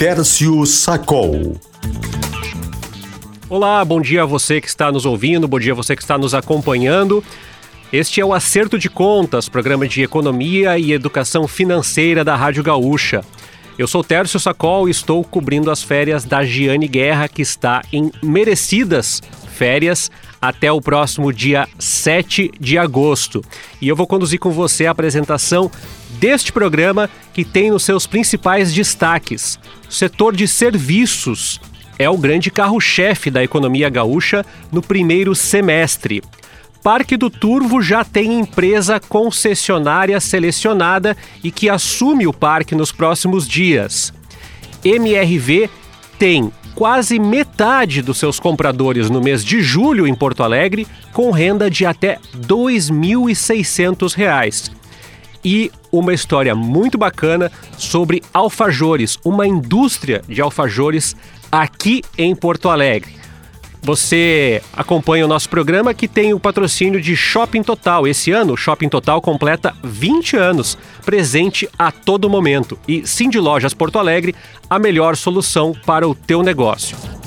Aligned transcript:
Tércio 0.00 0.64
Sacol. 0.64 1.60
Olá, 3.50 3.84
bom 3.84 4.00
dia 4.00 4.22
a 4.22 4.24
você 4.24 4.58
que 4.58 4.66
está 4.66 4.90
nos 4.90 5.04
ouvindo, 5.04 5.46
bom 5.46 5.58
dia 5.58 5.72
a 5.72 5.76
você 5.76 5.94
que 5.94 6.00
está 6.00 6.16
nos 6.16 6.32
acompanhando. 6.32 7.22
Este 7.92 8.18
é 8.18 8.24
o 8.24 8.32
Acerto 8.32 8.78
de 8.78 8.88
Contas, 8.88 9.46
programa 9.46 9.86
de 9.86 10.02
economia 10.02 10.78
e 10.78 10.94
educação 10.94 11.46
financeira 11.46 12.24
da 12.24 12.34
Rádio 12.34 12.62
Gaúcha. 12.62 13.22
Eu 13.78 13.86
sou 13.86 14.02
Tércio 14.02 14.40
Sacol 14.40 14.88
e 14.88 14.90
estou 14.90 15.22
cobrindo 15.22 15.70
as 15.70 15.82
férias 15.82 16.24
da 16.24 16.42
Giane 16.46 16.88
Guerra, 16.88 17.28
que 17.28 17.42
está 17.42 17.82
em 17.92 18.10
merecidas 18.22 19.20
férias 19.52 20.10
até 20.40 20.72
o 20.72 20.80
próximo 20.80 21.30
dia 21.30 21.68
7 21.78 22.52
de 22.58 22.78
agosto. 22.78 23.44
E 23.82 23.88
eu 23.88 23.94
vou 23.94 24.06
conduzir 24.06 24.38
com 24.38 24.50
você 24.50 24.86
a 24.86 24.92
apresentação 24.92 25.70
deste 26.20 26.52
programa 26.52 27.10
que 27.32 27.44
tem 27.44 27.72
os 27.72 27.82
seus 27.82 28.06
principais 28.06 28.72
destaques. 28.72 29.58
O 29.88 29.92
setor 29.92 30.36
de 30.36 30.46
serviços 30.46 31.60
é 31.98 32.08
o 32.08 32.16
grande 32.16 32.50
carro-chefe 32.50 33.30
da 33.30 33.42
economia 33.42 33.88
gaúcha 33.88 34.44
no 34.70 34.82
primeiro 34.82 35.34
semestre. 35.34 36.22
Parque 36.82 37.16
do 37.16 37.28
Turvo 37.28 37.82
já 37.82 38.04
tem 38.04 38.38
empresa 38.38 39.00
concessionária 39.00 40.18
selecionada 40.20 41.16
e 41.42 41.50
que 41.50 41.68
assume 41.68 42.26
o 42.26 42.32
parque 42.32 42.74
nos 42.74 42.92
próximos 42.92 43.46
dias. 43.46 44.14
MRV 44.82 45.68
tem 46.18 46.50
quase 46.74 47.18
metade 47.18 48.00
dos 48.00 48.18
seus 48.18 48.40
compradores 48.40 49.10
no 49.10 49.20
mês 49.20 49.44
de 49.44 49.60
julho 49.60 50.06
em 50.06 50.14
Porto 50.14 50.42
Alegre, 50.42 50.86
com 51.12 51.30
renda 51.30 51.70
de 51.70 51.84
até 51.84 52.12
R$ 52.12 52.20
2.600. 52.46 54.79
E 55.44 55.70
uma 55.90 56.12
história 56.12 56.54
muito 56.54 56.98
bacana 56.98 57.50
sobre 57.78 58.22
alfajores, 58.32 59.18
uma 59.24 59.46
indústria 59.46 60.22
de 60.28 60.40
alfajores 60.40 61.16
aqui 61.50 62.02
em 62.16 62.34
Porto 62.34 62.68
Alegre. 62.68 63.20
Você 63.82 64.62
acompanha 64.74 65.24
o 65.24 65.28
nosso 65.28 65.48
programa 65.48 65.94
que 65.94 66.06
tem 66.06 66.34
o 66.34 66.40
patrocínio 66.40 67.00
de 67.00 67.16
Shopping 67.16 67.62
Total. 67.62 68.06
Esse 68.06 68.30
ano, 68.30 68.52
o 68.52 68.56
Shopping 68.56 68.90
Total 68.90 69.20
completa 69.22 69.74
20 69.82 70.36
anos, 70.36 70.76
presente 71.04 71.68
a 71.78 71.90
todo 71.90 72.28
momento. 72.28 72.78
E 72.86 73.06
Sim 73.06 73.30
de 73.30 73.38
Lojas 73.38 73.72
Porto 73.72 73.98
Alegre, 73.98 74.34
a 74.68 74.78
melhor 74.78 75.16
solução 75.16 75.74
para 75.86 76.06
o 76.06 76.14
teu 76.14 76.42
negócio. 76.42 77.19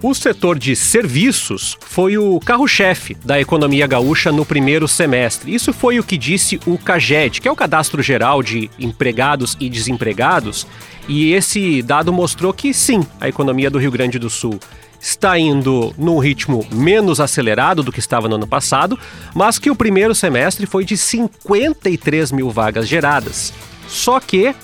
O 0.00 0.14
setor 0.14 0.60
de 0.60 0.76
serviços 0.76 1.76
foi 1.80 2.16
o 2.16 2.38
carro-chefe 2.38 3.14
da 3.24 3.40
economia 3.40 3.84
gaúcha 3.84 4.30
no 4.30 4.46
primeiro 4.46 4.86
semestre. 4.86 5.52
Isso 5.52 5.72
foi 5.72 5.98
o 5.98 6.04
que 6.04 6.16
disse 6.16 6.60
o 6.66 6.78
CAGED, 6.78 7.40
que 7.40 7.48
é 7.48 7.50
o 7.50 7.56
Cadastro 7.56 8.00
Geral 8.00 8.40
de 8.40 8.70
Empregados 8.78 9.56
e 9.58 9.68
Desempregados, 9.68 10.68
e 11.08 11.32
esse 11.32 11.82
dado 11.82 12.12
mostrou 12.12 12.52
que 12.52 12.72
sim, 12.72 13.04
a 13.20 13.28
economia 13.28 13.68
do 13.68 13.78
Rio 13.78 13.90
Grande 13.90 14.20
do 14.20 14.30
Sul 14.30 14.60
está 15.00 15.36
indo 15.36 15.92
num 15.98 16.18
ritmo 16.18 16.64
menos 16.70 17.18
acelerado 17.18 17.82
do 17.82 17.90
que 17.90 17.98
estava 17.98 18.28
no 18.28 18.36
ano 18.36 18.46
passado, 18.46 18.96
mas 19.34 19.58
que 19.58 19.70
o 19.70 19.76
primeiro 19.76 20.14
semestre 20.14 20.64
foi 20.64 20.84
de 20.84 20.96
53 20.96 22.30
mil 22.30 22.50
vagas 22.50 22.86
geradas. 22.86 23.52
Só 23.88 24.20
que 24.20 24.54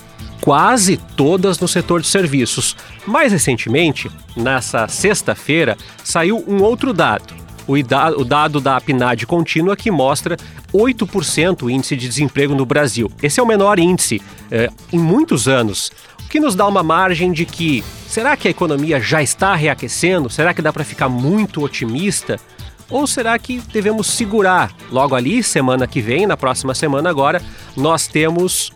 quase 0.45 0.97
todas 1.17 1.59
no 1.59 1.67
setor 1.67 2.01
de 2.01 2.07
serviços. 2.07 2.77
Mais 3.07 3.31
recentemente, 3.31 4.11
nessa 4.37 4.87
sexta-feira, 4.87 5.75
saiu 6.03 6.45
um 6.47 6.61
outro 6.61 6.93
dado. 6.93 7.33
O, 7.67 8.23
dado 8.23 8.61
da 8.61 8.79
PNAD 8.79 9.25
contínua 9.25 9.75
que 9.75 9.89
mostra 9.89 10.37
8% 10.71 11.63
o 11.63 11.69
índice 11.69 11.95
de 11.95 12.07
desemprego 12.07 12.53
no 12.53 12.63
Brasil. 12.63 13.11
Esse 13.23 13.39
é 13.39 13.43
o 13.43 13.47
menor 13.47 13.79
índice 13.79 14.21
é, 14.51 14.69
em 14.93 14.99
muitos 14.99 15.47
anos, 15.47 15.91
o 16.23 16.29
que 16.29 16.39
nos 16.39 16.53
dá 16.53 16.67
uma 16.67 16.83
margem 16.83 17.31
de 17.31 17.43
que 17.43 17.83
será 18.07 18.37
que 18.37 18.47
a 18.47 18.51
economia 18.51 19.01
já 19.01 19.23
está 19.23 19.55
reaquecendo? 19.55 20.29
Será 20.29 20.53
que 20.53 20.61
dá 20.61 20.71
para 20.71 20.83
ficar 20.83 21.09
muito 21.09 21.63
otimista? 21.63 22.39
Ou 22.87 23.07
será 23.07 23.39
que 23.39 23.59
devemos 23.73 24.05
segurar? 24.05 24.71
Logo 24.91 25.15
ali, 25.15 25.41
semana 25.41 25.87
que 25.87 26.01
vem, 26.01 26.27
na 26.27 26.37
próxima 26.37 26.75
semana 26.75 27.09
agora, 27.09 27.41
nós 27.75 28.05
temos 28.05 28.71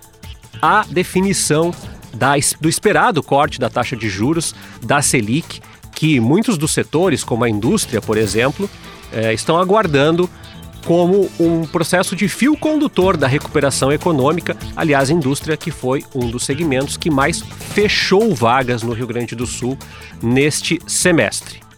a 0.62 0.86
definição 0.90 1.74
da, 2.14 2.34
do 2.60 2.70
esperado 2.70 3.22
corte 3.22 3.60
da 3.60 3.70
taxa 3.70 3.96
de 3.96 4.10
juros 4.10 4.54
da 4.82 5.02
Selic, 5.02 5.62
que 5.96 6.20
muitos 6.20 6.58
dos 6.58 6.72
setores, 6.72 7.24
como 7.24 7.44
a 7.44 7.50
indústria, 7.50 8.02
por 8.02 8.18
exemplo, 8.18 8.70
é, 9.12 9.34
estão 9.34 9.58
aguardando 9.58 10.30
como 10.86 11.30
um 11.40 11.66
processo 11.66 12.16
de 12.16 12.28
fio 12.28 12.56
condutor 12.56 13.18
da 13.18 13.28
recuperação 13.28 13.92
econômica. 13.92 14.56
Aliás, 14.76 15.10
a 15.10 15.14
indústria 15.14 15.58
que 15.58 15.72
foi 15.72 16.04
um 16.16 16.30
dos 16.30 16.46
segmentos 16.46 16.98
que 16.98 17.10
mais 17.10 17.42
fechou 17.42 18.34
vagas 18.34 18.82
no 18.82 18.94
Rio 18.94 19.08
Grande 19.08 19.36
do 19.36 19.46
Sul 19.46 19.78
neste 20.22 20.80
semestre. 20.88 21.69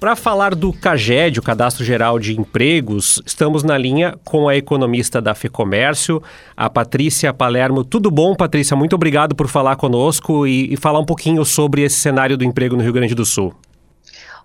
Para 0.00 0.16
falar 0.16 0.54
do 0.54 0.72
CAGED, 0.72 1.40
o 1.40 1.42
Cadastro 1.42 1.84
Geral 1.84 2.18
de 2.18 2.32
Empregos, 2.32 3.20
estamos 3.26 3.62
na 3.62 3.76
linha 3.76 4.18
com 4.24 4.48
a 4.48 4.56
economista 4.56 5.20
da 5.20 5.34
FEComércio, 5.34 6.22
a 6.56 6.70
Patrícia 6.70 7.34
Palermo. 7.34 7.84
Tudo 7.84 8.10
bom, 8.10 8.34
Patrícia? 8.34 8.74
Muito 8.74 8.94
obrigado 8.94 9.34
por 9.34 9.46
falar 9.46 9.76
conosco 9.76 10.46
e, 10.46 10.72
e 10.72 10.76
falar 10.78 11.00
um 11.00 11.04
pouquinho 11.04 11.44
sobre 11.44 11.82
esse 11.82 11.96
cenário 11.96 12.38
do 12.38 12.44
emprego 12.44 12.76
no 12.76 12.82
Rio 12.82 12.94
Grande 12.94 13.14
do 13.14 13.26
Sul. 13.26 13.54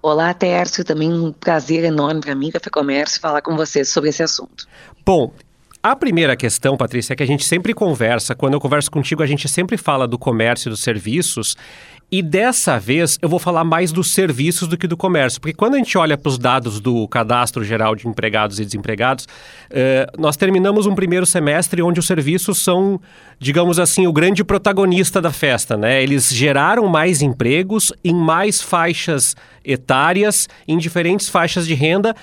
Olá, 0.01 0.33
Tércio. 0.33 0.83
Também 0.83 1.13
um 1.13 1.31
prazer 1.31 1.85
enorme 1.85 2.19
para 2.19 2.35
mim, 2.35 2.51
Café 2.51 2.69
Comércio, 2.69 3.21
falar 3.21 3.41
com 3.41 3.55
vocês 3.55 3.87
sobre 3.87 4.09
esse 4.09 4.21
assunto. 4.21 4.67
Bom, 5.05 5.31
a 5.85 5.95
primeira 5.95 6.35
questão, 6.35 6.75
Patrícia, 6.75 7.13
é 7.13 7.15
que 7.15 7.21
a 7.21 7.27
gente 7.27 7.45
sempre 7.45 7.71
conversa, 7.71 8.33
quando 8.33 8.55
eu 8.55 8.59
converso 8.59 8.89
contigo, 8.89 9.21
a 9.21 9.27
gente 9.27 9.47
sempre 9.47 9.77
fala 9.77 10.07
do 10.07 10.17
comércio 10.17 10.67
e 10.67 10.71
dos 10.71 10.79
serviços. 10.79 11.55
E 12.11 12.23
dessa 12.23 12.79
vez 12.79 13.19
eu 13.21 13.29
vou 13.29 13.37
falar 13.37 13.63
mais 13.63 13.91
dos 13.91 14.11
serviços 14.11 14.67
do 14.67 14.77
que 14.79 14.87
do 14.87 14.97
comércio, 14.97 15.39
porque 15.39 15.53
quando 15.53 15.75
a 15.75 15.77
gente 15.77 15.95
olha 15.95 16.17
para 16.17 16.27
os 16.27 16.39
dados 16.39 16.79
do 16.79 17.07
Cadastro 17.07 17.63
Geral 17.63 17.95
de 17.95 18.07
Empregados 18.07 18.59
e 18.59 18.65
Desempregados, 18.65 19.27
eh, 19.69 20.07
nós 20.17 20.35
terminamos 20.35 20.87
um 20.87 20.95
primeiro 20.95 21.25
semestre 21.25 21.83
onde 21.83 21.99
os 21.99 22.07
serviços 22.07 22.63
são, 22.63 22.99
digamos 23.37 23.77
assim, 23.77 24.07
o 24.07 24.13
grande 24.13 24.43
protagonista 24.43 25.21
da 25.21 25.31
festa, 25.31 25.77
né? 25.77 26.01
Eles 26.01 26.33
geraram 26.33 26.87
mais 26.87 27.21
empregos 27.21 27.93
em 28.03 28.13
mais 28.13 28.59
faixas 28.59 29.35
etárias, 29.63 30.49
em 30.67 30.79
diferentes 30.79 31.29
faixas 31.29 31.67
de 31.67 31.75
renda, 31.75 32.15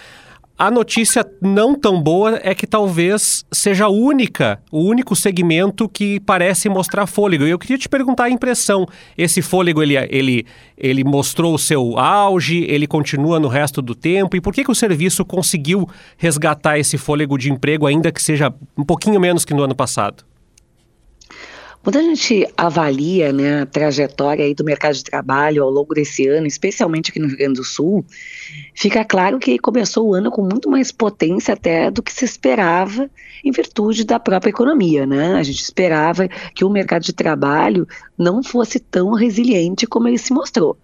a 0.63 0.71
notícia 0.71 1.29
não 1.41 1.75
tão 1.75 2.01
boa 2.01 2.39
é 2.41 2.55
que 2.55 2.69
talvez 2.69 3.45
seja 3.51 3.87
a 3.87 3.89
única, 3.89 4.63
o 4.71 4.79
único 4.85 5.17
segmento 5.17 5.89
que 5.89 6.21
parece 6.21 6.69
mostrar 6.69 7.05
fôlego. 7.09 7.45
E 7.45 7.51
eu 7.51 7.59
queria 7.59 7.77
te 7.77 7.89
perguntar 7.89 8.27
a 8.27 8.31
impressão. 8.31 8.87
Esse 9.19 9.43
fôlego, 9.43 9.83
ele, 9.83 9.97
ele, 10.09 10.47
ele 10.79 11.03
mostrou 11.03 11.53
o 11.53 11.59
seu 11.59 11.99
auge, 11.99 12.65
ele 12.69 12.87
continua 12.87 13.41
no 13.41 13.49
resto 13.49 13.83
do 13.83 13.93
tempo? 13.93 14.37
E 14.37 14.41
por 14.41 14.55
que, 14.55 14.63
que 14.63 14.71
o 14.71 14.75
serviço 14.75 15.25
conseguiu 15.25 15.89
resgatar 16.17 16.79
esse 16.79 16.97
fôlego 16.97 17.37
de 17.37 17.51
emprego, 17.51 17.85
ainda 17.85 18.13
que 18.13 18.23
seja 18.23 18.55
um 18.79 18.85
pouquinho 18.85 19.19
menos 19.19 19.45
que 19.45 19.53
no 19.53 19.65
ano 19.65 19.75
passado? 19.75 20.23
Quando 21.83 21.97
a 21.97 22.03
gente 22.03 22.47
avalia 22.57 23.33
né, 23.33 23.63
a 23.63 23.67
trajetória 23.67 24.45
aí 24.45 24.55
do 24.55 24.63
mercado 24.63 24.95
de 24.95 25.03
trabalho 25.03 25.65
ao 25.65 25.71
longo 25.71 25.93
desse 25.93 26.29
ano, 26.29 26.47
especialmente 26.47 27.11
aqui 27.11 27.19
no 27.19 27.27
Rio 27.27 27.37
Grande 27.37 27.55
do 27.55 27.65
Sul, 27.65 28.05
fica 28.73 29.05
claro 29.05 29.41
que 29.41 29.59
começou 29.59 30.09
o 30.09 30.15
ano 30.15 30.31
com 30.31 30.43
muito 30.43 30.71
mais 30.71 30.93
potência 30.93 31.55
até 31.55 31.91
do 31.91 32.01
que 32.01 32.13
se 32.13 32.25
esperava 32.25 33.11
em 33.45 33.51
virtude 33.51 34.05
da 34.05 34.21
própria 34.21 34.51
economia. 34.51 35.05
Né? 35.05 35.35
A 35.35 35.43
gente 35.43 35.61
esperava 35.61 36.29
que 36.55 36.65
o 36.65 36.71
mercado 36.71 37.03
de 37.03 37.13
trabalho 37.13 37.85
não 38.17 38.45
fosse 38.45 38.79
tão 38.79 39.13
resiliente 39.13 39.85
como 39.85 40.07
ele 40.07 40.19
se 40.19 40.33
mostrou. 40.33 40.79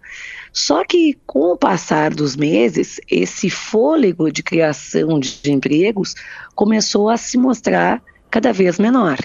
Só 0.51 0.83
que 0.83 1.17
com 1.25 1.53
o 1.53 1.57
passar 1.57 2.13
dos 2.13 2.35
meses, 2.35 2.99
esse 3.09 3.49
fôlego 3.49 4.29
de 4.29 4.43
criação 4.43 5.17
de 5.17 5.49
empregos 5.49 6.13
começou 6.53 7.07
a 7.07 7.15
se 7.15 7.37
mostrar 7.37 8.03
cada 8.29 8.51
vez 8.51 8.77
menor. 8.77 9.17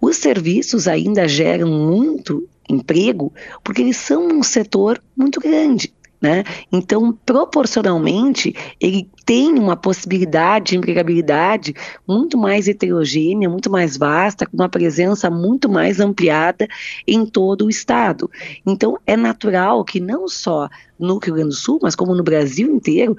Os 0.00 0.16
serviços 0.16 0.86
ainda 0.86 1.26
geram 1.26 1.68
muito 1.68 2.48
emprego 2.68 3.32
porque 3.64 3.82
eles 3.82 3.96
são 3.96 4.28
um 4.28 4.42
setor 4.42 5.02
muito 5.16 5.40
grande. 5.40 5.92
Né? 6.20 6.42
Então, 6.72 7.16
proporcionalmente, 7.24 8.52
ele 8.80 9.08
tem 9.24 9.56
uma 9.56 9.76
possibilidade 9.76 10.70
de 10.70 10.76
empregabilidade 10.76 11.72
muito 12.08 12.36
mais 12.36 12.66
heterogênea, 12.66 13.48
muito 13.48 13.70
mais 13.70 13.96
vasta, 13.96 14.44
com 14.44 14.56
uma 14.56 14.68
presença 14.68 15.30
muito 15.30 15.68
mais 15.68 16.00
ampliada 16.00 16.66
em 17.06 17.24
todo 17.24 17.66
o 17.66 17.70
Estado. 17.70 18.28
Então, 18.66 18.98
é 19.06 19.16
natural 19.16 19.84
que 19.84 20.00
não 20.00 20.26
só 20.26 20.68
no 20.98 21.18
Rio 21.18 21.34
Grande 21.34 21.50
do 21.50 21.54
Sul, 21.54 21.78
mas 21.80 21.94
como 21.94 22.12
no 22.16 22.24
Brasil 22.24 22.68
inteiro, 22.68 23.16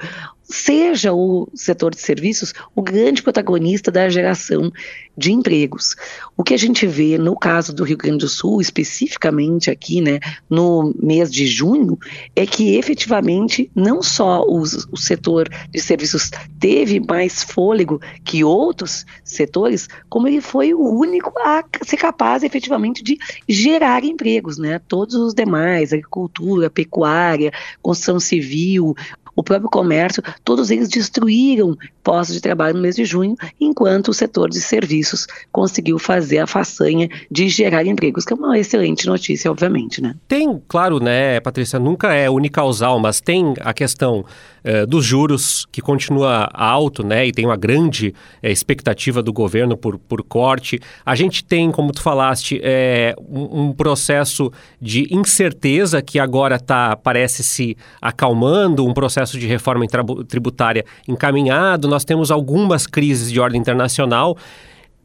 seja 0.50 1.14
o 1.14 1.48
setor 1.54 1.94
de 1.94 2.02
serviços 2.02 2.54
o 2.76 2.82
grande 2.82 3.22
protagonista 3.22 3.92
da 3.92 4.10
geração 4.10 4.72
de 5.16 5.32
empregos. 5.32 5.96
O 6.36 6.44
que 6.44 6.54
a 6.54 6.58
gente 6.58 6.88
vê 6.88 7.18
no 7.18 7.38
caso 7.38 7.74
do 7.74 7.84
Rio 7.84 7.98
Grande 7.98 8.20
do 8.20 8.30
Sul, 8.30 8.62
especificamente 8.62 9.70
aqui, 9.70 10.02
né, 10.02 10.20
no 10.50 10.94
mês 10.98 11.30
de 11.30 11.46
junho, 11.46 12.00
é 12.36 12.46
que 12.46 12.76
efetivamente 12.76 13.70
não 13.76 14.02
só 14.02 14.44
os, 14.48 14.88
o 14.92 14.98
setor 14.98 15.50
de 15.70 15.82
serviços 15.82 16.32
teve 16.60 17.00
mais 17.00 17.44
fôlego 17.44 18.00
que 18.24 18.44
outros 18.44 19.06
setores, 19.24 19.88
como 20.08 20.28
ele 20.28 20.42
foi 20.42 20.74
o 20.74 20.82
único 20.82 21.32
a 21.40 21.64
ser 21.84 21.98
capaz 21.98 22.42
efetivamente 22.42 23.04
de 23.04 23.18
gerar 23.48 24.04
empregos, 24.04 24.58
né? 24.58 24.80
Todos 24.88 25.16
os 25.16 25.34
demais, 25.34 25.92
agricultura, 25.92 26.70
pecuária, 26.70 27.52
construção 27.82 28.20
civil, 28.20 28.96
o 29.40 29.44
próprio 29.44 29.70
comércio, 29.70 30.22
todos 30.44 30.70
eles 30.70 30.90
destruíram 30.90 31.78
postos 32.04 32.36
de 32.36 32.42
trabalho 32.42 32.76
no 32.76 32.82
mês 32.82 32.98
de 32.98 33.06
junho, 33.06 33.38
enquanto 33.60 34.10
o 34.10 34.14
setor 34.14 34.50
de 34.50 34.60
serviços 34.60 35.28
conseguiu 35.50 35.98
fazer 35.98 36.40
a 36.40 36.48
façanha 36.48 37.08
de 37.32 37.48
gerar 37.48 37.86
empregos, 37.86 38.26
que 38.26 38.34
é 38.34 38.36
uma 38.36 38.60
excelente 38.60 39.08
notícia, 39.08 39.50
obviamente, 39.50 40.02
né? 40.02 40.14
Tem, 40.28 40.62
claro, 40.68 41.00
né, 41.00 41.40
Patrícia, 41.40 41.80
nunca 41.80 42.14
é 42.14 42.30
unicausal, 42.30 43.00
mas 43.00 43.22
tem 43.22 43.54
a 43.62 43.74
questão 43.74 44.26
eh, 44.64 44.86
dos 44.86 45.06
juros, 45.06 45.66
que 45.72 45.82
continua 45.82 46.50
alto, 46.54 47.06
né, 47.06 47.26
e 47.26 47.32
tem 47.32 47.46
uma 47.46 47.56
grande 47.56 48.14
eh, 48.44 48.52
expectativa 48.52 49.24
do 49.24 49.32
governo 49.32 49.78
por, 49.78 49.98
por 49.98 50.22
corte. 50.22 50.80
A 51.06 51.16
gente 51.16 51.46
tem, 51.46 51.72
como 51.72 51.94
tu 51.94 52.02
falaste, 52.02 52.60
eh, 52.62 53.16
um, 53.20 53.62
um, 53.62 53.74
processo 53.74 54.52
de 54.82 55.08
incerteza 55.12 56.02
que 56.02 56.20
agora 56.20 56.60
tá, 56.60 56.96
parece 56.96 57.42
se 57.42 57.78
acalmando, 58.02 58.86
um 58.86 58.94
processo 58.94 59.29
de 59.38 59.48
reforma 59.48 59.86
tributária 60.28 60.86
encaminhado. 61.08 61.88
Nós 61.88 62.06
temos 62.06 62.32
algumas 62.32 62.88
crises 62.88 63.32
de 63.32 63.40
ordem 63.40 63.60
internacional. 63.60 64.38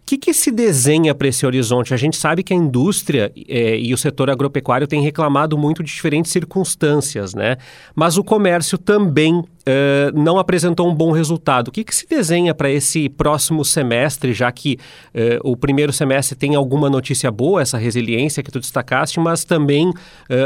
Que, 0.07 0.19
que, 0.19 0.35
se 0.35 0.51
desenha 0.51 1.15
para 1.15 1.29
esse 1.29 1.47
horizonte? 1.47 1.95
A 1.95 1.97
gente 1.97 2.17
sabe 2.19 2.43
que 2.43 2.53
a 2.53 2.57
indústria 2.57 3.33
é, 3.49 3.79
e 3.79 3.95
o 3.95 3.97
setor 3.97 4.29
agropecuário 4.29 4.87
têm 4.87 5.01
reclamado 5.01 5.57
muito 5.57 5.83
de 5.83 5.91
diferentes 5.91 6.31
circunstâncias, 6.31 7.35
né? 7.35 7.57
Mas 7.95 8.19
o 8.19 8.23
comércio 8.23 8.77
também 8.77 9.43
é, 9.65 10.13
não 10.15 10.39
apresentou 10.39 10.91
um 10.91 10.95
bom 10.95 11.11
resultado. 11.11 11.69
O 11.69 11.73
que, 11.73 11.83
que 11.83 11.95
se 11.95 12.07
desenha 12.07 12.55
para 12.55 12.71
esse 12.71 13.09
próximo 13.09 13.65
semestre, 13.65 14.35
já 14.35 14.53
que 14.53 14.77
é, 15.15 15.39
o 15.43 15.57
primeiro 15.57 15.93
semestre 15.93 16.37
tem 16.37 16.55
alguma 16.55 16.91
notícia 16.91 17.31
boa, 17.31 17.63
essa 17.63 17.79
resiliência 17.79 18.43
que 18.43 18.51
tu 18.51 18.61
destacaste, 18.61 19.19
mas 19.19 19.43
também 19.43 19.91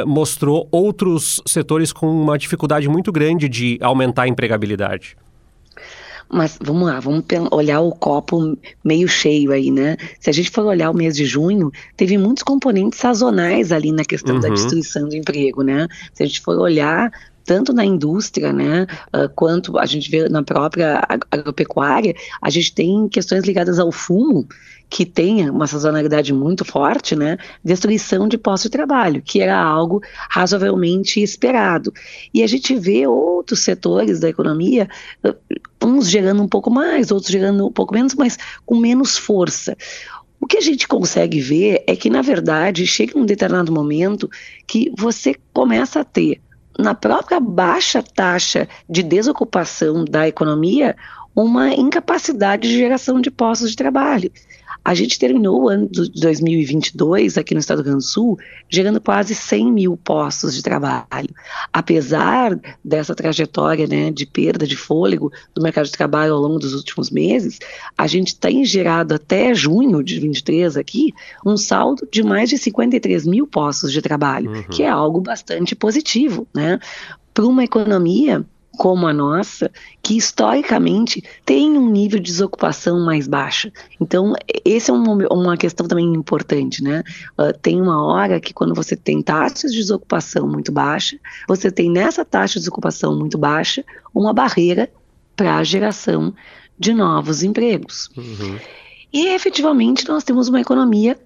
mostrou 0.06 0.68
outros 0.70 1.42
setores 1.46 1.92
com 1.92 2.08
uma 2.08 2.38
dificuldade 2.38 2.88
muito 2.88 3.10
grande 3.10 3.48
de 3.48 3.76
aumentar 3.80 4.22
a 4.22 4.28
empregabilidade? 4.28 5.16
Mas 6.30 6.58
vamos 6.60 6.86
lá, 6.86 7.00
vamos 7.00 7.24
olhar 7.50 7.80
o 7.80 7.90
copo 7.90 8.56
meio 8.84 9.08
cheio 9.08 9.50
aí, 9.50 9.70
né? 9.70 9.96
Se 10.20 10.28
a 10.28 10.32
gente 10.32 10.50
for 10.50 10.64
olhar 10.66 10.90
o 10.90 10.94
mês 10.94 11.16
de 11.16 11.24
junho, 11.24 11.72
teve 11.96 12.18
muitos 12.18 12.42
componentes 12.42 12.98
sazonais 12.98 13.72
ali 13.72 13.92
na 13.92 14.04
questão 14.04 14.34
uhum. 14.34 14.40
da 14.40 14.48
destruição 14.50 15.08
do 15.08 15.16
emprego, 15.16 15.62
né? 15.62 15.88
Se 16.12 16.22
a 16.22 16.26
gente 16.26 16.40
for 16.40 16.58
olhar 16.58 17.10
tanto 17.48 17.72
na 17.72 17.82
indústria, 17.82 18.52
né, 18.52 18.86
uh, 19.06 19.26
quanto 19.34 19.78
a 19.78 19.86
gente 19.86 20.10
vê 20.10 20.28
na 20.28 20.42
própria 20.42 21.02
agropecuária, 21.30 22.14
a 22.42 22.50
gente 22.50 22.74
tem 22.74 23.08
questões 23.08 23.42
ligadas 23.42 23.78
ao 23.78 23.90
fumo, 23.90 24.46
que 24.90 25.04
tenha 25.04 25.52
uma 25.52 25.66
sazonalidade 25.66 26.32
muito 26.32 26.64
forte, 26.64 27.14
né, 27.14 27.36
destruição 27.62 28.26
de 28.26 28.38
postos 28.38 28.70
de 28.70 28.76
trabalho, 28.76 29.22
que 29.22 29.40
era 29.40 29.58
algo 29.58 30.02
razoavelmente 30.30 31.22
esperado. 31.22 31.92
E 32.32 32.42
a 32.42 32.46
gente 32.46 32.74
vê 32.74 33.06
outros 33.06 33.60
setores 33.60 34.18
da 34.20 34.28
economia, 34.28 34.88
uns 35.82 36.08
gerando 36.08 36.42
um 36.42 36.48
pouco 36.48 36.70
mais, 36.70 37.10
outros 37.10 37.30
gerando 37.30 37.66
um 37.66 37.72
pouco 37.72 37.94
menos, 37.94 38.14
mas 38.14 38.38
com 38.64 38.76
menos 38.76 39.16
força. 39.16 39.76
O 40.40 40.46
que 40.46 40.56
a 40.56 40.62
gente 40.62 40.86
consegue 40.86 41.40
ver 41.40 41.82
é 41.86 41.96
que, 41.96 42.08
na 42.08 42.22
verdade, 42.22 42.86
chega 42.86 43.18
um 43.18 43.26
determinado 43.26 43.72
momento 43.72 44.30
que 44.66 44.92
você 44.96 45.34
começa 45.52 46.00
a 46.00 46.04
ter, 46.04 46.40
na 46.78 46.94
própria 46.94 47.40
baixa 47.40 48.00
taxa 48.02 48.68
de 48.88 49.02
desocupação 49.02 50.04
da 50.04 50.28
economia, 50.28 50.96
uma 51.42 51.72
incapacidade 51.72 52.68
de 52.68 52.76
geração 52.76 53.20
de 53.20 53.30
postos 53.30 53.70
de 53.70 53.76
trabalho. 53.76 54.30
A 54.84 54.94
gente 54.94 55.18
terminou 55.18 55.64
o 55.64 55.68
ano 55.68 55.88
de 55.88 56.10
2022 56.10 57.36
aqui 57.36 57.52
no 57.52 57.60
Estado 57.60 57.78
do 57.78 57.82
Rio 57.82 57.92
Grande 57.92 58.04
do 58.04 58.08
Sul 58.08 58.38
gerando 58.68 59.00
quase 59.00 59.34
100 59.34 59.72
mil 59.72 59.96
postos 59.96 60.54
de 60.54 60.62
trabalho. 60.62 61.28
Apesar 61.72 62.58
dessa 62.84 63.14
trajetória 63.14 63.86
né, 63.86 64.10
de 64.10 64.24
perda 64.24 64.66
de 64.66 64.76
fôlego 64.76 65.30
do 65.54 65.62
mercado 65.62 65.86
de 65.86 65.92
trabalho 65.92 66.34
ao 66.34 66.40
longo 66.40 66.58
dos 66.58 66.74
últimos 66.74 67.10
meses, 67.10 67.58
a 67.96 68.06
gente 68.06 68.34
tem 68.36 68.64
gerado 68.64 69.14
até 69.14 69.54
junho 69.54 70.02
de 70.02 70.14
2023 70.14 70.76
aqui 70.76 71.12
um 71.44 71.56
saldo 71.56 72.08
de 72.10 72.22
mais 72.22 72.48
de 72.48 72.58
53 72.58 73.26
mil 73.26 73.46
postos 73.46 73.92
de 73.92 74.00
trabalho, 74.00 74.50
uhum. 74.50 74.62
que 74.64 74.82
é 74.82 74.88
algo 74.88 75.20
bastante 75.20 75.76
positivo, 75.76 76.48
né? 76.54 76.80
Para 77.34 77.46
uma 77.46 77.62
economia 77.62 78.44
como 78.78 79.08
a 79.08 79.12
nossa, 79.12 79.70
que 80.00 80.16
historicamente 80.16 81.22
tem 81.44 81.76
um 81.76 81.90
nível 81.90 82.20
de 82.20 82.30
desocupação 82.30 83.04
mais 83.04 83.26
baixa. 83.26 83.72
Então, 84.00 84.34
esse 84.64 84.90
é 84.90 84.94
um, 84.94 85.02
uma 85.26 85.56
questão 85.56 85.86
também 85.88 86.06
importante, 86.14 86.82
né? 86.82 87.02
Uh, 87.36 87.52
tem 87.60 87.82
uma 87.82 88.06
hora 88.06 88.40
que 88.40 88.54
quando 88.54 88.74
você 88.74 88.94
tem 88.94 89.20
taxas 89.20 89.72
de 89.72 89.78
desocupação 89.78 90.48
muito 90.48 90.70
baixa, 90.70 91.18
você 91.48 91.72
tem 91.72 91.90
nessa 91.90 92.24
taxa 92.24 92.54
de 92.54 92.60
desocupação 92.60 93.18
muito 93.18 93.36
baixa 93.36 93.84
uma 94.14 94.32
barreira 94.32 94.88
para 95.34 95.56
a 95.56 95.64
geração 95.64 96.32
de 96.78 96.94
novos 96.94 97.42
empregos. 97.42 98.08
Uhum. 98.16 98.58
E 99.12 99.28
efetivamente 99.28 100.06
nós 100.08 100.22
temos 100.22 100.48
uma 100.48 100.60
economia 100.60 101.18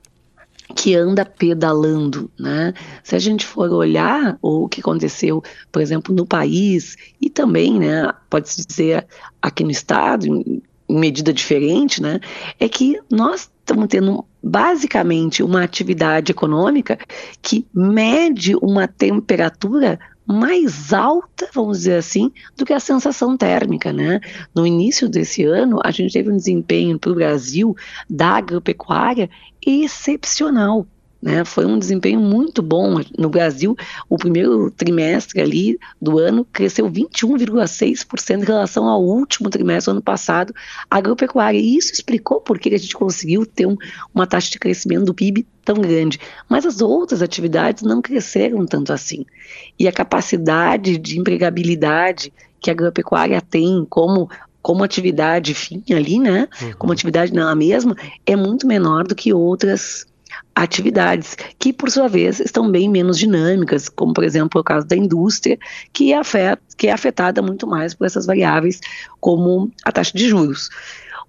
que 0.72 0.94
anda 0.94 1.24
pedalando, 1.24 2.30
né? 2.38 2.74
Se 3.02 3.14
a 3.14 3.18
gente 3.18 3.46
for 3.46 3.70
olhar 3.70 4.38
o 4.42 4.68
que 4.68 4.80
aconteceu, 4.80 5.42
por 5.70 5.80
exemplo, 5.80 6.14
no 6.14 6.26
país 6.26 6.96
e 7.20 7.28
também, 7.30 7.78
né, 7.78 8.12
pode-se 8.28 8.66
dizer 8.66 9.06
aqui 9.40 9.62
no 9.64 9.70
estado, 9.70 10.26
em 10.26 10.62
medida 10.88 11.32
diferente, 11.32 12.02
né, 12.02 12.20
é 12.58 12.68
que 12.68 13.00
nós 13.10 13.50
estamos 13.60 13.86
tendo 13.88 14.24
basicamente 14.42 15.42
uma 15.42 15.62
atividade 15.62 16.32
econômica 16.32 16.98
que 17.40 17.66
mede 17.72 18.56
uma 18.56 18.88
temperatura 18.88 19.98
mais 20.32 20.92
alta, 20.92 21.48
vamos 21.52 21.78
dizer 21.78 21.96
assim, 21.96 22.32
do 22.56 22.64
que 22.64 22.72
a 22.72 22.80
sensação 22.80 23.36
térmica, 23.36 23.92
né? 23.92 24.20
No 24.54 24.66
início 24.66 25.08
desse 25.08 25.44
ano, 25.44 25.78
a 25.84 25.90
gente 25.90 26.12
teve 26.12 26.30
um 26.30 26.36
desempenho 26.36 26.98
para 26.98 27.12
o 27.12 27.14
Brasil 27.14 27.76
da 28.08 28.30
agropecuária 28.30 29.30
excepcional. 29.64 30.86
Né, 31.22 31.44
foi 31.44 31.64
um 31.64 31.78
desempenho 31.78 32.18
muito 32.18 32.60
bom 32.60 33.00
no 33.16 33.28
Brasil. 33.30 33.76
O 34.08 34.18
primeiro 34.18 34.72
trimestre 34.72 35.40
ali 35.40 35.78
do 36.00 36.18
ano 36.18 36.44
cresceu 36.52 36.90
21,6% 36.90 38.42
em 38.42 38.44
relação 38.44 38.88
ao 38.88 39.00
último 39.00 39.48
trimestre 39.48 39.92
do 39.92 39.96
ano 39.96 40.02
passado, 40.02 40.52
agropecuária. 40.90 41.60
E 41.60 41.76
isso 41.76 41.92
explicou 41.92 42.40
por 42.40 42.58
que 42.58 42.74
a 42.74 42.78
gente 42.78 42.96
conseguiu 42.96 43.46
ter 43.46 43.66
um, 43.66 43.76
uma 44.12 44.26
taxa 44.26 44.50
de 44.50 44.58
crescimento 44.58 45.04
do 45.04 45.14
PIB 45.14 45.46
tão 45.64 45.76
grande. 45.76 46.18
Mas 46.48 46.66
as 46.66 46.80
outras 46.80 47.22
atividades 47.22 47.84
não 47.84 48.02
cresceram 48.02 48.66
tanto 48.66 48.92
assim. 48.92 49.24
E 49.78 49.86
a 49.86 49.92
capacidade 49.92 50.98
de 50.98 51.20
empregabilidade 51.20 52.32
que 52.60 52.68
a 52.68 52.72
agropecuária 52.72 53.40
tem 53.40 53.86
como 53.88 54.28
como 54.60 54.84
atividade 54.84 55.54
fim 55.54 55.82
ali, 55.90 56.20
né? 56.20 56.48
Uhum. 56.62 56.72
Como 56.78 56.92
atividade 56.92 57.34
nela 57.34 57.54
mesma, 57.54 57.96
é 58.24 58.36
muito 58.36 58.64
menor 58.64 59.02
do 59.02 59.14
que 59.14 59.32
outras 59.32 60.06
atividades, 60.54 61.36
que 61.58 61.72
por 61.72 61.90
sua 61.90 62.08
vez 62.08 62.40
estão 62.40 62.70
bem 62.70 62.88
menos 62.88 63.18
dinâmicas, 63.18 63.88
como 63.88 64.12
por 64.12 64.24
exemplo 64.24 64.60
o 64.60 64.64
caso 64.64 64.86
da 64.86 64.96
indústria, 64.96 65.58
que, 65.92 66.12
afeta, 66.12 66.62
que 66.76 66.88
é 66.88 66.92
afetada 66.92 67.40
muito 67.42 67.66
mais 67.66 67.94
por 67.94 68.06
essas 68.06 68.26
variáveis, 68.26 68.80
como 69.20 69.70
a 69.84 69.92
taxa 69.92 70.16
de 70.16 70.28
juros. 70.28 70.68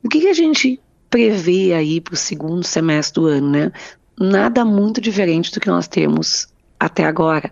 O 0.03 0.09
que, 0.09 0.19
que 0.19 0.27
a 0.27 0.33
gente 0.33 0.79
prevê 1.09 1.73
aí 1.73 2.01
para 2.01 2.15
o 2.15 2.17
segundo 2.17 2.63
semestre 2.63 3.21
do 3.21 3.27
ano, 3.27 3.49
né? 3.49 3.71
Nada 4.19 4.65
muito 4.65 4.99
diferente 4.99 5.51
do 5.51 5.59
que 5.59 5.67
nós 5.67 5.87
temos 5.87 6.47
até 6.79 7.05
agora. 7.05 7.51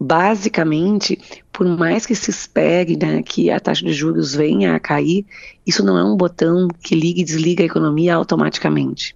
Basicamente, 0.00 1.18
por 1.52 1.66
mais 1.66 2.06
que 2.06 2.14
se 2.14 2.30
espere 2.30 2.96
né, 2.96 3.22
que 3.22 3.50
a 3.50 3.60
taxa 3.60 3.84
de 3.84 3.92
juros 3.92 4.34
venha 4.34 4.74
a 4.74 4.80
cair, 4.80 5.26
isso 5.66 5.84
não 5.84 5.98
é 5.98 6.04
um 6.04 6.16
botão 6.16 6.68
que 6.82 6.94
liga 6.94 7.20
e 7.20 7.24
desliga 7.24 7.62
a 7.62 7.66
economia 7.66 8.14
automaticamente. 8.14 9.14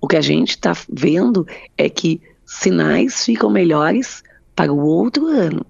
O 0.00 0.08
que 0.08 0.16
a 0.16 0.20
gente 0.20 0.50
está 0.50 0.72
vendo 0.88 1.46
é 1.76 1.88
que 1.88 2.20
sinais 2.44 3.24
ficam 3.24 3.50
melhores 3.50 4.22
para 4.54 4.72
o 4.72 4.78
outro 4.78 5.26
ano. 5.26 5.64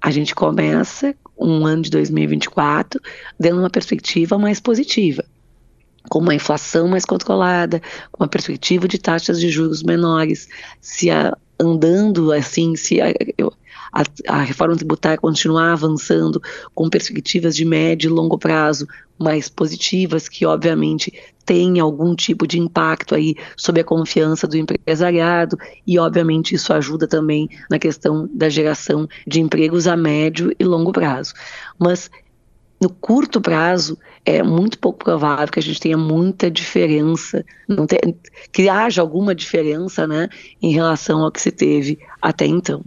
A 0.00 0.10
gente 0.10 0.34
começa 0.34 1.14
um 1.38 1.66
ano 1.66 1.82
de 1.82 1.90
2024 1.90 3.00
dando 3.38 3.60
uma 3.60 3.70
perspectiva 3.70 4.38
mais 4.38 4.60
positiva, 4.60 5.24
com 6.08 6.18
uma 6.20 6.34
inflação 6.34 6.88
mais 6.88 7.04
controlada, 7.04 7.80
com 8.12 8.22
uma 8.22 8.28
perspectiva 8.28 8.86
de 8.86 8.98
taxas 8.98 9.40
de 9.40 9.48
juros 9.48 9.82
menores, 9.82 10.48
se 10.80 11.10
a, 11.10 11.36
andando 11.58 12.32
assim, 12.32 12.76
se 12.76 13.00
a, 13.00 13.06
a, 13.92 14.02
a 14.28 14.42
reforma 14.42 14.76
tributária 14.76 15.18
continuar 15.18 15.72
avançando 15.72 16.40
com 16.74 16.88
perspectivas 16.88 17.54
de 17.56 17.64
médio 17.64 18.08
e 18.08 18.12
longo 18.12 18.38
prazo 18.38 18.86
mais 19.18 19.48
positivas, 19.48 20.28
que 20.28 20.44
obviamente 20.44 21.12
tem 21.44 21.78
algum 21.78 22.14
tipo 22.14 22.46
de 22.46 22.58
impacto 22.58 23.14
aí 23.14 23.34
sobre 23.56 23.82
a 23.82 23.84
confiança 23.84 24.46
do 24.46 24.56
empresariado 24.56 25.56
e 25.86 25.98
obviamente 25.98 26.54
isso 26.54 26.72
ajuda 26.72 27.06
também 27.06 27.48
na 27.70 27.78
questão 27.78 28.28
da 28.32 28.48
geração 28.48 29.08
de 29.26 29.40
empregos 29.40 29.86
a 29.86 29.96
médio 29.96 30.54
e 30.58 30.64
longo 30.64 30.90
prazo. 30.90 31.34
Mas 31.78 32.10
no 32.80 32.90
curto 32.90 33.40
prazo, 33.40 33.98
é 34.26 34.42
muito 34.42 34.78
pouco 34.78 35.04
provável 35.04 35.48
que 35.48 35.58
a 35.58 35.62
gente 35.62 35.80
tenha 35.80 35.96
muita 35.96 36.50
diferença, 36.50 37.44
não 37.68 37.86
te, 37.86 37.96
que 38.52 38.68
haja 38.68 39.00
alguma 39.00 39.34
diferença 39.34 40.06
né, 40.06 40.28
em 40.60 40.72
relação 40.72 41.22
ao 41.22 41.30
que 41.30 41.40
se 41.40 41.50
teve 41.50 41.98
até 42.20 42.46
então. 42.46 42.82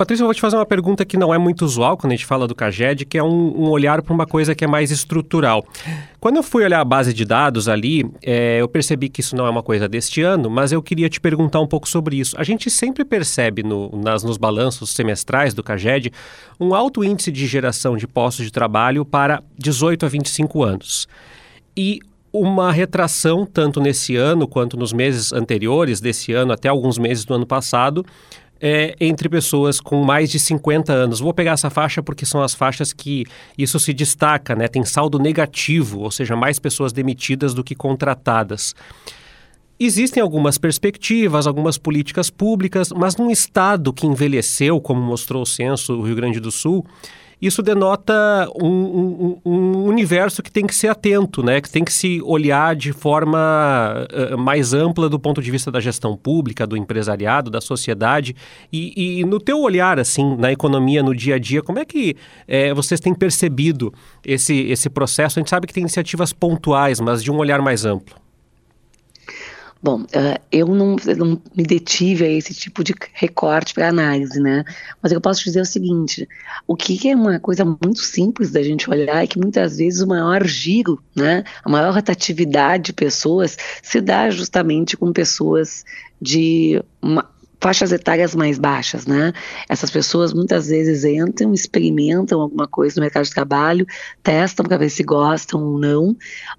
Patrícia, 0.00 0.22
eu 0.22 0.26
vou 0.28 0.34
te 0.34 0.40
fazer 0.40 0.56
uma 0.56 0.64
pergunta 0.64 1.04
que 1.04 1.18
não 1.18 1.34
é 1.34 1.36
muito 1.36 1.62
usual 1.62 1.94
quando 1.94 2.14
a 2.14 2.16
gente 2.16 2.24
fala 2.24 2.48
do 2.48 2.54
CAGED, 2.54 3.04
que 3.04 3.18
é 3.18 3.22
um, 3.22 3.64
um 3.64 3.68
olhar 3.68 4.00
para 4.00 4.14
uma 4.14 4.24
coisa 4.24 4.54
que 4.54 4.64
é 4.64 4.66
mais 4.66 4.90
estrutural. 4.90 5.62
Quando 6.18 6.38
eu 6.38 6.42
fui 6.42 6.64
olhar 6.64 6.80
a 6.80 6.84
base 6.86 7.12
de 7.12 7.22
dados 7.22 7.68
ali, 7.68 8.10
é, 8.22 8.62
eu 8.62 8.66
percebi 8.66 9.10
que 9.10 9.20
isso 9.20 9.36
não 9.36 9.46
é 9.46 9.50
uma 9.50 9.62
coisa 9.62 9.86
deste 9.86 10.22
ano, 10.22 10.48
mas 10.48 10.72
eu 10.72 10.82
queria 10.82 11.06
te 11.10 11.20
perguntar 11.20 11.60
um 11.60 11.66
pouco 11.66 11.86
sobre 11.86 12.16
isso. 12.16 12.34
A 12.38 12.42
gente 12.42 12.70
sempre 12.70 13.04
percebe 13.04 13.62
no, 13.62 13.90
nas, 14.02 14.24
nos 14.24 14.38
balanços 14.38 14.88
semestrais 14.88 15.52
do 15.52 15.62
CAGED 15.62 16.10
um 16.58 16.74
alto 16.74 17.04
índice 17.04 17.30
de 17.30 17.46
geração 17.46 17.94
de 17.94 18.06
postos 18.06 18.46
de 18.46 18.50
trabalho 18.50 19.04
para 19.04 19.42
18 19.58 20.06
a 20.06 20.08
25 20.08 20.62
anos. 20.62 21.06
E 21.76 22.00
uma 22.32 22.72
retração, 22.72 23.44
tanto 23.44 23.78
nesse 23.80 24.16
ano 24.16 24.48
quanto 24.48 24.78
nos 24.78 24.94
meses 24.94 25.30
anteriores 25.30 26.00
desse 26.00 26.32
ano, 26.32 26.54
até 26.54 26.70
alguns 26.70 26.96
meses 26.96 27.26
do 27.26 27.34
ano 27.34 27.44
passado, 27.44 28.02
é, 28.60 28.94
entre 29.00 29.28
pessoas 29.28 29.80
com 29.80 30.02
mais 30.04 30.30
de 30.30 30.38
50 30.38 30.92
anos. 30.92 31.20
Vou 31.20 31.32
pegar 31.32 31.52
essa 31.52 31.70
faixa 31.70 32.02
porque 32.02 32.26
são 32.26 32.42
as 32.42 32.54
faixas 32.54 32.92
que 32.92 33.24
isso 33.56 33.80
se 33.80 33.92
destaca, 33.92 34.54
né? 34.54 34.68
Tem 34.68 34.84
saldo 34.84 35.18
negativo, 35.18 36.00
ou 36.00 36.10
seja, 36.10 36.36
mais 36.36 36.58
pessoas 36.58 36.92
demitidas 36.92 37.54
do 37.54 37.64
que 37.64 37.74
contratadas. 37.74 38.74
Existem 39.82 40.22
algumas 40.22 40.58
perspectivas, 40.58 41.46
algumas 41.46 41.78
políticas 41.78 42.28
públicas, 42.28 42.92
mas 42.94 43.16
num 43.16 43.30
estado 43.30 43.94
que 43.94 44.06
envelheceu, 44.06 44.78
como 44.78 45.00
mostrou 45.00 45.42
o 45.42 45.46
censo 45.46 45.96
do 45.96 46.02
Rio 46.02 46.16
Grande 46.16 46.38
do 46.38 46.50
Sul, 46.50 46.84
isso 47.40 47.62
denota 47.62 48.48
um, 48.60 48.66
um, 48.66 49.40
um, 49.44 49.84
universo 49.84 50.42
que 50.42 50.50
tem 50.50 50.66
que 50.66 50.74
ser 50.74 50.88
atento, 50.88 51.42
né? 51.42 51.60
que 51.60 51.70
tem 51.70 51.82
que 51.82 51.92
se 51.92 52.20
olhar 52.22 52.76
de 52.76 52.92
forma 52.92 54.06
uh, 54.12 54.36
mais 54.36 54.74
ampla 54.74 55.08
do 55.08 55.18
ponto 55.18 55.40
de 55.40 55.50
vista 55.50 55.70
da 55.70 55.80
gestão 55.80 56.16
pública, 56.16 56.66
do 56.66 56.76
empresariado, 56.76 57.50
da 57.50 57.60
sociedade. 57.60 58.36
E, 58.72 59.20
e 59.20 59.24
no 59.24 59.40
teu 59.40 59.60
olhar, 59.60 59.98
assim, 59.98 60.36
na 60.36 60.52
economia, 60.52 61.02
no 61.02 61.14
dia 61.14 61.36
a 61.36 61.38
dia, 61.38 61.62
como 61.62 61.78
é 61.78 61.84
que 61.84 62.14
é, 62.46 62.74
vocês 62.74 63.00
têm 63.00 63.14
percebido 63.14 63.92
esse, 64.24 64.54
esse 64.54 64.90
processo? 64.90 65.38
A 65.38 65.40
gente 65.40 65.50
sabe 65.50 65.66
que 65.66 65.72
tem 65.72 65.82
iniciativas 65.82 66.32
pontuais, 66.32 67.00
mas 67.00 67.22
de 67.22 67.30
um 67.30 67.38
olhar 67.38 67.62
mais 67.62 67.84
amplo. 67.84 68.16
Bom, 69.82 70.02
uh, 70.02 70.38
eu, 70.52 70.66
não, 70.66 70.96
eu 71.06 71.16
não 71.16 71.42
me 71.56 71.62
detive 71.64 72.24
a 72.24 72.28
esse 72.28 72.52
tipo 72.52 72.84
de 72.84 72.94
recorte 73.14 73.72
para 73.72 73.88
análise, 73.88 74.38
né? 74.38 74.62
Mas 75.02 75.10
eu 75.10 75.20
posso 75.22 75.42
dizer 75.42 75.62
o 75.62 75.64
seguinte: 75.64 76.28
o 76.66 76.76
que 76.76 77.08
é 77.08 77.16
uma 77.16 77.40
coisa 77.40 77.64
muito 77.64 78.00
simples 78.00 78.50
da 78.50 78.62
gente 78.62 78.90
olhar 78.90 79.24
é 79.24 79.26
que 79.26 79.38
muitas 79.38 79.78
vezes 79.78 80.02
o 80.02 80.06
maior 80.06 80.46
giro, 80.46 81.02
né, 81.16 81.44
a 81.64 81.70
maior 81.70 81.94
rotatividade 81.94 82.84
de 82.84 82.92
pessoas 82.92 83.56
se 83.82 84.02
dá 84.02 84.28
justamente 84.28 84.98
com 84.98 85.14
pessoas 85.14 85.82
de 86.20 86.82
uma, 87.00 87.26
faixas 87.58 87.90
etárias 87.90 88.34
mais 88.34 88.58
baixas, 88.58 89.06
né? 89.06 89.32
Essas 89.66 89.90
pessoas 89.90 90.34
muitas 90.34 90.68
vezes 90.68 91.04
entram, 91.04 91.54
experimentam 91.54 92.42
alguma 92.42 92.68
coisa 92.68 92.96
no 92.96 93.02
mercado 93.02 93.24
de 93.24 93.30
trabalho, 93.30 93.86
testam 94.22 94.66
para 94.66 94.76
ver 94.76 94.90
se 94.90 95.02
gostam 95.02 95.62
ou 95.62 95.78
não, 95.78 96.10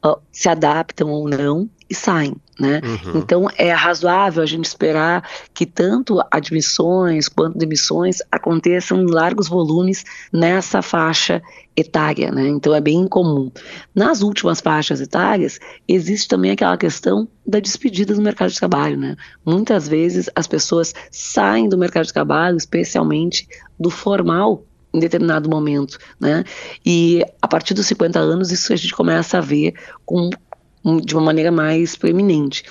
uh, 0.04 0.18
se 0.32 0.50
adaptam 0.50 1.10
ou 1.10 1.30
não 1.30 1.70
e 1.92 1.96
saem. 1.96 2.34
Né? 2.58 2.80
Uhum. 2.84 3.18
Então 3.18 3.48
é 3.58 3.72
razoável 3.72 4.42
a 4.42 4.46
gente 4.46 4.66
esperar 4.66 5.28
que 5.54 5.66
tanto 5.66 6.22
admissões 6.32 7.28
quanto 7.28 7.58
demissões 7.58 8.20
aconteçam 8.32 9.02
em 9.02 9.08
largos 9.08 9.48
volumes 9.48 10.06
nessa 10.32 10.82
faixa 10.82 11.42
etária, 11.76 12.32
né? 12.32 12.48
Então 12.48 12.76
é 12.76 12.80
bem 12.80 13.00
incomum. 13.00 13.52
Nas 13.96 14.22
últimas 14.22 14.62
faixas 14.62 15.02
etárias 15.02 15.60
existe 15.88 16.28
também 16.28 16.52
aquela 16.52 16.78
questão 16.78 17.28
da 17.46 17.60
despedida 17.60 18.14
do 18.14 18.22
mercado 18.22 18.52
de 18.52 18.60
trabalho, 18.60 18.98
né? 18.98 19.16
Muitas 19.44 19.88
vezes 19.88 20.30
as 20.36 20.46
pessoas 20.46 20.94
saem 21.10 21.68
do 21.68 21.78
mercado 21.78 22.06
de 22.06 22.14
trabalho, 22.14 22.58
especialmente 22.58 23.48
do 23.80 23.90
formal 23.90 24.64
em 24.94 25.00
determinado 25.00 25.50
momento, 25.50 25.98
né? 26.20 26.44
E 26.86 27.26
a 27.42 27.48
partir 27.48 27.74
dos 27.74 27.88
50 27.88 28.20
anos 28.20 28.52
isso 28.52 28.72
a 28.72 28.76
gente 28.76 28.94
começa 28.94 29.40
a 29.40 29.42
ver 29.42 29.74
com 30.06 30.30
de 31.04 31.16
uma 31.16 31.24
maneira 31.24 31.52
mais 31.52 31.96
preeminente. 31.96 32.64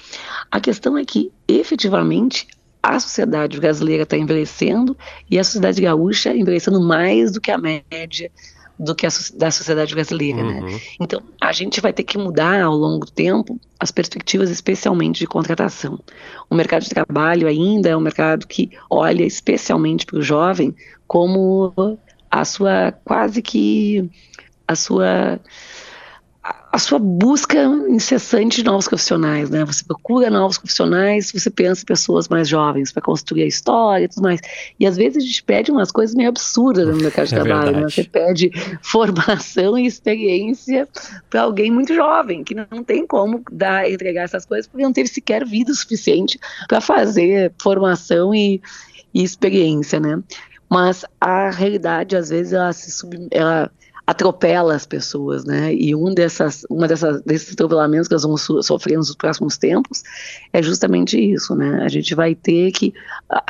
A 0.51 0.61
questão 0.61 0.99
é 0.99 1.05
que, 1.05 1.31
efetivamente, 1.47 2.47
a 2.83 2.99
sociedade 2.99 3.59
brasileira 3.61 4.05
está 4.05 4.17
envelhecendo 4.17 4.97
e 5.31 5.39
a 5.39 5.45
sociedade 5.45 5.81
gaúcha 5.83 6.35
envelhecendo 6.35 6.81
mais 6.81 7.33
do 7.33 7.41
que 7.41 7.51
a 7.51 7.59
média 7.59 8.31
do 8.81 8.95
que 8.95 9.07
a 9.07 9.11
da 9.35 9.51
sociedade 9.51 9.95
brasileira, 9.95 10.43
né? 10.43 10.55
uhum. 10.55 10.67
né? 10.67 10.81
Então, 10.99 11.23
a 11.39 11.53
gente 11.53 11.83
vai 11.83 11.93
ter 11.93 12.03
que 12.03 12.17
mudar 12.17 12.63
ao 12.63 12.75
longo 12.75 13.05
do 13.05 13.13
tempo 13.13 13.61
as 13.79 13.91
perspectivas, 13.91 14.49
especialmente 14.49 15.19
de 15.19 15.27
contratação. 15.27 16.01
O 16.49 16.55
mercado 16.55 16.85
de 16.85 16.89
trabalho 16.89 17.47
ainda 17.47 17.91
é 17.91 17.97
um 17.97 18.01
mercado 18.01 18.47
que 18.47 18.71
olha 18.89 19.23
especialmente 19.23 20.07
para 20.07 20.19
o 20.19 20.23
jovem 20.23 20.75
como 21.07 21.99
a 22.31 22.45
sua 22.45 22.93
quase 23.05 23.43
que 23.43 24.09
a 24.67 24.75
sua 24.75 25.39
a 26.43 26.79
sua 26.79 26.99
busca 26.99 27.63
incessante 27.89 28.59
de 28.59 28.65
novos 28.65 28.89
profissionais, 28.89 29.51
né? 29.51 29.65
Você 29.65 29.85
procura 29.85 30.31
novos 30.31 30.57
profissionais, 30.57 31.31
você 31.33 31.51
pensa 31.51 31.83
em 31.83 31.85
pessoas 31.85 32.29
mais 32.29 32.49
jovens 32.49 32.93
para 32.93 33.03
construir 33.03 33.43
a 33.43 33.47
história 33.47 34.05
e 34.05 34.09
tudo 34.09 34.23
mais. 34.23 34.41
E 34.79 34.87
às 34.87 34.97
vezes 34.97 35.23
a 35.23 35.27
gente 35.27 35.43
pede 35.43 35.71
umas 35.71 35.91
coisas 35.91 36.15
meio 36.15 36.29
absurdas 36.29 36.87
no 36.87 36.97
mercado 36.97 37.27
de 37.27 37.35
é 37.37 37.41
trabalho, 37.41 37.73
né? 37.73 37.83
Você 37.83 38.05
pede 38.05 38.51
formação 38.83 39.77
e 39.77 39.85
experiência 39.85 40.89
para 41.29 41.43
alguém 41.43 41.71
muito 41.71 41.95
jovem, 41.95 42.43
que 42.43 42.55
não 42.55 42.83
tem 42.85 43.07
como 43.07 43.43
dar, 43.53 43.91
entregar 43.91 44.23
essas 44.23 44.47
coisas, 44.47 44.67
porque 44.67 44.85
não 44.85 44.93
teve 44.93 45.09
sequer 45.09 45.45
vida 45.45 45.75
suficiente 45.75 46.39
para 46.69 46.81
fazer 46.81 47.53
formação 47.61 48.35
e, 48.35 48.63
e 49.13 49.23
experiência, 49.23 50.01
né? 50.01 50.23
Mas 50.71 51.05
a 51.21 51.51
realidade, 51.51 52.17
às 52.17 52.31
vezes, 52.31 52.53
ela 52.53 52.73
se 52.73 52.93
sub, 52.93 53.29
ela 53.33 53.71
atropela 54.11 54.75
as 54.75 54.85
pessoas, 54.85 55.45
né? 55.45 55.73
E 55.73 55.95
um 55.95 56.13
dessas, 56.13 56.67
uma 56.69 56.89
dessas, 56.89 57.23
desses 57.23 57.53
atropelamentos 57.53 58.09
que 58.09 58.15
nós 58.15 58.25
vamos 58.25 58.43
sofrer 58.67 58.97
nos 58.97 59.15
próximos 59.15 59.57
tempos 59.57 60.03
é 60.53 60.61
justamente 60.61 61.17
isso, 61.17 61.55
né? 61.55 61.81
A 61.85 61.89
gente 61.89 62.13
vai 62.13 62.35
ter 62.35 62.73
que 62.73 62.93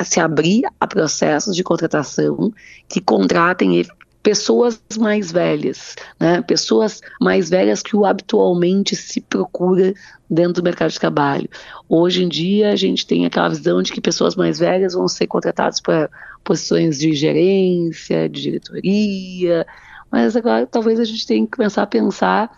se 0.03 0.19
abrir 0.19 0.61
a 0.79 0.85
processos 0.85 1.55
de 1.55 1.63
contratação 1.63 2.53
que 2.87 3.01
contratem 3.01 3.83
pessoas 4.21 4.79
mais 4.99 5.31
velhas, 5.31 5.95
né? 6.19 6.43
Pessoas 6.43 7.01
mais 7.19 7.49
velhas 7.49 7.81
que 7.81 7.95
o 7.95 8.05
habitualmente 8.05 8.95
se 8.95 9.19
procura 9.19 9.95
dentro 10.29 10.61
do 10.61 10.63
mercado 10.63 10.91
de 10.91 10.99
trabalho. 10.99 11.49
Hoje 11.89 12.23
em 12.23 12.29
dia 12.29 12.71
a 12.71 12.75
gente 12.75 13.07
tem 13.07 13.25
aquela 13.25 13.49
visão 13.49 13.81
de 13.81 13.91
que 13.91 13.99
pessoas 13.99 14.35
mais 14.35 14.59
velhas 14.59 14.93
vão 14.93 15.07
ser 15.07 15.25
contratadas 15.25 15.81
para 15.81 16.07
posições 16.43 16.99
de 16.99 17.15
gerência, 17.15 18.29
de 18.29 18.41
diretoria, 18.43 19.65
mas 20.11 20.35
agora 20.35 20.67
talvez 20.67 20.99
a 20.99 21.05
gente 21.05 21.25
tenha 21.25 21.45
que 21.45 21.57
começar 21.57 21.83
a 21.83 21.87
pensar 21.87 22.51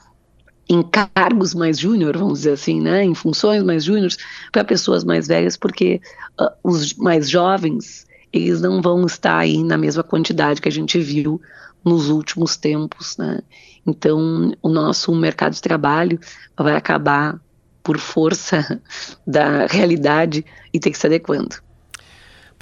em 0.70 0.82
cargos 0.82 1.54
mais 1.54 1.78
júnior, 1.78 2.18
vamos 2.18 2.40
dizer 2.40 2.54
assim, 2.54 2.82
né, 2.82 3.04
em 3.04 3.14
funções 3.14 3.62
mais 3.64 3.84
júniores 3.84 4.18
para 4.52 4.64
pessoas 4.64 5.04
mais 5.04 5.28
velhas, 5.28 5.58
porque 5.58 6.02
uh, 6.40 6.50
os 6.64 6.94
mais 6.94 7.30
jovens 7.30 8.08
eles 8.32 8.62
não 8.62 8.82
vão 8.82 9.06
estar 9.06 9.38
aí 9.38 9.64
na 9.64 9.78
mesma 9.78 10.04
quantidade 10.04 10.60
que 10.60 10.68
a 10.68 10.72
gente 10.72 11.00
viu 11.00 11.40
nos 11.86 12.10
últimos 12.10 12.58
tempos, 12.58 13.16
né? 13.18 13.40
Então, 13.86 14.54
o 14.62 14.70
nosso 14.70 15.14
mercado 15.14 15.54
de 15.54 15.62
trabalho 15.62 16.20
vai 16.58 16.76
acabar 16.76 17.40
por 17.84 18.00
força 18.00 18.82
da 19.28 19.68
realidade 19.68 20.44
e 20.74 20.80
ter 20.80 20.90
que 20.90 20.98
se 20.98 21.06
adequando. 21.06 21.58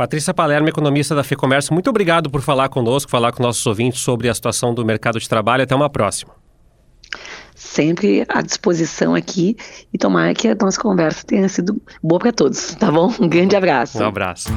Patrícia 0.01 0.33
Palermo, 0.33 0.67
economista 0.67 1.13
da 1.13 1.23
FEComércio, 1.23 1.75
muito 1.75 1.87
obrigado 1.87 2.27
por 2.27 2.41
falar 2.41 2.69
conosco, 2.69 3.11
falar 3.11 3.31
com 3.31 3.43
nossos 3.43 3.63
ouvintes 3.67 4.01
sobre 4.01 4.29
a 4.29 4.33
situação 4.33 4.73
do 4.73 4.83
mercado 4.83 5.19
de 5.19 5.29
trabalho. 5.29 5.61
Até 5.61 5.75
uma 5.75 5.91
próxima. 5.91 6.31
Sempre 7.53 8.25
à 8.27 8.41
disposição 8.41 9.13
aqui 9.13 9.55
e 9.93 9.99
tomara 9.99 10.33
que 10.33 10.47
a 10.47 10.55
nossa 10.59 10.81
conversa 10.81 11.23
tenha 11.23 11.47
sido 11.47 11.79
boa 12.01 12.17
para 12.17 12.31
todos, 12.31 12.73
tá 12.73 12.91
bom? 12.91 13.13
Um 13.19 13.29
grande 13.29 13.55
abraço. 13.55 13.99
Um 13.99 14.07
abraço. 14.07 14.49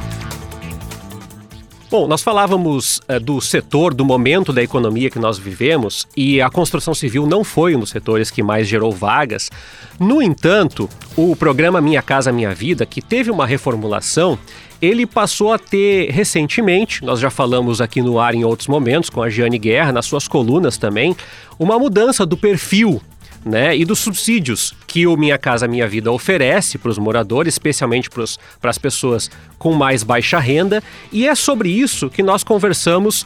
Bom, 1.91 2.07
nós 2.07 2.23
falávamos 2.23 2.99
uh, 3.07 3.19
do 3.19 3.39
setor, 3.39 3.93
do 3.93 4.03
momento 4.03 4.51
da 4.51 4.63
economia 4.63 5.11
que 5.11 5.19
nós 5.19 5.37
vivemos 5.37 6.07
e 6.17 6.41
a 6.41 6.49
construção 6.49 6.95
civil 6.95 7.27
não 7.27 7.43
foi 7.43 7.75
um 7.75 7.79
dos 7.79 7.91
setores 7.91 8.31
que 8.31 8.41
mais 8.41 8.67
gerou 8.67 8.91
vagas. 8.91 9.51
No 9.99 10.21
entanto, 10.21 10.89
o 11.15 11.35
programa 11.35 11.79
Minha 11.79 12.01
Casa 12.01 12.31
Minha 12.31 12.53
Vida, 12.55 12.85
que 12.85 13.01
teve 13.01 13.29
uma 13.29 13.45
reformulação, 13.45 14.37
ele 14.81 15.05
passou 15.05 15.53
a 15.53 15.59
ter 15.59 16.09
recentemente, 16.11 17.03
nós 17.03 17.19
já 17.19 17.29
falamos 17.29 17.81
aqui 17.81 18.01
no 18.01 18.19
ar 18.19 18.35
em 18.35 18.43
outros 18.43 18.67
momentos, 18.67 19.09
com 19.09 19.21
a 19.21 19.29
Giane 19.29 19.57
Guerra, 19.57 19.91
nas 19.91 20.05
suas 20.05 20.27
colunas 20.27 20.77
também, 20.77 21.15
uma 21.57 21.79
mudança 21.79 22.25
do 22.25 22.35
perfil 22.35 23.01
né, 23.45 23.77
e 23.77 23.85
dos 23.85 23.99
subsídios 23.99 24.73
que 24.87 25.05
o 25.05 25.15
Minha 25.15 25.37
Casa 25.37 25.67
Minha 25.67 25.87
Vida 25.87 26.11
oferece 26.11 26.79
para 26.79 26.89
os 26.89 26.97
moradores, 26.97 27.53
especialmente 27.53 28.09
para 28.09 28.69
as 28.69 28.77
pessoas 28.77 29.29
com 29.59 29.73
mais 29.73 30.01
baixa 30.01 30.39
renda. 30.39 30.83
E 31.11 31.27
é 31.27 31.35
sobre 31.35 31.69
isso 31.69 32.09
que 32.09 32.23
nós 32.23 32.43
conversamos 32.43 33.25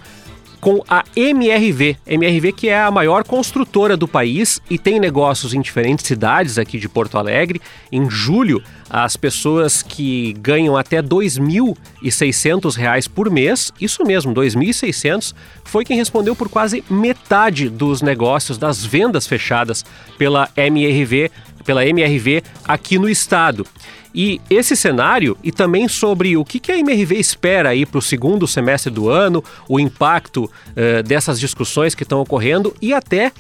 com 0.60 0.84
a 0.90 1.06
MRV. 1.16 1.96
MRV 2.06 2.52
que 2.52 2.70
é 2.70 2.82
a 2.82 2.92
maior 2.92 3.24
construtora 3.24 3.96
do 3.96 4.08
país 4.08 4.60
e 4.70 4.78
tem 4.78 5.00
negócios 5.00 5.54
em 5.54 5.62
diferentes 5.62 6.06
cidades 6.06 6.58
aqui 6.58 6.78
de 6.78 6.90
Porto 6.90 7.18
Alegre. 7.18 7.62
Em 7.92 8.10
julho, 8.10 8.62
as 8.90 9.16
pessoas 9.16 9.84
que 9.84 10.34
ganham 10.40 10.76
até 10.76 10.98
R$ 10.98 11.08
2.600 11.08 13.08
por 13.10 13.30
mês, 13.30 13.72
isso 13.80 14.04
mesmo, 14.04 14.34
R$ 14.34 14.48
2.600, 14.48 15.36
foi 15.64 15.86
quem 15.86 15.98
respondeu 15.98 16.36
por 16.36 16.50
quase 16.50 16.84
metade 16.90 17.70
dos 17.70 18.02
negócios 18.02 18.58
das 18.58 18.84
vendas 18.84 19.28
fechadas 19.28 19.86
pela 20.18 20.50
MRV, 20.56 21.30
pela 21.64 21.86
MRV 21.86 22.42
aqui 22.68 22.98
no 22.98 23.08
estado. 23.08 23.68
E 24.14 24.42
esse 24.50 24.76
cenário 24.76 25.38
e 25.44 25.52
também 25.52 25.88
sobre 25.88 26.36
o 26.36 26.44
que 26.44 26.72
a 26.72 26.78
MRV 26.78 27.16
espera 27.16 27.70
aí 27.70 27.86
para 27.86 28.00
o 28.00 28.02
segundo 28.02 28.48
semestre 28.48 28.92
do 28.92 29.08
ano, 29.08 29.44
o 29.68 29.80
impacto 29.80 30.46
uh, 30.46 31.04
dessas 31.04 31.40
discussões 31.40 31.94
que 31.94 32.04
estão 32.04 32.20
ocorrendo 32.20 32.76
e 32.82 32.92
até 32.92 33.32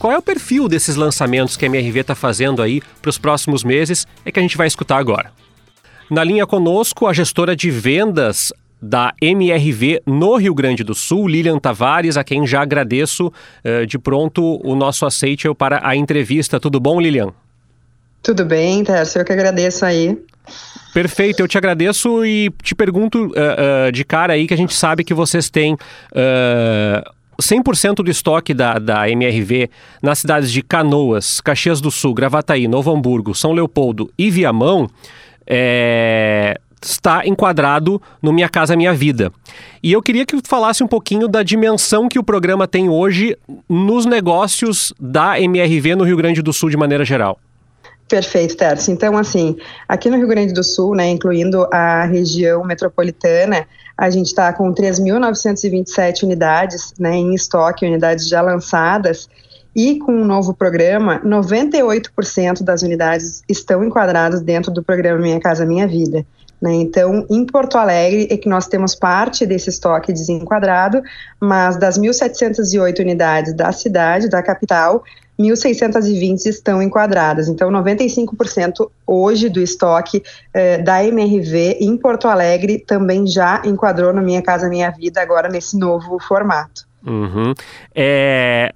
qual 0.00 0.14
é 0.14 0.18
o 0.18 0.22
perfil 0.22 0.66
desses 0.66 0.96
lançamentos 0.96 1.58
que 1.58 1.66
a 1.66 1.68
MRV 1.68 2.00
está 2.00 2.14
fazendo 2.14 2.62
aí 2.62 2.80
para 3.02 3.10
os 3.10 3.18
próximos 3.18 3.62
meses 3.62 4.06
é 4.24 4.32
que 4.32 4.38
a 4.38 4.42
gente 4.42 4.56
vai 4.56 4.66
escutar 4.66 4.96
agora. 4.96 5.30
Na 6.10 6.24
linha 6.24 6.46
conosco, 6.46 7.06
a 7.06 7.12
gestora 7.12 7.54
de 7.54 7.70
vendas 7.70 8.50
da 8.80 9.12
MRV 9.20 10.00
no 10.06 10.36
Rio 10.36 10.54
Grande 10.54 10.82
do 10.82 10.94
Sul, 10.94 11.28
Lilian 11.28 11.58
Tavares, 11.58 12.16
a 12.16 12.24
quem 12.24 12.46
já 12.46 12.62
agradeço 12.62 13.26
uh, 13.26 13.86
de 13.86 13.98
pronto 13.98 14.58
o 14.64 14.74
nosso 14.74 15.04
aceite 15.04 15.52
para 15.54 15.86
a 15.86 15.94
entrevista. 15.94 16.58
Tudo 16.58 16.80
bom, 16.80 16.98
Lilian? 16.98 17.34
Tudo 18.22 18.46
bem, 18.46 18.82
Tércio, 18.82 19.20
eu 19.20 19.24
que 19.24 19.32
agradeço 19.34 19.84
aí. 19.84 20.18
Perfeito, 20.94 21.40
eu 21.40 21.46
te 21.46 21.58
agradeço 21.58 22.24
e 22.24 22.50
te 22.62 22.74
pergunto 22.74 23.26
uh, 23.26 23.88
uh, 23.88 23.92
de 23.92 24.02
cara 24.02 24.32
aí 24.32 24.46
que 24.46 24.54
a 24.54 24.56
gente 24.56 24.74
sabe 24.74 25.04
que 25.04 25.12
vocês 25.12 25.50
têm. 25.50 25.74
Uh, 25.74 27.19
100% 27.40 27.96
do 27.96 28.10
estoque 28.10 28.54
da, 28.54 28.78
da 28.78 29.08
MRV 29.10 29.70
nas 30.02 30.20
cidades 30.20 30.50
de 30.50 30.62
Canoas, 30.62 31.40
Caxias 31.40 31.80
do 31.80 31.90
Sul, 31.90 32.14
Gravataí, 32.14 32.68
Novo 32.68 32.92
Hamburgo, 32.92 33.34
São 33.34 33.52
Leopoldo 33.52 34.10
e 34.16 34.30
Viamão 34.30 34.88
é, 35.46 36.58
está 36.82 37.26
enquadrado 37.26 38.00
no 38.22 38.32
Minha 38.32 38.48
Casa 38.48 38.76
Minha 38.76 38.94
Vida. 38.94 39.32
E 39.82 39.92
eu 39.92 40.02
queria 40.02 40.24
que 40.24 40.38
falasse 40.46 40.82
um 40.82 40.88
pouquinho 40.88 41.28
da 41.28 41.42
dimensão 41.42 42.08
que 42.08 42.18
o 42.18 42.24
programa 42.24 42.66
tem 42.66 42.88
hoje 42.88 43.36
nos 43.68 44.06
negócios 44.06 44.92
da 44.98 45.40
MRV 45.40 45.96
no 45.96 46.04
Rio 46.04 46.16
Grande 46.16 46.42
do 46.42 46.52
Sul 46.52 46.70
de 46.70 46.76
maneira 46.76 47.04
geral. 47.04 47.38
Perfeito, 48.08 48.56
Terce. 48.56 48.90
Então, 48.90 49.16
assim, 49.16 49.56
aqui 49.88 50.10
no 50.10 50.16
Rio 50.16 50.26
Grande 50.26 50.52
do 50.52 50.64
Sul, 50.64 50.96
né, 50.96 51.08
incluindo 51.10 51.64
a 51.72 52.06
região 52.06 52.64
metropolitana, 52.64 53.64
a 54.00 54.08
gente 54.08 54.28
está 54.28 54.50
com 54.50 54.72
3.927 54.72 56.22
unidades 56.22 56.94
né, 56.98 57.14
em 57.16 57.34
estoque, 57.34 57.84
unidades 57.84 58.26
já 58.26 58.40
lançadas, 58.40 59.28
e 59.76 59.98
com 59.98 60.12
o 60.12 60.22
um 60.22 60.24
novo 60.24 60.54
programa, 60.54 61.20
98% 61.20 62.62
das 62.62 62.80
unidades 62.80 63.42
estão 63.46 63.84
enquadradas 63.84 64.40
dentro 64.40 64.72
do 64.72 64.82
programa 64.82 65.20
Minha 65.20 65.38
Casa 65.38 65.66
Minha 65.66 65.86
Vida. 65.86 66.24
Né? 66.62 66.72
Então, 66.76 67.26
em 67.28 67.44
Porto 67.44 67.76
Alegre 67.76 68.26
é 68.30 68.38
que 68.38 68.48
nós 68.48 68.66
temos 68.66 68.94
parte 68.94 69.44
desse 69.44 69.68
estoque 69.68 70.14
desenquadrado, 70.14 71.02
mas 71.38 71.76
das 71.76 71.98
1.708 71.98 73.00
unidades 73.00 73.52
da 73.52 73.70
cidade, 73.70 74.30
da 74.30 74.42
capital, 74.42 75.04
1.620 75.40 76.46
estão 76.46 76.82
enquadradas. 76.82 77.48
Então, 77.48 77.70
95% 77.70 78.90
hoje 79.06 79.48
do 79.48 79.60
estoque 79.60 80.22
eh, 80.52 80.78
da 80.78 81.04
MRV 81.04 81.78
em 81.80 81.96
Porto 81.96 82.28
Alegre 82.28 82.78
também 82.78 83.26
já 83.26 83.62
enquadrou 83.64 84.12
no 84.12 84.20
Minha 84.20 84.42
Casa 84.42 84.68
Minha 84.68 84.90
Vida, 84.90 85.20
agora 85.20 85.48
nesse 85.48 85.78
novo 85.78 86.18
formato. 86.20 86.88
Uhum. 87.06 87.54
É, 87.94 88.74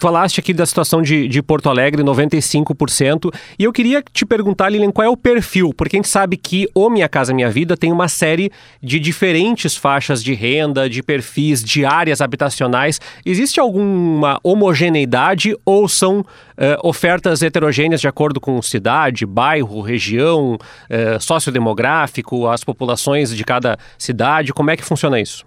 falaste 0.00 0.40
aqui 0.40 0.52
da 0.52 0.64
situação 0.64 1.02
de, 1.02 1.28
de 1.28 1.42
Porto 1.42 1.68
Alegre, 1.68 2.02
95%, 2.02 3.34
e 3.58 3.64
eu 3.64 3.72
queria 3.72 4.02
te 4.12 4.24
perguntar, 4.24 4.68
Lilian, 4.68 4.90
qual 4.90 5.04
é 5.04 5.08
o 5.08 5.16
perfil? 5.16 5.72
Porque 5.74 5.96
a 5.96 5.98
gente 5.98 6.08
sabe 6.08 6.36
que 6.36 6.68
o 6.74 6.88
Minha 6.88 7.08
Casa 7.08 7.34
Minha 7.34 7.50
Vida 7.50 7.76
tem 7.76 7.92
uma 7.92 8.08
série 8.08 8.50
de 8.82 9.00
diferentes 9.00 9.76
faixas 9.76 10.22
de 10.22 10.34
renda, 10.34 10.88
de 10.88 11.02
perfis, 11.02 11.62
de 11.62 11.84
áreas 11.84 12.20
habitacionais. 12.20 13.00
Existe 13.24 13.58
alguma 13.58 14.38
homogeneidade 14.42 15.56
ou 15.64 15.88
são 15.88 16.20
uh, 16.20 16.24
ofertas 16.82 17.42
heterogêneas 17.42 18.00
de 18.00 18.08
acordo 18.08 18.40
com 18.40 18.60
cidade, 18.62 19.26
bairro, 19.26 19.80
região, 19.80 20.54
uh, 20.54 21.20
sociodemográfico, 21.20 22.46
as 22.46 22.62
populações 22.62 23.34
de 23.34 23.44
cada 23.44 23.76
cidade? 23.98 24.52
Como 24.52 24.70
é 24.70 24.76
que 24.76 24.84
funciona 24.84 25.20
isso? 25.20 25.44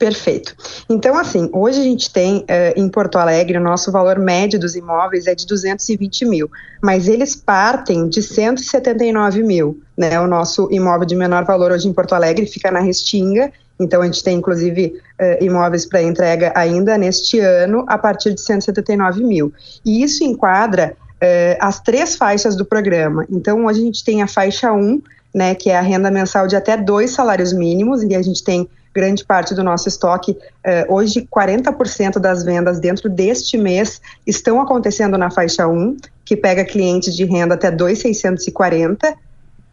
Perfeito. 0.00 0.56
Então, 0.88 1.14
assim, 1.14 1.50
hoje 1.52 1.78
a 1.78 1.84
gente 1.84 2.10
tem 2.10 2.38
uh, 2.38 2.44
em 2.74 2.88
Porto 2.88 3.18
Alegre, 3.18 3.58
o 3.58 3.60
nosso 3.60 3.92
valor 3.92 4.18
médio 4.18 4.58
dos 4.58 4.74
imóveis 4.74 5.26
é 5.26 5.34
de 5.34 5.46
220 5.46 6.24
mil, 6.24 6.50
mas 6.82 7.06
eles 7.06 7.36
partem 7.36 8.08
de 8.08 8.22
179 8.22 9.42
mil. 9.42 9.78
Né? 9.94 10.18
O 10.18 10.26
nosso 10.26 10.68
imóvel 10.72 11.06
de 11.06 11.14
menor 11.14 11.44
valor 11.44 11.70
hoje 11.70 11.86
em 11.86 11.92
Porto 11.92 12.14
Alegre 12.14 12.46
fica 12.46 12.70
na 12.70 12.80
Restinga, 12.80 13.52
então 13.78 14.00
a 14.00 14.06
gente 14.06 14.24
tem 14.24 14.38
inclusive 14.38 14.98
uh, 15.20 15.44
imóveis 15.44 15.84
para 15.84 16.00
entrega 16.00 16.50
ainda 16.54 16.96
neste 16.96 17.38
ano 17.38 17.84
a 17.86 17.98
partir 17.98 18.32
de 18.32 18.40
179 18.40 19.22
mil. 19.22 19.52
E 19.84 20.02
isso 20.02 20.24
enquadra 20.24 20.96
uh, 21.16 21.56
as 21.60 21.78
três 21.78 22.16
faixas 22.16 22.56
do 22.56 22.64
programa. 22.64 23.26
Então, 23.28 23.66
hoje 23.66 23.82
a 23.82 23.84
gente 23.84 24.02
tem 24.02 24.22
a 24.22 24.26
faixa 24.26 24.72
1, 24.72 25.02
né, 25.34 25.54
que 25.54 25.68
é 25.68 25.76
a 25.76 25.82
renda 25.82 26.10
mensal 26.10 26.46
de 26.46 26.56
até 26.56 26.74
dois 26.74 27.10
salários 27.10 27.52
mínimos, 27.52 28.02
e 28.02 28.14
a 28.14 28.22
gente 28.22 28.42
tem 28.42 28.66
grande 28.94 29.24
parte 29.24 29.54
do 29.54 29.62
nosso 29.62 29.88
estoque. 29.88 30.32
Uh, 30.32 30.94
hoje, 30.94 31.26
40% 31.30 32.18
das 32.18 32.42
vendas 32.42 32.78
dentro 32.78 33.08
deste 33.08 33.56
mês 33.56 34.00
estão 34.26 34.60
acontecendo 34.60 35.16
na 35.16 35.30
faixa 35.30 35.66
1, 35.66 35.96
que 36.24 36.36
pega 36.36 36.64
clientes 36.64 37.14
de 37.14 37.24
renda 37.24 37.54
até 37.54 37.70
2,640. 37.70 39.14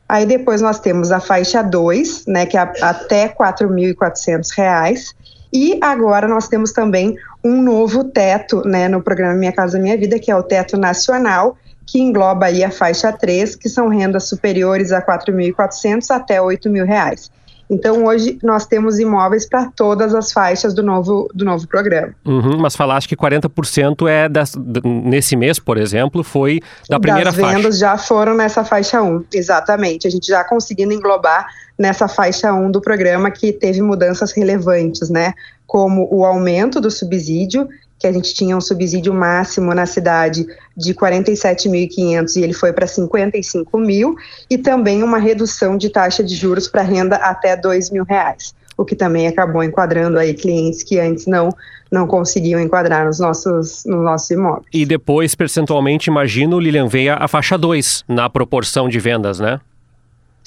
Aí 0.10 0.26
depois 0.26 0.62
nós 0.62 0.80
temos 0.80 1.12
a 1.12 1.20
faixa 1.20 1.62
2, 1.62 2.26
né, 2.28 2.46
que 2.46 2.58
é 2.58 2.62
até 2.62 3.26
R$ 3.26 3.36
4.400. 3.38 5.14
E 5.52 5.78
agora 5.82 6.28
nós 6.28 6.48
temos 6.48 6.72
também 6.72 7.16
um 7.44 7.62
novo 7.62 8.04
teto 8.04 8.62
né, 8.66 8.88
no 8.88 9.02
programa 9.02 9.34
Minha 9.34 9.52
Casa 9.52 9.80
Minha 9.80 9.98
Vida, 9.98 10.20
que 10.20 10.32
é 10.32 10.36
o 10.36 10.44
teto 10.44 10.78
nacional, 10.78 11.58
que 11.86 12.00
engloba 12.00 12.48
aí 12.48 12.64
a 12.64 12.72
faixa 12.72 13.12
3, 13.12 13.56
que 13.56 13.70
são 13.70 13.88
rendas 13.88 14.28
superiores 14.28 14.92
a 14.92 15.00
R$ 15.00 15.06
4.400 15.06 16.10
até 16.10 16.36
R$ 16.36 16.42
8.000. 16.42 17.30
Então, 17.70 18.06
hoje, 18.06 18.40
nós 18.42 18.66
temos 18.66 18.98
imóveis 18.98 19.48
para 19.48 19.70
todas 19.76 20.16
as 20.16 20.32
faixas 20.32 20.74
do 20.74 20.82
novo, 20.82 21.30
do 21.34 21.44
novo 21.44 21.68
programa. 21.68 22.14
Uhum, 22.26 22.58
mas 22.58 22.76
falaste 22.76 23.10
que 23.10 23.16
40% 23.16 24.08
é 24.08 24.30
das, 24.30 24.54
nesse 24.84 25.36
mês, 25.36 25.60
por 25.60 25.78
exemplo, 25.78 26.24
foi 26.24 26.62
da 26.90 27.00
primeira 27.00 27.32
faixa. 27.32 27.48
As 27.48 27.56
vendas 27.56 27.78
já 27.78 27.98
foram 27.98 28.36
nessa 28.36 28.64
faixa 28.64 29.02
1, 29.02 29.26
exatamente. 29.34 30.08
A 30.08 30.10
gente 30.10 30.28
já 30.28 30.44
conseguindo 30.44 30.94
englobar 30.94 31.48
nessa 31.78 32.08
faixa 32.08 32.54
1 32.54 32.72
do 32.72 32.82
programa 32.82 33.30
que 33.30 33.52
teve 33.52 33.82
mudanças 33.82 34.32
relevantes, 34.32 35.10
né? 35.10 35.34
Como 35.66 36.08
o 36.10 36.24
aumento 36.24 36.80
do 36.80 36.90
subsídio 36.90 37.68
que 38.00 38.08
a 38.08 38.12
gente 38.12 38.34
tinha 38.34 38.56
um 38.56 38.62
subsídio 38.62 39.14
máximo 39.14 39.74
na 39.74 39.86
cidade 39.86 40.46
de 40.76 40.94
47.500 40.94 42.36
e 42.36 42.44
ele 42.44 42.54
foi 42.54 42.72
para 42.72 42.86
55 42.86 43.78
mil, 43.78 44.16
e 44.50 44.58
também 44.58 45.04
uma 45.04 45.18
redução 45.18 45.78
de 45.78 45.90
taxa 45.90 46.24
de 46.24 46.36
juros 46.36 46.68
para 46.68 46.82
renda 46.82 47.16
até 47.16 47.56
R$ 47.56 47.62
mil 47.92 48.04
reais, 48.04 48.54
o 48.78 48.86
que 48.86 48.96
também 48.96 49.28
acabou 49.28 49.64
enquadrando 49.64 50.20
aí 50.20 50.34
clientes 50.34 50.84
que 50.84 51.00
antes 51.00 51.26
não 51.26 51.50
não 51.92 52.06
conseguiam 52.06 52.60
enquadrar 52.60 53.06
nos 53.06 53.20
nossos, 53.20 53.86
nos 53.86 54.04
nossos 54.04 54.30
imóveis. 54.30 54.66
E 54.74 54.86
depois, 54.86 55.36
percentualmente, 55.36 56.10
imagino, 56.10 56.60
Lilian, 56.60 56.88
veio 56.88 57.16
a 57.18 57.28
faixa 57.30 57.58
2 57.58 58.04
na 58.08 58.30
proporção 58.30 58.90
de 58.90 59.00
vendas, 59.00 59.40
né? 59.40 59.60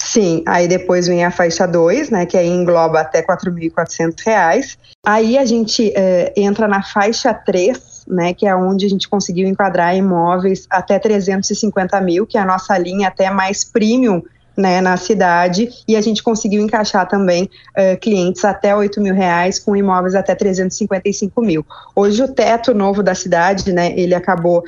Sim, 0.03 0.43
aí 0.47 0.67
depois 0.67 1.07
vem 1.07 1.23
a 1.23 1.31
faixa 1.31 1.67
2, 1.67 2.09
né, 2.09 2.25
que 2.25 2.35
aí 2.35 2.47
engloba 2.47 2.99
até 2.99 3.19
R$ 3.19 3.27
4.400. 3.27 4.77
Aí 5.05 5.37
a 5.37 5.45
gente 5.45 5.93
é, 5.95 6.33
entra 6.35 6.67
na 6.67 6.81
faixa 6.81 7.33
3, 7.33 8.05
né, 8.07 8.33
que 8.33 8.47
é 8.47 8.55
onde 8.55 8.85
a 8.85 8.89
gente 8.89 9.07
conseguiu 9.07 9.47
enquadrar 9.47 9.95
imóveis 9.95 10.65
até 10.69 10.97
350 10.97 12.01
mil, 12.01 12.25
que 12.25 12.37
é 12.37 12.41
a 12.41 12.45
nossa 12.45 12.77
linha 12.77 13.07
até 13.07 13.29
mais 13.29 13.63
premium 13.63 14.21
né, 14.61 14.79
na 14.79 14.95
cidade 14.95 15.67
e 15.87 15.95
a 15.95 16.01
gente 16.01 16.21
conseguiu 16.23 16.61
encaixar 16.61 17.07
também 17.07 17.49
uh, 17.77 17.99
clientes 17.99 18.45
até 18.45 18.75
8 18.75 19.01
mil 19.01 19.13
reais 19.13 19.59
com 19.59 19.75
imóveis 19.75 20.15
até 20.15 20.35
355 20.35 21.41
mil. 21.41 21.65
Hoje 21.95 22.23
o 22.23 22.27
teto 22.27 22.73
novo 22.73 23.01
da 23.01 23.15
cidade, 23.15 23.73
né, 23.73 23.93
ele 23.97 24.13
acabou 24.13 24.59
uh, 24.59 24.63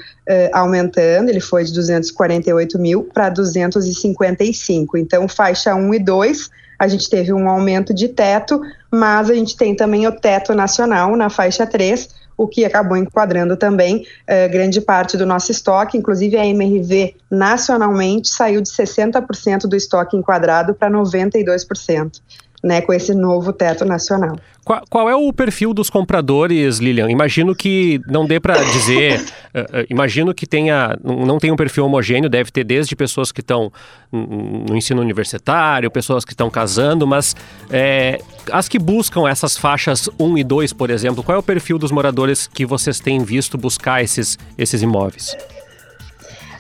aumentando, 0.52 1.30
ele 1.30 1.40
foi 1.40 1.64
de 1.64 1.74
248 1.74 2.80
mil 2.80 3.04
para 3.14 3.30
255. 3.30 4.98
Então 4.98 5.28
faixa 5.28 5.76
1 5.76 5.94
e 5.94 6.00
2 6.00 6.50
a 6.80 6.88
gente 6.88 7.10
teve 7.10 7.32
um 7.32 7.48
aumento 7.48 7.94
de 7.94 8.10
teto, 8.10 8.60
mas 8.92 9.30
a 9.30 9.34
gente 9.34 9.56
tem 9.56 9.76
também 9.76 10.06
o 10.08 10.12
teto 10.12 10.54
nacional 10.54 11.16
na 11.16 11.30
faixa 11.30 11.66
3, 11.66 12.10
o 12.38 12.48
que 12.48 12.66
acabou 12.66 12.98
enquadrando 12.98 13.56
também 13.56 14.06
eh, 14.28 14.48
grande 14.48 14.82
parte 14.82 15.18
do 15.18 15.26
nosso 15.26 15.52
estoque, 15.52 15.98
inclusive 15.98 16.38
a 16.38 16.46
MRV 16.46 17.16
nacionalmente 17.30 18.30
saiu 18.30 18.62
de 18.62 18.70
60% 18.70 19.68
do 19.68 19.76
estoque 19.76 20.18
enquadrado 20.18 20.74
para 20.74 20.92
92% 20.92 22.22
né, 22.64 22.82
com 22.82 22.94
esse 22.94 23.14
novo 23.14 23.52
teto 23.52 23.84
nacional. 23.84 24.38
Qual, 24.64 24.82
qual, 24.90 25.10
é 25.10 25.16
o 25.16 25.34
perfil 25.34 25.74
dos 25.74 25.90
compradores, 25.90 26.78
Lilian? 26.78 27.12
Imagino 27.12 27.54
que 27.54 28.00
não 28.08 28.26
dê 28.26 28.40
para 28.40 28.56
dizer, 28.64 29.20
uh, 29.20 29.84
imagino 29.92 30.34
que 30.34 30.48
tenha, 30.48 30.98
não 31.04 31.38
tem 31.38 31.52
um 31.52 31.58
perfil 31.58 31.86
homogêneo, 31.86 32.30
deve 32.30 32.50
ter 32.50 32.64
desde 32.64 32.96
pessoas 32.96 33.30
que 33.34 33.42
estão 33.42 33.70
no 34.10 34.78
ensino 34.78 35.02
universitário, 35.02 35.92
pessoas 35.92 36.24
que 36.24 36.32
estão 36.32 36.50
casando, 36.50 37.06
mas 37.06 37.36
é, 37.70 38.22
as 38.50 38.70
que 38.70 38.80
buscam 38.80 39.28
essas 39.28 39.58
faixas 39.58 40.10
1 40.18 40.38
e 40.38 40.44
2, 40.46 40.72
por 40.72 40.90
exemplo, 40.90 41.22
qual 41.22 41.36
é 41.36 41.40
o 41.40 41.44
perfil 41.44 41.78
dos 41.78 41.92
moradores 41.92 42.48
que 42.48 42.66
vocês 42.66 43.02
têm 43.02 43.22
visto 43.24 43.58
buscar 43.58 44.02
esses, 44.02 44.40
esses 44.58 44.82
imóveis? 44.82 45.36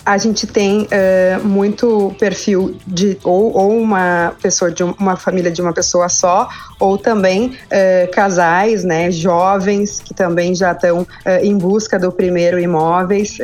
A 0.05 0.17
gente 0.17 0.45
tem 0.45 0.81
uh, 0.83 1.47
muito 1.47 2.13
perfil 2.19 2.75
de 2.85 3.17
ou, 3.23 3.55
ou 3.55 3.77
uma 3.79 4.33
pessoa 4.41 4.71
de 4.71 4.83
uma 4.83 5.15
família 5.15 5.51
de 5.51 5.61
uma 5.61 5.73
pessoa 5.73 6.09
só, 6.09 6.47
ou 6.79 6.97
também 6.97 7.47
uh, 7.47 8.11
casais, 8.11 8.83
né, 8.83 9.09
jovens 9.11 9.99
que 9.99 10.13
também 10.13 10.53
já 10.53 10.71
estão 10.73 11.01
uh, 11.01 11.07
em 11.41 11.57
busca 11.57 11.97
do 11.97 12.11
primeiro 12.11 12.59
imóveis 12.59 13.37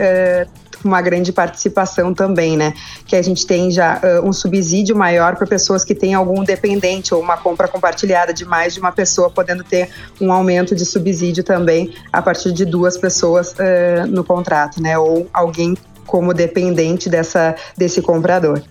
uma 0.84 1.02
grande 1.02 1.32
participação 1.32 2.14
também, 2.14 2.58
né? 2.58 2.74
Que 3.06 3.16
a 3.16 3.22
gente 3.22 3.46
tem 3.46 3.72
já 3.72 4.00
uh, 4.00 4.28
um 4.28 4.32
subsídio 4.32 4.96
maior 4.96 5.36
para 5.36 5.46
pessoas 5.46 5.84
que 5.84 5.94
têm 5.94 6.14
algum 6.14 6.44
dependente 6.44 7.14
ou 7.14 7.22
uma 7.22 7.38
compra 7.38 7.68
compartilhada 7.68 8.34
de 8.34 8.46
mais 8.46 8.74
de 8.74 8.80
uma 8.80 8.92
pessoa, 8.92 9.30
podendo 9.30 9.64
ter 9.64 9.90
um 10.20 10.32
aumento 10.32 10.76
de 10.76 10.86
subsídio 10.86 11.44
também 11.44 11.94
a 12.12 12.22
partir 12.22 12.52
de 12.52 12.66
duas 12.66 12.98
pessoas 12.98 13.54
uh, 13.54 14.08
no 14.08 14.24
contrato, 14.24 14.82
né? 14.82 14.98
Ou 14.98 15.28
alguém 15.34 15.76
como 16.10 16.34
dependente 16.34 17.10
dessa, 17.10 17.56
desse 17.78 18.02
comprador. 18.02 18.62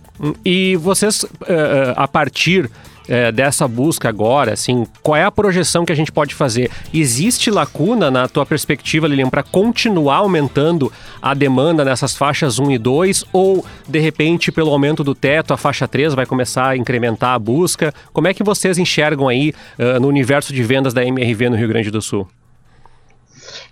E 0.44 0.76
vocês, 0.76 1.24
eh, 1.46 1.94
a 1.96 2.08
partir 2.08 2.68
é, 3.08 3.32
dessa 3.32 3.66
busca 3.66 4.08
agora, 4.08 4.52
assim, 4.52 4.86
qual 5.02 5.16
é 5.16 5.24
a 5.24 5.30
projeção 5.30 5.84
que 5.86 5.92
a 5.92 5.94
gente 5.94 6.12
pode 6.12 6.34
fazer? 6.34 6.70
Existe 6.92 7.50
lacuna 7.50 8.10
na 8.10 8.28
tua 8.28 8.44
perspectiva, 8.44 9.08
Lilian, 9.08 9.30
para 9.30 9.42
continuar 9.42 10.16
aumentando 10.16 10.92
a 11.22 11.32
demanda 11.32 11.84
nessas 11.84 12.14
faixas 12.14 12.58
1 12.58 12.72
e 12.72 12.78
2 12.78 13.24
ou 13.32 13.64
de 13.88 13.98
repente 13.98 14.52
pelo 14.52 14.70
aumento 14.70 15.02
do 15.02 15.14
teto 15.14 15.54
a 15.54 15.56
faixa 15.56 15.88
3 15.88 16.12
vai 16.12 16.26
começar 16.26 16.68
a 16.68 16.76
incrementar 16.76 17.34
a 17.34 17.38
busca? 17.38 17.94
Como 18.12 18.28
é 18.28 18.34
que 18.34 18.44
vocês 18.44 18.76
enxergam 18.76 19.26
aí 19.26 19.54
no 20.00 20.08
universo 20.08 20.52
de 20.52 20.62
vendas 20.62 20.92
da 20.92 21.02
MRV 21.02 21.48
no 21.48 21.56
Rio 21.56 21.68
Grande 21.68 21.90
do 21.90 22.02
Sul? 22.02 22.28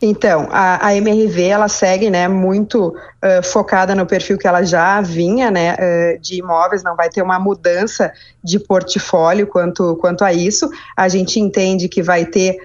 Então, 0.00 0.48
a, 0.50 0.86
a 0.86 0.94
MRV 0.94 1.42
ela 1.42 1.68
segue, 1.68 2.10
né, 2.10 2.28
muito 2.28 2.88
uh, 2.88 3.42
focada 3.44 3.94
no 3.94 4.06
perfil 4.06 4.38
que 4.38 4.46
ela 4.46 4.62
já 4.62 5.00
vinha, 5.00 5.50
né, 5.50 5.74
uh, 5.74 6.20
de 6.20 6.38
imóveis. 6.38 6.82
Não 6.82 6.96
vai 6.96 7.08
ter 7.08 7.22
uma 7.22 7.38
mudança 7.38 8.12
de 8.42 8.58
portfólio 8.58 9.46
quanto 9.46 9.96
quanto 9.96 10.24
a 10.24 10.32
isso. 10.32 10.68
A 10.96 11.08
gente 11.08 11.40
entende 11.40 11.88
que 11.88 12.02
vai 12.02 12.24
ter 12.24 12.56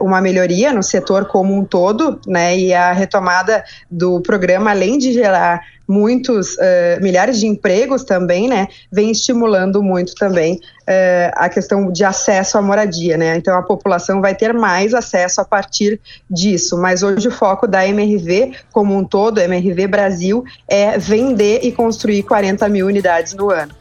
uma 0.00 0.20
melhoria 0.20 0.72
no 0.72 0.82
setor 0.82 1.26
como 1.26 1.54
um 1.54 1.64
todo, 1.64 2.20
né, 2.26 2.56
e 2.56 2.72
a 2.72 2.92
retomada 2.92 3.62
do 3.90 4.20
programa, 4.20 4.70
além 4.70 4.98
de 4.98 5.12
gerar 5.12 5.60
muitos 5.90 6.54
uh, 6.54 7.02
milhares 7.02 7.40
de 7.40 7.48
empregos 7.48 8.04
também, 8.04 8.48
né, 8.48 8.68
vem 8.92 9.10
estimulando 9.10 9.82
muito 9.82 10.14
também 10.14 10.54
uh, 10.54 11.32
a 11.34 11.48
questão 11.48 11.90
de 11.90 12.04
acesso 12.04 12.56
à 12.56 12.62
moradia, 12.62 13.16
né. 13.16 13.36
Então 13.36 13.56
a 13.58 13.62
população 13.62 14.20
vai 14.20 14.34
ter 14.34 14.54
mais 14.54 14.94
acesso 14.94 15.40
a 15.40 15.44
partir 15.44 16.00
disso. 16.30 16.78
Mas 16.78 17.02
hoje 17.02 17.26
o 17.26 17.32
foco 17.32 17.66
da 17.66 17.86
MRV 17.86 18.52
como 18.72 18.96
um 18.96 19.04
todo, 19.04 19.40
MRV 19.40 19.88
Brasil, 19.88 20.44
é 20.68 20.96
vender 20.96 21.60
e 21.64 21.72
construir 21.72 22.22
40 22.22 22.68
mil 22.68 22.86
unidades 22.86 23.34
no 23.34 23.50
ano. 23.50 23.72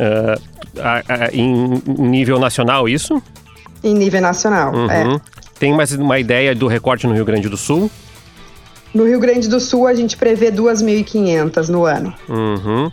Uh, 0.00 0.56
em 1.32 1.80
nível 1.86 2.40
nacional, 2.40 2.88
isso? 2.88 3.22
Em 3.82 3.94
nível 3.94 4.20
nacional, 4.20 4.74
uhum. 4.74 4.90
é. 4.90 5.20
Tem 5.58 5.72
mais 5.72 5.92
uma 5.92 6.18
ideia 6.18 6.54
do 6.54 6.66
recorte 6.66 7.06
no 7.06 7.14
Rio 7.14 7.24
Grande 7.24 7.48
do 7.48 7.56
Sul? 7.56 7.90
No 8.92 9.04
Rio 9.04 9.20
Grande 9.20 9.48
do 9.48 9.60
Sul, 9.60 9.86
a 9.86 9.94
gente 9.94 10.16
prevê 10.16 10.50
2.500 10.50 11.68
no 11.68 11.84
ano. 11.84 12.14
Uhum. 12.28 12.90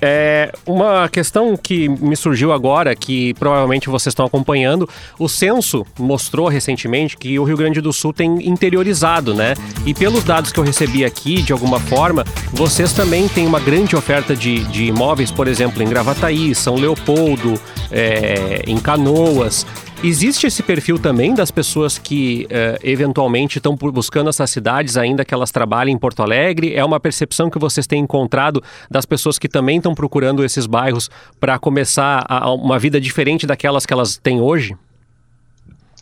É 0.00 0.52
uma 0.66 1.08
questão 1.08 1.56
que 1.56 1.88
me 1.88 2.16
surgiu 2.16 2.52
agora, 2.52 2.94
que 2.94 3.32
provavelmente 3.34 3.88
vocês 3.88 4.12
estão 4.12 4.26
acompanhando. 4.26 4.88
O 5.18 5.28
censo 5.28 5.86
mostrou 5.98 6.48
recentemente 6.48 7.16
que 7.16 7.38
o 7.38 7.44
Rio 7.44 7.56
Grande 7.56 7.80
do 7.80 7.92
Sul 7.92 8.12
tem 8.12 8.46
interiorizado, 8.46 9.34
né? 9.34 9.54
E 9.86 9.94
pelos 9.94 10.24
dados 10.24 10.52
que 10.52 10.60
eu 10.60 10.64
recebi 10.64 11.04
aqui, 11.04 11.42
de 11.42 11.52
alguma 11.52 11.80
forma, 11.80 12.24
vocês 12.52 12.92
também 12.92 13.26
têm 13.28 13.46
uma 13.46 13.60
grande 13.60 13.96
oferta 13.96 14.36
de, 14.36 14.64
de 14.64 14.84
imóveis, 14.84 15.30
por 15.30 15.48
exemplo, 15.48 15.82
em 15.82 15.88
Gravataí, 15.88 16.54
São 16.54 16.74
Leopoldo, 16.74 17.58
é, 17.90 18.62
em 18.66 18.78
Canoas. 18.78 19.66
Existe 20.04 20.46
esse 20.46 20.62
perfil 20.62 20.98
também 20.98 21.34
das 21.34 21.50
pessoas 21.50 21.96
que 21.96 22.46
uh, 22.46 22.78
eventualmente 22.82 23.58
estão 23.58 23.74
buscando 23.74 24.28
essas 24.28 24.50
cidades, 24.50 24.96
ainda 24.96 25.24
que 25.24 25.32
elas 25.32 25.50
trabalhem 25.50 25.94
em 25.94 25.98
Porto 25.98 26.22
Alegre? 26.22 26.74
É 26.74 26.84
uma 26.84 27.00
percepção 27.00 27.48
que 27.48 27.58
vocês 27.58 27.86
têm 27.86 28.02
encontrado 28.02 28.62
das 28.90 29.06
pessoas 29.06 29.38
que 29.38 29.48
também 29.48 29.78
estão 29.78 29.94
procurando 29.94 30.44
esses 30.44 30.66
bairros 30.66 31.10
para 31.40 31.58
começar 31.58 32.24
a, 32.28 32.52
uma 32.52 32.78
vida 32.78 33.00
diferente 33.00 33.46
daquelas 33.46 33.86
que 33.86 33.92
elas 33.92 34.18
têm 34.18 34.40
hoje? 34.40 34.76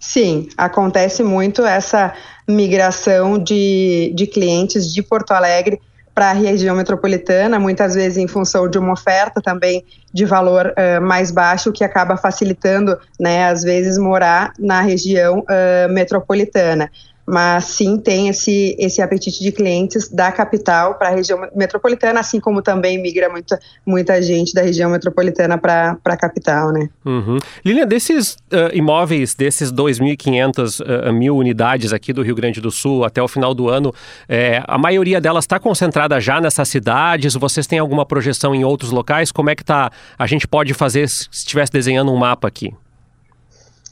Sim, 0.00 0.48
acontece 0.59 1.22
muito 1.22 1.64
essa 1.64 2.12
migração 2.46 3.38
de, 3.38 4.12
de 4.14 4.26
clientes 4.26 4.92
de 4.92 5.02
Porto 5.02 5.30
Alegre 5.30 5.80
para 6.14 6.31
a 6.31 6.33
região 6.33 6.77
metropolitana, 6.77 7.59
muitas 7.59 7.94
vezes 7.94 8.18
em 8.18 8.29
função 8.29 8.68
de 8.68 8.79
uma 8.79 8.92
oferta 8.92 9.40
também 9.42 9.85
de 10.12 10.24
valor 10.24 10.72
uh, 10.72 11.03
mais 11.03 11.31
baixo, 11.31 11.72
que 11.72 11.83
acaba 11.83 12.16
facilitando, 12.16 12.96
né, 13.18 13.48
às 13.48 13.64
vezes, 13.64 13.98
morar 13.98 14.53
na 14.59 14.81
região 14.81 15.40
uh, 15.40 15.92
metropolitana 15.92 16.90
mas 17.26 17.64
sim 17.64 17.98
tem 17.98 18.28
esse, 18.28 18.76
esse 18.78 19.00
apetite 19.00 19.42
de 19.42 19.50
clientes 19.50 20.08
da 20.08 20.30
capital 20.30 20.94
para 20.94 21.08
a 21.08 21.10
região 21.12 21.40
metropolitana, 21.54 22.20
assim 22.20 22.38
como 22.38 22.60
também 22.60 23.00
migra 23.00 23.28
muita, 23.28 23.58
muita 23.84 24.20
gente 24.22 24.52
da 24.52 24.62
região 24.62 24.90
metropolitana 24.90 25.56
para 25.56 25.98
a 26.04 26.16
capital, 26.16 26.72
né? 26.72 26.88
Uhum. 27.04 27.38
Lilian, 27.64 27.87
desses 27.87 28.34
uh, 28.52 28.74
imóveis, 28.74 29.34
desses 29.34 29.72
2.500 29.72 30.80
uh, 30.80 31.12
mil 31.12 31.37
unidades 31.37 31.92
aqui 31.92 32.12
do 32.12 32.22
Rio 32.22 32.34
Grande 32.34 32.60
do 32.60 32.70
Sul 32.70 33.04
até 33.04 33.22
o 33.22 33.28
final 33.28 33.54
do 33.54 33.68
ano, 33.68 33.92
é, 34.28 34.62
a 34.66 34.76
maioria 34.76 35.20
delas 35.20 35.44
está 35.44 35.58
concentrada 35.58 36.20
já 36.20 36.40
nessas 36.40 36.68
cidades? 36.68 37.34
Vocês 37.34 37.66
têm 37.66 37.78
alguma 37.78 38.04
projeção 38.04 38.54
em 38.54 38.64
outros 38.64 38.90
locais? 38.90 39.32
Como 39.32 39.48
é 39.48 39.54
que 39.54 39.64
tá? 39.64 39.90
A 40.18 40.26
gente 40.26 40.46
pode 40.46 40.74
fazer 40.74 41.08
se 41.08 41.28
estivesse 41.32 41.72
desenhando 41.72 42.12
um 42.12 42.16
mapa 42.16 42.46
aqui? 42.46 42.74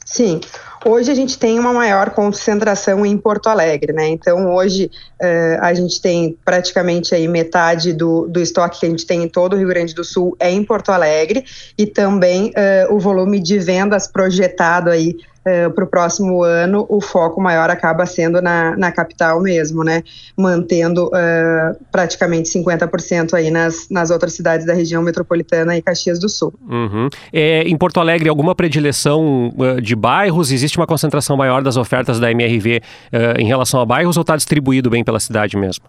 Sim. 0.05 0.39
Hoje 0.85 1.09
a 1.09 1.15
gente 1.15 1.39
tem 1.39 1.57
uma 1.57 1.71
maior 1.71 2.09
concentração 2.09 3.05
em 3.05 3.17
Porto 3.17 3.47
Alegre, 3.47 3.93
né? 3.93 4.09
Então 4.09 4.53
hoje 4.53 4.91
uh, 5.21 5.61
a 5.61 5.73
gente 5.73 6.01
tem 6.01 6.37
praticamente 6.43 7.15
aí 7.15 7.25
metade 7.25 7.93
do, 7.93 8.27
do 8.27 8.41
estoque 8.41 8.81
que 8.81 8.85
a 8.85 8.89
gente 8.89 9.05
tem 9.05 9.23
em 9.23 9.29
todo 9.29 9.53
o 9.53 9.57
Rio 9.57 9.69
Grande 9.69 9.93
do 9.95 10.03
Sul 10.03 10.35
é 10.39 10.51
em 10.51 10.63
Porto 10.63 10.91
Alegre 10.91 11.45
e 11.77 11.85
também 11.85 12.49
uh, 12.49 12.93
o 12.93 12.99
volume 12.99 13.39
de 13.39 13.59
vendas 13.59 14.07
projetado 14.07 14.89
aí 14.89 15.15
uh, 15.45 15.71
para 15.71 15.83
o 15.83 15.87
próximo 15.87 16.43
ano, 16.43 16.85
o 16.89 17.01
foco 17.01 17.41
maior 17.41 17.69
acaba 17.69 18.05
sendo 18.05 18.41
na, 18.41 18.75
na 18.77 18.91
capital 18.91 19.41
mesmo, 19.41 19.83
né? 19.83 20.03
Mantendo 20.37 21.07
uh, 21.07 21.75
praticamente 21.91 22.49
50% 22.49 23.33
aí 23.33 23.51
nas, 23.51 23.87
nas 23.89 24.09
outras 24.09 24.33
cidades 24.33 24.65
da 24.65 24.73
região 24.73 25.01
metropolitana 25.01 25.77
e 25.77 25.81
Caxias 25.81 26.19
do 26.19 26.29
Sul. 26.29 26.53
Uhum. 26.67 27.09
É, 27.31 27.61
em 27.63 27.77
Porto 27.77 27.99
Alegre, 27.99 28.29
alguma 28.29 28.55
predileção 28.55 29.53
uh, 29.57 29.81
de 29.81 29.95
bairros? 29.95 30.51
Existe 30.51 30.77
uma 30.77 30.87
concentração 30.87 31.37
maior 31.37 31.61
das 31.61 31.77
ofertas 31.77 32.19
da 32.19 32.31
MRV 32.31 32.81
em 33.37 33.45
relação 33.45 33.79
a 33.79 33.85
bairros 33.85 34.17
ou 34.17 34.21
está 34.21 34.35
distribuído 34.35 34.89
bem 34.89 35.03
pela 35.03 35.19
cidade 35.19 35.55
mesmo? 35.57 35.85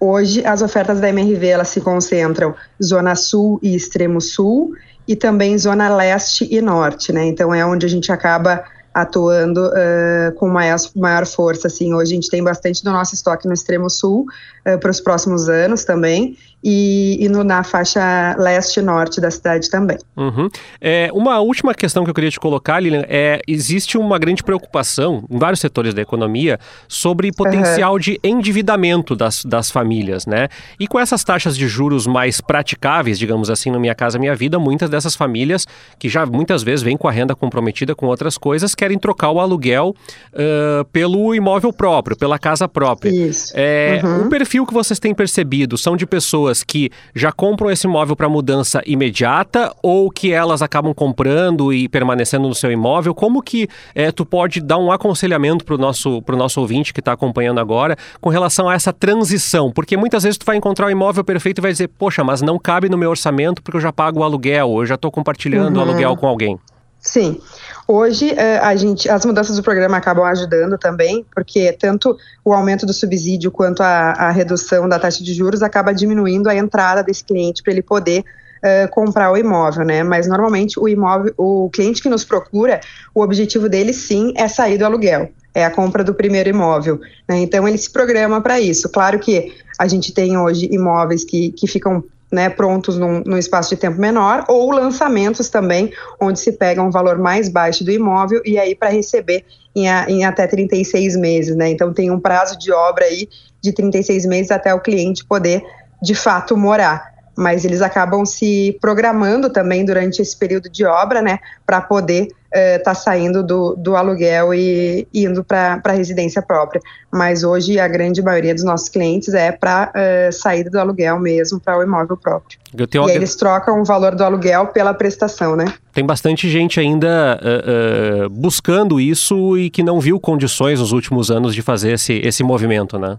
Hoje, 0.00 0.46
as 0.46 0.62
ofertas 0.62 1.00
da 1.00 1.08
MRV 1.08 1.46
elas 1.46 1.68
se 1.68 1.80
concentram 1.80 2.54
Zona 2.82 3.16
Sul 3.16 3.58
e 3.60 3.74
Extremo 3.74 4.20
Sul 4.20 4.72
e 5.08 5.16
também 5.16 5.56
zona 5.56 5.88
leste 5.88 6.46
e 6.50 6.60
norte, 6.60 7.12
né? 7.12 7.24
Então 7.24 7.54
é 7.54 7.64
onde 7.64 7.86
a 7.86 7.88
gente 7.88 8.12
acaba 8.12 8.62
atuando 8.92 9.66
uh, 9.68 10.32
com 10.36 10.48
maior, 10.48 10.78
maior 10.94 11.24
força. 11.24 11.68
Assim, 11.68 11.94
hoje 11.94 12.12
a 12.12 12.14
gente 12.14 12.28
tem 12.28 12.42
bastante 12.42 12.84
do 12.84 12.90
nosso 12.90 13.14
estoque 13.14 13.46
no 13.46 13.54
extremo 13.54 13.88
sul 13.88 14.26
uh, 14.66 14.78
para 14.78 14.90
os 14.90 15.00
próximos 15.00 15.48
anos 15.48 15.84
também 15.84 16.36
e, 16.62 17.18
e 17.20 17.28
no, 17.28 17.44
na 17.44 17.62
faixa 17.62 18.34
leste 18.38 18.80
e 18.80 18.82
norte 18.82 19.20
da 19.20 19.30
cidade 19.30 19.70
também. 19.70 19.98
Uhum. 20.16 20.48
É, 20.80 21.08
uma 21.12 21.38
última 21.40 21.74
questão 21.74 22.04
que 22.04 22.10
eu 22.10 22.14
queria 22.14 22.30
te 22.30 22.40
colocar, 22.40 22.80
Lilian, 22.80 23.04
é 23.08 23.40
existe 23.46 23.96
uma 23.96 24.18
grande 24.18 24.42
preocupação 24.42 25.24
em 25.30 25.38
vários 25.38 25.60
setores 25.60 25.94
da 25.94 26.02
economia 26.02 26.58
sobre 26.88 27.30
potencial 27.32 27.92
uhum. 27.92 27.98
de 27.98 28.20
endividamento 28.24 29.14
das, 29.14 29.44
das 29.44 29.70
famílias, 29.70 30.26
né? 30.26 30.48
E 30.80 30.86
com 30.86 30.98
essas 30.98 31.22
taxas 31.22 31.56
de 31.56 31.68
juros 31.68 32.06
mais 32.06 32.40
praticáveis, 32.40 33.18
digamos 33.18 33.50
assim, 33.50 33.70
no 33.70 33.78
Minha 33.78 33.94
Casa 33.94 34.18
Minha 34.18 34.34
Vida, 34.34 34.58
muitas 34.58 34.90
dessas 34.90 35.14
famílias 35.14 35.66
que 35.98 36.08
já 36.08 36.26
muitas 36.26 36.62
vezes 36.62 36.82
vêm 36.82 36.96
com 36.96 37.06
a 37.06 37.12
renda 37.12 37.34
comprometida 37.34 37.94
com 37.94 38.06
outras 38.06 38.36
coisas, 38.36 38.74
querem 38.74 38.98
trocar 38.98 39.30
o 39.30 39.40
aluguel 39.40 39.94
uh, 40.32 40.84
pelo 40.86 41.34
imóvel 41.34 41.72
próprio, 41.72 42.16
pela 42.16 42.38
casa 42.38 42.68
própria. 42.68 43.10
Isso. 43.10 43.52
É, 43.54 44.00
uhum. 44.02 44.26
O 44.26 44.28
perfil 44.28 44.66
que 44.66 44.74
vocês 44.74 44.98
têm 44.98 45.14
percebido 45.14 45.78
são 45.78 45.96
de 45.96 46.06
pessoas 46.06 46.47
pessoas 46.48 46.62
que 46.62 46.90
já 47.14 47.30
compram 47.30 47.70
esse 47.70 47.86
imóvel 47.86 48.16
para 48.16 48.28
mudança 48.28 48.82
imediata 48.86 49.74
ou 49.82 50.10
que 50.10 50.32
elas 50.32 50.62
acabam 50.62 50.94
comprando 50.94 51.72
e 51.72 51.88
permanecendo 51.88 52.48
no 52.48 52.54
seu 52.54 52.70
imóvel? 52.72 53.14
Como 53.14 53.42
que 53.42 53.68
é, 53.94 54.10
tu 54.10 54.24
pode 54.24 54.60
dar 54.60 54.78
um 54.78 54.90
aconselhamento 54.90 55.64
para 55.64 55.74
o 55.74 55.78
nosso, 55.78 56.22
nosso 56.28 56.60
ouvinte 56.60 56.92
que 56.92 57.00
está 57.00 57.12
acompanhando 57.12 57.60
agora 57.60 57.96
com 58.20 58.30
relação 58.30 58.68
a 58.68 58.74
essa 58.74 58.92
transição? 58.92 59.70
Porque 59.70 59.96
muitas 59.96 60.22
vezes 60.22 60.38
tu 60.38 60.46
vai 60.46 60.56
encontrar 60.56 60.86
o 60.86 60.90
imóvel 60.90 61.24
perfeito 61.24 61.58
e 61.58 61.62
vai 61.62 61.72
dizer, 61.72 61.88
poxa, 61.88 62.24
mas 62.24 62.40
não 62.40 62.58
cabe 62.58 62.88
no 62.88 62.96
meu 62.96 63.10
orçamento 63.10 63.62
porque 63.62 63.76
eu 63.76 63.80
já 63.80 63.92
pago 63.92 64.20
o 64.20 64.22
aluguel, 64.22 64.70
ou 64.70 64.82
eu 64.82 64.86
já 64.86 64.94
estou 64.94 65.10
compartilhando 65.10 65.76
uhum. 65.76 65.82
o 65.82 65.88
aluguel 65.88 66.16
com 66.16 66.26
alguém. 66.26 66.58
Sim. 67.00 67.40
Hoje 67.90 68.34
eh, 68.36 68.58
a 68.58 68.76
gente, 68.76 69.08
as 69.08 69.24
mudanças 69.24 69.56
do 69.56 69.62
programa 69.62 69.96
acabam 69.96 70.22
ajudando 70.26 70.76
também, 70.76 71.24
porque 71.34 71.72
tanto 71.72 72.18
o 72.44 72.52
aumento 72.52 72.84
do 72.84 72.92
subsídio 72.92 73.50
quanto 73.50 73.82
a, 73.82 74.12
a 74.12 74.30
redução 74.30 74.86
da 74.86 74.98
taxa 74.98 75.24
de 75.24 75.32
juros 75.32 75.62
acaba 75.62 75.94
diminuindo 75.94 76.50
a 76.50 76.54
entrada 76.54 77.02
desse 77.02 77.24
cliente 77.24 77.62
para 77.62 77.72
ele 77.72 77.80
poder 77.80 78.26
uh, 78.58 78.90
comprar 78.90 79.32
o 79.32 79.38
imóvel, 79.38 79.86
né? 79.86 80.02
Mas 80.02 80.28
normalmente 80.28 80.78
o 80.78 80.86
imóvel, 80.86 81.32
o 81.38 81.70
cliente 81.72 82.02
que 82.02 82.10
nos 82.10 82.26
procura, 82.26 82.78
o 83.14 83.22
objetivo 83.22 83.70
dele 83.70 83.94
sim 83.94 84.34
é 84.36 84.46
sair 84.48 84.76
do 84.76 84.84
aluguel, 84.84 85.30
é 85.54 85.64
a 85.64 85.70
compra 85.70 86.04
do 86.04 86.12
primeiro 86.12 86.50
imóvel. 86.50 87.00
Né? 87.26 87.38
Então 87.38 87.66
ele 87.66 87.78
se 87.78 87.90
programa 87.90 88.38
para 88.42 88.60
isso. 88.60 88.90
Claro 88.90 89.18
que 89.18 89.56
a 89.78 89.88
gente 89.88 90.12
tem 90.12 90.36
hoje 90.36 90.68
imóveis 90.70 91.24
que, 91.24 91.52
que 91.52 91.66
ficam 91.66 92.04
né, 92.30 92.48
prontos 92.48 92.98
num, 92.98 93.22
num, 93.24 93.38
espaço 93.38 93.70
de 93.70 93.76
tempo 93.76 94.00
menor, 94.00 94.44
ou 94.48 94.70
lançamentos 94.70 95.48
também, 95.48 95.92
onde 96.20 96.38
se 96.38 96.52
pega 96.52 96.82
um 96.82 96.90
valor 96.90 97.18
mais 97.18 97.48
baixo 97.48 97.84
do 97.84 97.90
imóvel 97.90 98.42
e 98.44 98.58
aí 98.58 98.74
para 98.74 98.90
receber 98.90 99.44
em, 99.74 99.88
a, 99.88 100.06
em, 100.08 100.24
até 100.24 100.46
36 100.46 101.16
meses, 101.16 101.56
né? 101.56 101.70
Então 101.70 101.92
tem 101.92 102.10
um 102.10 102.20
prazo 102.20 102.58
de 102.58 102.72
obra 102.72 103.04
aí 103.04 103.28
de 103.62 103.72
36 103.72 104.26
meses 104.26 104.50
até 104.50 104.74
o 104.74 104.80
cliente 104.80 105.24
poder 105.24 105.62
de 106.02 106.14
fato 106.14 106.56
morar. 106.56 107.17
Mas 107.38 107.64
eles 107.64 107.80
acabam 107.80 108.26
se 108.26 108.76
programando 108.80 109.48
também 109.48 109.84
durante 109.84 110.20
esse 110.20 110.36
período 110.36 110.68
de 110.68 110.84
obra, 110.84 111.22
né, 111.22 111.38
para 111.64 111.80
poder 111.80 112.28
está 112.52 112.92
uh, 112.92 112.94
saindo 112.94 113.42
do, 113.42 113.74
do 113.76 113.94
aluguel 113.94 114.54
e 114.54 115.06
indo 115.12 115.44
para 115.44 115.80
a 115.84 115.92
residência 115.92 116.40
própria. 116.40 116.80
Mas 117.12 117.44
hoje 117.44 117.78
a 117.78 117.86
grande 117.86 118.22
maioria 118.22 118.54
dos 118.54 118.64
nossos 118.64 118.88
clientes 118.88 119.34
é 119.34 119.52
para 119.52 119.92
uh, 119.94 120.32
saída 120.32 120.70
do 120.70 120.80
aluguel 120.80 121.18
mesmo, 121.18 121.60
para 121.60 121.78
o 121.78 121.82
imóvel 121.82 122.16
próprio. 122.16 122.58
e 122.74 122.98
aí 122.98 123.16
eles 123.16 123.36
trocam 123.36 123.80
o 123.80 123.84
valor 123.84 124.14
do 124.14 124.24
aluguel 124.24 124.68
pela 124.68 124.94
prestação, 124.94 125.56
né? 125.56 125.66
Tem 125.92 126.04
bastante 126.04 126.48
gente 126.48 126.80
ainda 126.80 127.38
uh, 127.42 128.30
buscando 128.30 129.00
isso 129.00 129.56
e 129.58 129.68
que 129.68 129.82
não 129.82 130.00
viu 130.00 130.18
condições 130.18 130.80
nos 130.80 130.92
últimos 130.92 131.30
anos 131.30 131.54
de 131.54 131.60
fazer 131.60 131.92
esse, 131.92 132.14
esse 132.24 132.42
movimento, 132.42 132.98
né? 132.98 133.18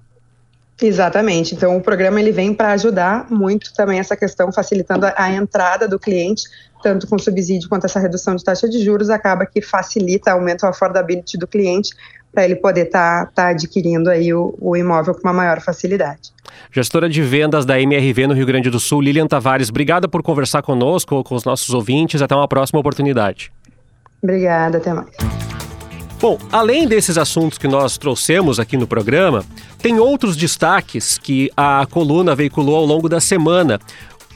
Exatamente. 0.81 1.55
Então 1.55 1.75
o 1.75 1.81
programa 1.81 2.19
ele 2.19 2.31
vem 2.31 2.53
para 2.53 2.71
ajudar 2.71 3.27
muito 3.29 3.73
também 3.73 3.99
essa 3.99 4.15
questão, 4.15 4.51
facilitando 4.51 5.05
a, 5.05 5.13
a 5.15 5.31
entrada 5.31 5.87
do 5.87 5.99
cliente 5.99 6.43
tanto 6.81 7.07
com 7.07 7.17
subsídio 7.19 7.67
quanto 7.69 7.85
essa 7.85 7.99
redução 7.99 8.35
de 8.35 8.43
taxa 8.43 8.67
de 8.67 8.83
juros, 8.83 9.09
acaba 9.09 9.45
que 9.45 9.61
facilita, 9.61 10.31
aumenta 10.31 10.65
o 10.65 10.69
affordability 10.69 11.37
do 11.37 11.47
cliente 11.47 11.89
para 12.31 12.45
ele 12.45 12.55
poder 12.55 12.85
estar 12.85 13.25
tá, 13.27 13.31
tá 13.33 13.47
adquirindo 13.49 14.09
aí 14.09 14.33
o, 14.33 14.55
o, 14.59 14.77
imóvel 14.77 15.15
com 15.15 15.21
uma 15.21 15.33
maior 15.33 15.59
facilidade. 15.61 16.31
Gestora 16.71 17.09
de 17.09 17.21
vendas 17.21 17.65
da 17.65 17.79
MRV 17.79 18.27
no 18.27 18.33
Rio 18.33 18.45
Grande 18.45 18.69
do 18.69 18.79
Sul, 18.79 19.01
Lilian 19.01 19.27
Tavares, 19.27 19.69
obrigada 19.69 20.07
por 20.07 20.21
conversar 20.21 20.61
conosco, 20.61 21.23
com 21.23 21.35
os 21.35 21.43
nossos 21.43 21.73
ouvintes. 21.73 22.21
Até 22.21 22.35
uma 22.35 22.47
próxima 22.47 22.79
oportunidade. 22.79 23.51
Obrigada, 24.21 24.77
até 24.77 24.93
mais. 24.93 25.38
Bom, 26.21 26.37
além 26.51 26.85
desses 26.85 27.17
assuntos 27.17 27.57
que 27.57 27.67
nós 27.67 27.97
trouxemos 27.97 28.59
aqui 28.59 28.75
no 28.75 28.85
programa, 28.85 29.45
tem 29.81 29.99
outros 29.99 30.35
destaques 30.35 31.17
que 31.17 31.49
a 31.55 31.87
coluna 31.89 32.35
veiculou 32.35 32.75
ao 32.75 32.85
longo 32.85 33.07
da 33.07 33.21
semana. 33.21 33.79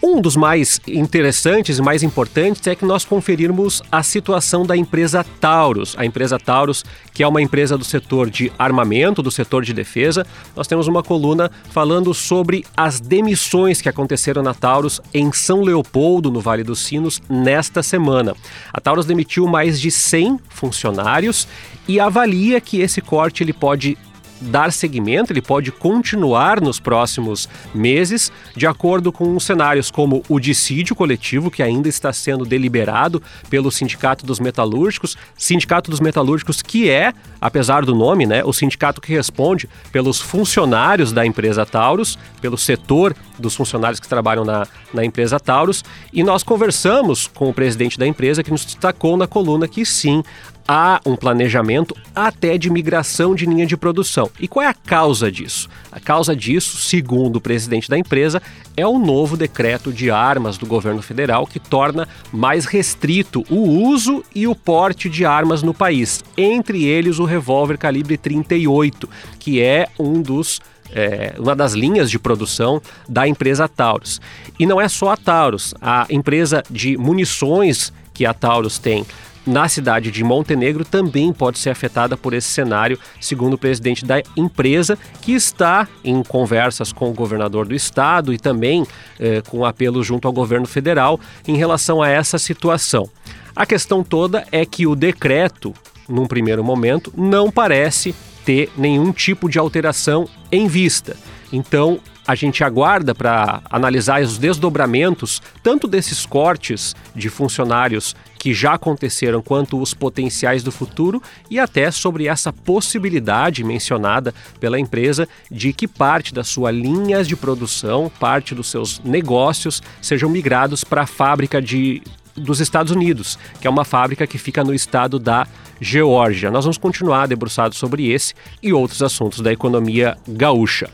Um 0.05 0.19
dos 0.19 0.35
mais 0.35 0.81
interessantes 0.85 1.77
e 1.77 1.81
mais 1.81 2.03
importantes 2.03 2.67
é 2.67 2.75
que 2.75 2.83
nós 2.83 3.05
conferirmos 3.05 3.81
a 3.89 4.03
situação 4.03 4.65
da 4.65 4.75
empresa 4.75 5.25
Taurus. 5.39 5.95
A 5.97 6.05
empresa 6.05 6.37
Taurus, 6.37 6.83
que 7.13 7.23
é 7.23 7.27
uma 7.27 7.41
empresa 7.41 7.77
do 7.77 7.85
setor 7.85 8.29
de 8.29 8.51
armamento, 8.59 9.23
do 9.23 9.31
setor 9.31 9.63
de 9.63 9.73
defesa. 9.73 10.27
Nós 10.57 10.67
temos 10.67 10.89
uma 10.89 11.01
coluna 11.01 11.49
falando 11.69 12.13
sobre 12.13 12.65
as 12.75 12.99
demissões 12.99 13.81
que 13.81 13.87
aconteceram 13.87 14.43
na 14.43 14.53
Taurus 14.53 14.99
em 15.13 15.31
São 15.31 15.61
Leopoldo, 15.61 16.29
no 16.29 16.41
Vale 16.41 16.65
dos 16.65 16.79
Sinos, 16.79 17.21
nesta 17.29 17.81
semana. 17.81 18.35
A 18.73 18.81
Taurus 18.81 19.05
demitiu 19.05 19.47
mais 19.47 19.79
de 19.79 19.89
100 19.89 20.37
funcionários 20.49 21.47
e 21.87 21.97
avalia 21.97 22.59
que 22.59 22.81
esse 22.81 22.99
corte 22.99 23.41
ele 23.41 23.53
pode 23.53 23.97
dar 24.43 24.71
seguimento, 24.71 25.31
ele 25.31 25.41
pode 25.41 25.71
continuar 25.71 26.61
nos 26.61 26.79
próximos 26.79 27.49
meses, 27.73 28.31
de 28.55 28.67
acordo 28.67 29.11
com 29.11 29.39
cenários 29.39 29.89
como 29.89 30.23
o 30.29 30.39
dissídio 30.39 30.95
coletivo, 30.95 31.51
que 31.51 31.63
ainda 31.63 31.87
está 31.87 32.11
sendo 32.13 32.45
deliberado 32.45 33.21
pelo 33.49 33.71
Sindicato 33.71 34.25
dos 34.25 34.39
Metalúrgicos, 34.39 35.17
Sindicato 35.37 35.89
dos 35.89 35.99
Metalúrgicos, 35.99 36.61
que 36.61 36.89
é, 36.89 37.13
apesar 37.39 37.85
do 37.85 37.95
nome, 37.95 38.25
né, 38.25 38.43
o 38.43 38.53
sindicato 38.53 39.01
que 39.01 39.13
responde 39.13 39.69
pelos 39.91 40.19
funcionários 40.19 41.11
da 41.11 41.25
empresa 41.25 41.65
Taurus, 41.65 42.17
pelo 42.41 42.57
setor 42.57 43.15
dos 43.37 43.55
funcionários 43.55 43.99
que 43.99 44.07
trabalham 44.07 44.45
na, 44.45 44.67
na 44.93 45.03
empresa 45.03 45.39
Taurus, 45.39 45.83
e 46.11 46.23
nós 46.23 46.43
conversamos 46.43 47.27
com 47.27 47.49
o 47.49 47.53
presidente 47.53 47.97
da 47.97 48.07
empresa 48.07 48.43
que 48.43 48.51
nos 48.51 48.65
destacou 48.65 49.17
na 49.17 49.27
coluna 49.27 49.67
que 49.67 49.85
sim, 49.85 50.23
há 50.67 51.01
um 51.05 51.15
planejamento 51.15 51.95
até 52.15 52.57
de 52.57 52.69
migração 52.69 53.35
de 53.35 53.45
linha 53.45 53.65
de 53.65 53.75
produção. 53.75 54.29
E 54.39 54.47
qual 54.47 54.65
é 54.65 54.67
a 54.67 54.73
causa 54.73 55.31
disso? 55.31 55.69
A 55.91 55.99
causa 55.99 56.35
disso, 56.35 56.77
segundo 56.77 57.37
o 57.37 57.41
presidente 57.41 57.89
da 57.89 57.97
empresa, 57.97 58.41
é 58.75 58.85
o 58.85 58.97
novo 58.97 59.37
decreto 59.37 59.91
de 59.91 60.09
armas 60.09 60.57
do 60.57 60.65
governo 60.65 61.01
federal 61.01 61.45
que 61.45 61.59
torna 61.59 62.07
mais 62.31 62.65
restrito 62.65 63.45
o 63.49 63.61
uso 63.87 64.23
e 64.33 64.47
o 64.47 64.55
porte 64.55 65.09
de 65.09 65.25
armas 65.25 65.61
no 65.61 65.73
país, 65.73 66.23
entre 66.35 66.83
eles 66.83 67.19
o 67.19 67.25
revólver 67.25 67.77
calibre 67.77 68.17
38, 68.17 69.07
que 69.39 69.61
é 69.61 69.87
um 69.99 70.21
dos 70.21 70.59
é, 70.95 71.33
uma 71.39 71.55
das 71.55 71.73
linhas 71.73 72.09
de 72.09 72.19
produção 72.19 72.81
da 73.09 73.27
empresa 73.27 73.67
Taurus. 73.67 74.21
E 74.59 74.65
não 74.65 74.79
é 74.79 74.87
só 74.87 75.09
a 75.09 75.17
Taurus, 75.17 75.73
a 75.81 76.05
empresa 76.09 76.63
de 76.69 76.95
munições 76.97 77.91
que 78.13 78.25
a 78.25 78.33
Taurus 78.33 78.77
tem 78.77 79.05
na 79.45 79.67
cidade 79.67 80.09
de 80.09 80.23
Montenegro 80.23 80.85
também 80.85 81.33
pode 81.33 81.59
ser 81.59 81.69
afetada 81.69 82.15
por 82.15 82.33
esse 82.33 82.47
cenário, 82.47 82.97
segundo 83.19 83.55
o 83.55 83.57
presidente 83.57 84.05
da 84.05 84.21
empresa, 84.37 84.97
que 85.21 85.33
está 85.33 85.87
em 86.03 86.23
conversas 86.23 86.93
com 86.93 87.09
o 87.09 87.13
governador 87.13 87.67
do 87.67 87.75
estado 87.75 88.33
e 88.33 88.37
também 88.37 88.85
eh, 89.19 89.41
com 89.49 89.65
apelo 89.65 90.03
junto 90.03 90.27
ao 90.27 90.33
governo 90.33 90.65
federal 90.65 91.19
em 91.47 91.57
relação 91.57 92.01
a 92.01 92.09
essa 92.09 92.37
situação. 92.37 93.09
A 93.55 93.65
questão 93.65 94.03
toda 94.03 94.45
é 94.51 94.65
que 94.65 94.87
o 94.87 94.95
decreto, 94.95 95.73
num 96.07 96.25
primeiro 96.25 96.63
momento, 96.63 97.13
não 97.15 97.51
parece 97.51 98.15
ter 98.45 98.71
nenhum 98.77 99.11
tipo 99.11 99.49
de 99.49 99.59
alteração 99.59 100.27
em 100.51 100.67
vista. 100.67 101.15
Então, 101.51 101.99
a 102.25 102.35
gente 102.35 102.63
aguarda 102.63 103.13
para 103.13 103.61
analisar 103.69 104.21
os 104.21 104.37
desdobramentos, 104.37 105.41
tanto 105.61 105.87
desses 105.87 106.25
cortes 106.25 106.95
de 107.15 107.29
funcionários 107.29 108.15
que 108.43 108.53
já 108.53 108.73
aconteceram, 108.73 109.41
quanto 109.41 109.81
os 109.81 109.93
potenciais 109.93 110.63
do 110.63 110.69
futuro 110.69 111.23
e 111.49 111.57
até 111.57 111.89
sobre 111.89 112.27
essa 112.27 112.51
possibilidade 112.51 113.63
mencionada 113.63 114.33
pela 114.59 114.77
empresa 114.77 115.29
de 115.49 115.71
que 115.71 115.87
parte 115.87 116.33
das 116.33 116.49
suas 116.49 116.75
linhas 116.75 117.25
de 117.25 117.37
produção, 117.37 118.11
parte 118.19 118.53
dos 118.53 118.69
seus 118.69 118.99
negócios 118.99 119.81
sejam 120.01 120.29
migrados 120.29 120.83
para 120.83 121.03
a 121.03 121.07
fábrica 121.07 121.61
de 121.61 122.03
dos 122.35 122.59
Estados 122.59 122.91
Unidos, 122.91 123.39
que 123.61 123.67
é 123.67 123.69
uma 123.69 123.85
fábrica 123.85 124.27
que 124.27 124.37
fica 124.37 124.61
no 124.61 124.73
estado 124.73 125.17
da 125.17 125.47
Geórgia. 125.79 126.51
Nós 126.51 126.65
vamos 126.65 126.77
continuar 126.77 127.27
debruçados 127.27 127.77
sobre 127.77 128.11
esse 128.11 128.33
e 128.61 128.73
outros 128.73 129.01
assuntos 129.01 129.39
da 129.39 129.53
economia 129.53 130.17
gaúcha. 130.27 130.89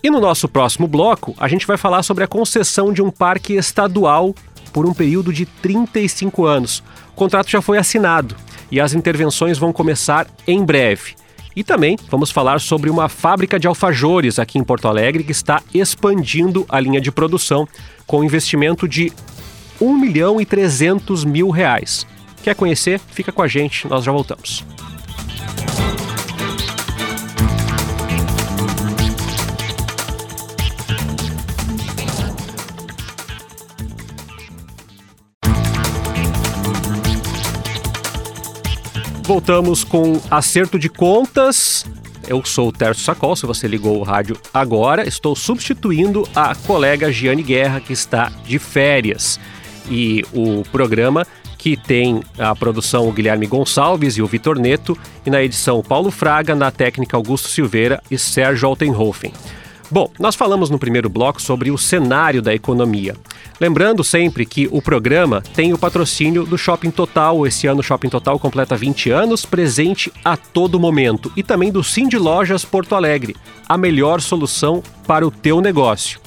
E 0.00 0.10
no 0.10 0.20
nosso 0.20 0.46
próximo 0.46 0.86
bloco, 0.86 1.34
a 1.38 1.48
gente 1.48 1.66
vai 1.66 1.76
falar 1.76 2.04
sobre 2.04 2.22
a 2.22 2.28
concessão 2.28 2.92
de 2.92 3.02
um 3.02 3.10
parque 3.10 3.54
estadual 3.54 4.32
por 4.74 4.84
um 4.84 4.92
período 4.92 5.32
de 5.32 5.46
35 5.46 6.44
anos. 6.44 6.82
O 7.12 7.14
contrato 7.14 7.48
já 7.48 7.62
foi 7.62 7.78
assinado 7.78 8.36
e 8.70 8.80
as 8.80 8.92
intervenções 8.92 9.56
vão 9.56 9.72
começar 9.72 10.26
em 10.46 10.62
breve. 10.64 11.14
E 11.56 11.62
também 11.62 11.96
vamos 12.10 12.32
falar 12.32 12.60
sobre 12.60 12.90
uma 12.90 13.08
fábrica 13.08 13.58
de 13.58 13.68
alfajores 13.68 14.40
aqui 14.40 14.58
em 14.58 14.64
Porto 14.64 14.88
Alegre 14.88 15.22
que 15.22 15.30
está 15.30 15.62
expandindo 15.72 16.66
a 16.68 16.80
linha 16.80 17.00
de 17.00 17.12
produção 17.12 17.68
com 18.04 18.24
investimento 18.24 18.88
de 18.88 19.12
1 19.80 19.96
milhão 19.96 20.40
e 20.40 20.44
300 20.44 21.24
mil 21.24 21.50
reais. 21.50 22.04
Quer 22.42 22.56
conhecer? 22.56 22.98
Fica 22.98 23.30
com 23.30 23.42
a 23.42 23.48
gente, 23.48 23.86
nós 23.86 24.04
já 24.04 24.10
voltamos. 24.10 24.73
Voltamos 39.34 39.82
com 39.82 40.20
acerto 40.30 40.78
de 40.78 40.88
contas. 40.88 41.84
Eu 42.28 42.44
sou 42.44 42.68
o 42.68 42.72
Terço 42.72 43.00
Sacol, 43.00 43.34
se 43.34 43.44
você 43.44 43.66
ligou 43.66 43.98
o 43.98 44.04
rádio 44.04 44.36
agora, 44.54 45.08
estou 45.08 45.34
substituindo 45.34 46.22
a 46.36 46.54
colega 46.54 47.10
Giane 47.10 47.42
Guerra, 47.42 47.80
que 47.80 47.92
está 47.92 48.30
de 48.46 48.60
férias. 48.60 49.40
E 49.90 50.24
o 50.32 50.62
programa 50.70 51.26
que 51.58 51.76
tem 51.76 52.22
a 52.38 52.54
produção 52.54 53.08
o 53.08 53.12
Guilherme 53.12 53.48
Gonçalves 53.48 54.16
e 54.16 54.22
o 54.22 54.26
Vitor 54.28 54.56
Neto, 54.56 54.96
e 55.26 55.30
na 55.30 55.42
edição 55.42 55.82
Paulo 55.82 56.12
Fraga, 56.12 56.54
na 56.54 56.70
técnica 56.70 57.16
Augusto 57.16 57.48
Silveira 57.48 58.00
e 58.08 58.16
Sérgio 58.16 58.68
Altenhofen. 58.68 59.32
Bom, 59.90 60.08
nós 60.16 60.36
falamos 60.36 60.70
no 60.70 60.78
primeiro 60.78 61.08
bloco 61.08 61.42
sobre 61.42 61.72
o 61.72 61.76
cenário 61.76 62.40
da 62.40 62.54
economia. 62.54 63.16
Lembrando 63.60 64.02
sempre 64.02 64.44
que 64.44 64.68
o 64.72 64.82
programa 64.82 65.40
tem 65.40 65.72
o 65.72 65.78
patrocínio 65.78 66.44
do 66.44 66.58
Shopping 66.58 66.90
Total. 66.90 67.46
Esse 67.46 67.68
ano 67.68 67.80
o 67.80 67.84
Shopping 67.84 68.08
Total 68.08 68.38
completa 68.38 68.76
20 68.76 69.10
anos, 69.10 69.46
presente 69.46 70.12
a 70.24 70.36
todo 70.36 70.80
momento. 70.80 71.32
E 71.36 71.42
também 71.42 71.70
do 71.70 71.80
de 71.82 72.18
Lojas 72.18 72.64
Porto 72.64 72.94
Alegre, 72.94 73.36
a 73.68 73.78
melhor 73.78 74.20
solução 74.20 74.82
para 75.06 75.26
o 75.26 75.30
teu 75.30 75.60
negócio. 75.60 76.20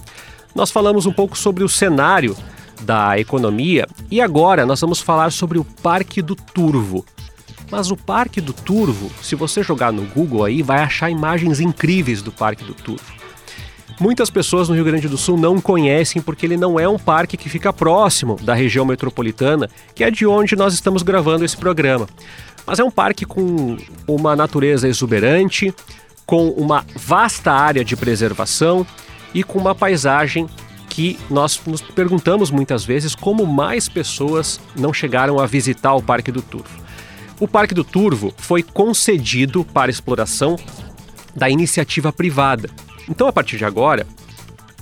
Nós 0.56 0.72
falamos 0.72 1.06
um 1.06 1.12
pouco 1.12 1.38
sobre 1.38 1.64
o 1.64 1.70
cenário 1.70 2.36
da 2.82 3.20
economia 3.20 3.88
e 4.10 4.22
agora 4.22 4.66
nós 4.66 4.80
vamos 4.80 5.02
falar 5.02 5.32
sobre 5.32 5.60
o 5.60 5.66
Parque 5.66 6.22
do 6.22 6.36
Turvo. 6.36 7.06
Mas 7.70 7.92
o 7.92 7.98
Parque 7.98 8.40
do 8.40 8.54
Turvo, 8.54 9.12
se 9.22 9.36
você 9.36 9.62
jogar 9.62 9.92
no 9.92 10.04
Google 10.04 10.46
aí, 10.46 10.64
vai 10.64 10.80
achar 10.80 11.10
imagens 11.10 11.60
incríveis 11.60 12.22
do 12.22 12.32
Parque 12.32 12.64
do 12.64 12.74
Turvo. 12.74 13.17
Muitas 14.00 14.30
pessoas 14.30 14.70
no 14.70 14.76
Rio 14.76 14.86
Grande 14.86 15.08
do 15.08 15.18
Sul 15.18 15.38
não 15.38 15.60
conhecem 15.60 16.22
porque 16.22 16.46
ele 16.46 16.56
não 16.56 16.80
é 16.80 16.88
um 16.88 17.00
parque 17.00 17.36
que 17.36 17.50
fica 17.50 17.74
próximo 17.74 18.36
da 18.44 18.54
região 18.54 18.86
metropolitana, 18.86 19.68
que 19.96 20.04
é 20.04 20.12
de 20.12 20.24
onde 20.28 20.56
nós 20.56 20.76
estamos 20.76 21.02
gravando 21.02 21.44
esse 21.44 21.58
programa. 21.58 22.08
Mas 22.66 22.78
é 22.78 22.84
um 22.84 22.92
parque 22.92 23.26
com 23.26 23.76
uma 24.08 24.36
natureza 24.36 24.88
exuberante, 24.88 25.74
com 26.28 26.50
uma 26.50 26.86
vasta 26.96 27.52
área 27.52 27.84
de 27.84 27.96
preservação 27.96 28.86
e 29.34 29.44
com 29.44 29.58
uma 29.58 29.74
paisagem 29.74 30.48
que 30.88 31.18
nós 31.28 31.60
nos 31.66 31.82
perguntamos 31.82 32.52
muitas 32.52 32.86
vezes 32.86 33.16
como 33.16 33.48
mais 33.48 33.90
pessoas 33.90 34.60
não 34.76 34.94
chegaram 34.94 35.40
a 35.40 35.48
visitar 35.48 35.96
o 35.96 36.04
Parque 36.04 36.32
do 36.32 36.44
Turvo. 36.44 36.86
O 37.40 37.48
Parque 37.48 37.74
do 37.74 37.84
Turvo 37.84 38.32
foi 38.38 38.62
concedido 38.62 39.64
para 39.64 39.90
exploração 39.90 40.56
da 41.36 41.50
iniciativa 41.50 42.14
privada 42.14 42.70
então, 43.10 43.28
a 43.28 43.34
partir 43.34 43.58
de 43.58 43.66
agora, 43.66 44.06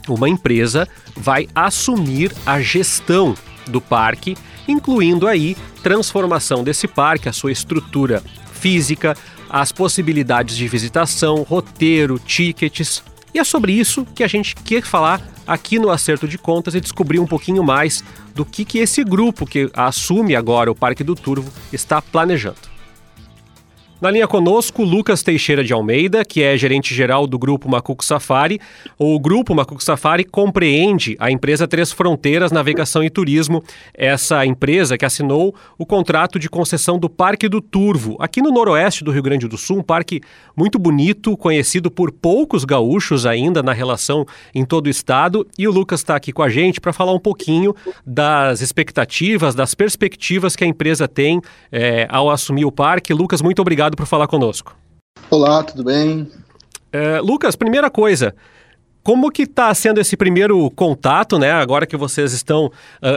uma 0.07 0.29
empresa 0.29 0.87
vai 1.15 1.47
assumir 1.53 2.31
a 2.45 2.61
gestão 2.61 3.35
do 3.67 3.81
parque, 3.81 4.35
incluindo 4.67 5.27
aí 5.27 5.55
transformação 5.81 6.63
desse 6.63 6.87
parque, 6.87 7.29
a 7.29 7.33
sua 7.33 7.51
estrutura 7.51 8.23
física, 8.53 9.15
as 9.49 9.71
possibilidades 9.71 10.55
de 10.55 10.67
visitação, 10.67 11.43
roteiro, 11.43 12.19
tickets. 12.19 13.03
E 13.33 13.39
é 13.39 13.43
sobre 13.43 13.73
isso 13.73 14.05
que 14.15 14.23
a 14.23 14.27
gente 14.27 14.55
quer 14.55 14.83
falar 14.83 15.21
aqui 15.45 15.77
no 15.77 15.91
Acerto 15.91 16.27
de 16.27 16.37
Contas 16.37 16.73
e 16.73 16.81
descobrir 16.81 17.19
um 17.19 17.27
pouquinho 17.27 17.63
mais 17.63 18.03
do 18.33 18.45
que, 18.45 18.65
que 18.65 18.79
esse 18.79 19.03
grupo 19.03 19.45
que 19.45 19.69
assume 19.73 20.35
agora 20.35 20.71
o 20.71 20.75
Parque 20.75 21.03
do 21.03 21.15
Turvo 21.15 21.51
está 21.71 22.01
planejando. 22.01 22.74
Na 24.01 24.11
linha 24.11 24.27
conosco, 24.27 24.83
Lucas 24.83 25.23
Teixeira 25.23 25.63
de 25.63 25.71
Almeida, 25.71 26.25
que 26.25 26.43
é 26.43 26.57
gerente-geral 26.57 27.25
do 27.25 27.39
Grupo 27.39 27.69
Macuco 27.69 28.03
Safari. 28.03 28.59
O 28.99 29.17
Grupo 29.17 29.55
Macuco 29.55 29.81
Safari 29.81 30.25
compreende 30.25 31.15
a 31.17 31.31
empresa 31.31 31.65
Três 31.65 31.93
Fronteiras 31.93 32.51
Navegação 32.51 33.01
e 33.05 33.09
Turismo, 33.09 33.63
essa 33.93 34.45
empresa 34.45 34.97
que 34.97 35.05
assinou 35.05 35.55
o 35.77 35.85
contrato 35.85 36.37
de 36.37 36.49
concessão 36.49 36.99
do 36.99 37.09
Parque 37.09 37.47
do 37.47 37.61
Turvo, 37.61 38.17
aqui 38.19 38.41
no 38.41 38.51
noroeste 38.51 39.01
do 39.01 39.11
Rio 39.11 39.23
Grande 39.23 39.47
do 39.47 39.57
Sul, 39.57 39.77
um 39.77 39.83
parque 39.83 40.19
muito 40.57 40.77
bonito, 40.77 41.37
conhecido 41.37 41.89
por 41.89 42.11
poucos 42.11 42.65
gaúchos 42.65 43.25
ainda 43.25 43.63
na 43.63 43.71
relação 43.71 44.25
em 44.53 44.65
todo 44.65 44.87
o 44.87 44.89
estado. 44.89 45.47
E 45.57 45.69
o 45.69 45.71
Lucas 45.71 46.01
está 46.01 46.17
aqui 46.17 46.33
com 46.33 46.43
a 46.43 46.49
gente 46.49 46.81
para 46.81 46.91
falar 46.91 47.13
um 47.13 47.19
pouquinho 47.19 47.73
das 48.05 48.59
expectativas, 48.59 49.55
das 49.55 49.73
perspectivas 49.73 50.53
que 50.53 50.65
a 50.65 50.67
empresa 50.67 51.07
tem 51.07 51.39
é, 51.71 52.05
ao 52.09 52.29
assumir 52.29 52.65
o 52.65 52.71
parque. 52.71 53.13
Lucas, 53.13 53.41
muito 53.41 53.61
obrigado 53.61 53.84
obrigado 53.85 53.95
por 53.95 54.05
falar 54.05 54.27
conosco. 54.27 54.75
Olá, 55.29 55.63
tudo 55.63 55.83
bem? 55.83 56.29
É, 56.91 57.19
Lucas, 57.19 57.55
primeira 57.55 57.89
coisa, 57.89 58.33
como 59.03 59.29
que 59.29 59.43
está 59.43 59.71
sendo 59.75 60.01
esse 60.01 60.17
primeiro 60.17 60.67
contato, 60.71 61.37
né? 61.37 61.51
Agora 61.51 61.85
que 61.85 61.95
vocês 61.95 62.33
estão 62.33 62.65
uh, 62.65 62.71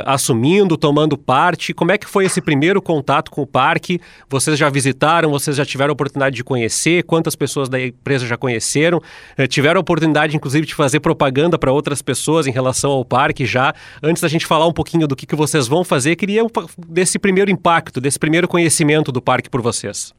assumindo, 0.05 0.77
tomando 0.77 1.17
parte, 1.17 1.73
como 1.73 1.91
é 1.91 1.97
que 1.97 2.07
foi 2.07 2.27
esse 2.27 2.43
primeiro 2.43 2.83
contato 2.83 3.31
com 3.31 3.41
o 3.41 3.47
parque? 3.47 3.99
Vocês 4.29 4.59
já 4.59 4.69
visitaram? 4.69 5.31
Vocês 5.31 5.57
já 5.57 5.65
tiveram 5.65 5.93
a 5.93 5.95
oportunidade 5.95 6.37
de 6.37 6.45
conhecer? 6.45 7.05
Quantas 7.05 7.35
pessoas 7.35 7.71
da 7.71 7.81
empresa 7.81 8.27
já 8.27 8.37
conheceram? 8.37 8.99
Uh, 9.39 9.47
tiveram 9.47 9.79
a 9.79 9.81
oportunidade, 9.81 10.37
inclusive, 10.37 10.67
de 10.67 10.75
fazer 10.75 11.01
propaganda 11.01 11.59
para 11.59 11.73
outras 11.73 12.03
pessoas 12.03 12.47
em 12.47 12.51
relação 12.51 12.91
ao 12.91 13.03
parque 13.03 13.47
já? 13.47 13.73
Antes 14.03 14.21
da 14.21 14.29
gente 14.29 14.45
falar 14.45 14.67
um 14.67 14.75
pouquinho 14.75 15.09
do 15.09 15.17
que, 15.17 15.25
que 15.25 15.37
vocês 15.37 15.67
vão 15.67 15.85
fazer, 15.85 16.17
queria 16.17 16.43
desse 16.87 17.19
primeiro 17.19 17.51
impacto, 17.51 17.99
desse 17.99 18.19
primeiro 18.19 18.47
conhecimento 18.47 19.11
do 19.11 19.23
parque 19.23 19.49
por 19.49 19.63
vocês. 19.63 20.13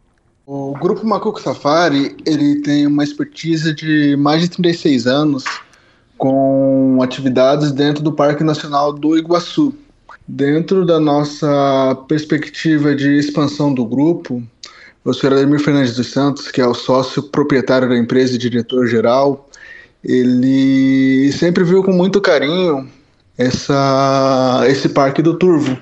O 0.52 0.74
Grupo 0.74 1.06
Macuco 1.06 1.40
Safari 1.40 2.18
ele 2.26 2.56
tem 2.64 2.88
uma 2.88 3.04
expertise 3.04 3.72
de 3.72 4.16
mais 4.18 4.42
de 4.42 4.50
36 4.50 5.06
anos 5.06 5.44
com 6.18 7.00
atividades 7.04 7.72
dentro 7.72 8.02
do 8.02 8.12
Parque 8.12 8.44
Nacional 8.44 8.92
do 8.92 9.16
Iguaçu. 9.16 9.76
Dentro 10.28 10.88
da 10.88 11.00
nossa 11.00 11.96
perspectiva 12.08 12.96
de 12.96 13.20
expansão 13.20 13.72
do 13.72 13.86
grupo, 13.86 14.42
o 15.06 15.14
senhor 15.14 15.34
Ademir 15.34 15.60
Fernandes 15.60 15.96
dos 15.96 16.08
Santos, 16.08 16.50
que 16.50 16.60
é 16.60 16.66
o 16.66 16.74
sócio 16.74 17.22
proprietário 17.22 17.88
da 17.88 17.96
empresa 17.96 18.34
e 18.34 18.40
diretor-geral, 18.40 19.48
ele 20.04 21.32
sempre 21.32 21.64
viu 21.64 21.84
com 21.84 21.92
muito 21.92 22.20
carinho 22.20 22.90
essa, 23.38 24.64
esse 24.68 24.90
Parque 24.90 25.22
do 25.22 25.38
Turvo 25.38 25.78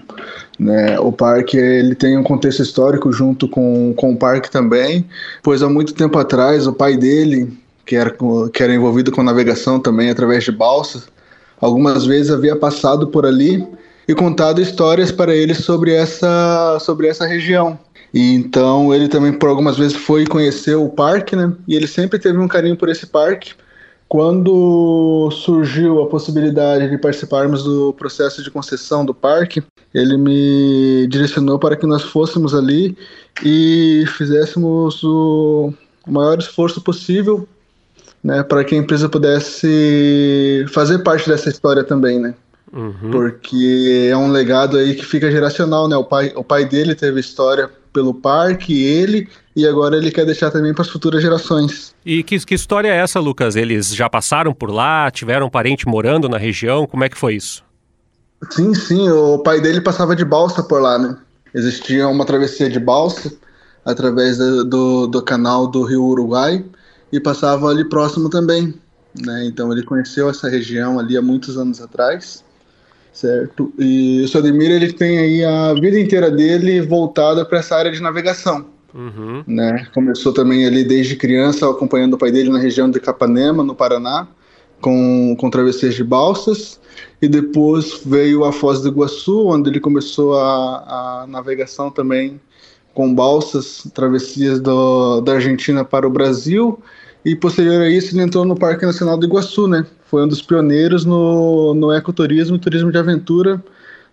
né? 0.60 1.00
O 1.00 1.12
parque 1.12 1.58
ele 1.58 1.96
tem 1.96 2.18
um 2.18 2.24
contexto 2.24 2.62
histórico 2.62 3.12
junto 3.12 3.48
com, 3.48 3.94
com 3.96 4.14
o 4.14 4.18
parque 4.18 4.50
também, 4.50 5.06
pois 5.44 5.62
há 5.62 5.70
muito 5.70 5.94
tempo 5.94 6.18
atrás 6.18 6.66
o 6.68 6.74
pai 6.74 6.98
dele, 6.98 7.58
que 7.86 7.96
era, 7.96 8.16
que 8.54 8.64
era 8.64 8.74
envolvido 8.74 9.12
com 9.12 9.22
navegação 9.24 9.80
também 9.80 10.10
através 10.10 10.44
de 10.44 10.52
balsas, 10.52 11.08
algumas 11.60 12.06
vezes 12.06 12.32
havia 12.32 12.56
passado 12.56 13.08
por 13.08 13.26
ali 13.26 13.66
e 14.08 14.16
contado 14.16 14.62
histórias 14.62 15.12
para 15.12 15.36
ele 15.36 15.54
sobre 15.54 15.94
essa, 15.94 16.80
sobre 16.80 17.08
essa 17.08 17.26
região. 17.26 17.78
E 18.14 18.34
então 18.34 18.94
ele 18.94 19.08
também 19.08 19.34
por 19.34 19.50
algumas 19.50 19.78
vezes 19.78 19.96
foi 19.96 20.26
conhecer 20.26 20.76
o 20.76 20.90
parque, 20.90 21.36
né? 21.36 21.52
E 21.68 21.76
ele 21.76 21.88
sempre 21.88 22.18
teve 22.18 22.38
um 22.38 22.48
carinho 22.48 22.78
por 22.78 22.90
esse 22.90 23.06
parque. 23.06 23.54
Quando 24.08 25.30
surgiu 25.32 26.02
a 26.02 26.08
possibilidade 26.08 26.90
de 26.90 26.98
participarmos 26.98 27.64
do 27.64 27.94
processo 27.94 28.42
de 28.42 28.50
concessão 28.50 29.06
do 29.06 29.14
parque, 29.14 29.62
ele 29.94 30.18
me 30.18 31.08
direcionou 31.08 31.60
para 31.60 31.76
que 31.76 31.86
nós 31.86 32.04
fôssemos 32.04 32.54
ali 32.54 32.98
e 33.44 34.06
fizéssemos 34.18 35.04
o 35.04 35.74
maior 36.08 36.40
esforço 36.40 36.80
possível 36.82 37.48
né, 38.24 38.44
para 38.44 38.64
que 38.64 38.76
a 38.76 38.78
empresa 38.78 39.08
pudesse 39.08 40.66
fazer 40.70 41.00
parte 41.00 41.30
dessa 41.30 41.50
história 41.50 41.84
também, 41.84 42.20
né? 42.20 42.34
Uhum. 42.74 43.12
Porque 43.12 44.10
é 44.12 44.18
um 44.18 44.30
legado 44.30 44.78
aí 44.78 44.96
que 44.96 45.06
fica 45.06 45.32
geracional, 45.32 45.88
né? 45.88 45.96
O 45.96 46.04
pai, 46.04 46.34
o 46.36 46.44
pai 46.44 46.66
dele 46.66 46.94
teve 46.94 47.20
história 47.20 47.70
pelo 47.98 48.14
parque, 48.14 48.80
ele, 48.84 49.28
e 49.56 49.66
agora 49.66 49.98
ele 49.98 50.12
quer 50.12 50.24
deixar 50.24 50.52
também 50.52 50.72
para 50.72 50.84
as 50.84 50.88
futuras 50.88 51.20
gerações. 51.20 51.96
E 52.06 52.22
que, 52.22 52.38
que 52.46 52.54
história 52.54 52.90
é 52.90 52.98
essa, 52.98 53.20
Lucas? 53.20 53.56
Eles 53.56 53.96
já 53.96 54.08
passaram 54.08 54.54
por 54.54 54.70
lá, 54.70 55.10
tiveram 55.10 55.50
parente 55.50 55.88
morando 55.88 56.30
na 56.30 56.38
região? 56.38 56.86
Como 56.86 57.04
é 57.04 57.10
que 57.10 57.18
foi 57.18 57.38
isso? 57.38 57.64
Sim, 58.52 58.76
sim, 58.76 59.10
o 59.10 59.40
pai 59.40 59.60
dele 59.60 59.82
passava 59.82 60.16
de 60.16 60.24
balsa 60.24 60.62
por 60.62 60.80
lá, 60.80 61.00
né? 61.00 61.18
Existia 61.56 62.08
uma 62.08 62.24
travessia 62.24 62.70
de 62.70 62.80
balsa 62.80 63.34
através 63.84 64.38
do, 64.38 64.64
do, 64.64 65.08
do 65.08 65.24
canal 65.24 65.66
do 65.66 65.82
Rio 65.82 66.04
Uruguai 66.04 66.64
e 67.12 67.20
passava 67.20 67.68
ali 67.68 67.84
próximo 67.84 68.30
também, 68.30 68.76
né? 69.20 69.44
Então 69.46 69.72
ele 69.72 69.82
conheceu 69.82 70.30
essa 70.30 70.48
região 70.48 71.00
ali 71.00 71.18
há 71.18 71.22
muitos 71.22 71.58
anos 71.58 71.82
atrás. 71.82 72.44
Certo? 73.18 73.74
E 73.80 74.22
o 74.24 74.28
Sodemir 74.28 74.70
ele 74.70 74.94
tem 74.94 75.18
aí 75.18 75.44
a 75.44 75.74
vida 75.74 76.00
inteira 76.00 76.30
dele 76.30 76.82
voltada 76.82 77.44
para 77.44 77.58
essa 77.60 77.76
área 77.76 77.92
de 77.92 78.00
navegação. 78.00 78.66
Uhum. 78.94 79.44
Né? 79.48 79.88
Começou 79.94 80.32
também 80.32 80.66
ali 80.68 80.84
desde 80.84 81.16
criança 81.16 81.70
acompanhando 81.70 82.14
o 82.14 82.18
pai 82.18 82.32
dele 82.32 82.50
na 82.50 82.60
região 82.60 82.90
de 82.90 83.00
Capanema, 83.00 83.64
no 83.64 83.74
Paraná, 83.74 84.28
com, 84.80 85.36
com 85.40 85.50
travessias 85.50 85.96
de 85.96 86.04
balsas, 86.04 86.80
e 87.20 87.28
depois 87.28 88.02
veio 88.06 88.46
a 88.46 88.52
Foz 88.52 88.82
do 88.82 88.90
Iguaçu, 88.90 89.48
onde 89.48 89.70
ele 89.70 89.80
começou 89.80 90.40
a, 90.40 91.24
a 91.24 91.28
navegação 91.28 91.90
também 91.90 92.40
com 92.94 93.14
balsas, 93.14 93.88
travessias 93.96 94.60
do, 94.60 95.22
da 95.22 95.34
Argentina 95.34 95.84
para 95.84 96.08
o 96.08 96.12
Brasil, 96.12 96.80
e 97.26 97.36
posterior 97.36 97.82
a 97.82 97.90
isso 97.90 98.16
ele 98.16 98.24
entrou 98.24 98.46
no 98.46 98.56
Parque 98.56 98.86
Nacional 98.86 99.18
do 99.18 99.26
Iguaçu, 99.26 99.68
né? 99.68 99.86
Foi 100.10 100.24
um 100.24 100.28
dos 100.28 100.42
pioneiros 100.42 101.06
no, 101.06 101.74
no 101.74 101.92
ecoturismo 101.92 102.56
e 102.56 102.60
turismo 102.60 102.92
de 102.92 102.98
aventura 102.98 103.62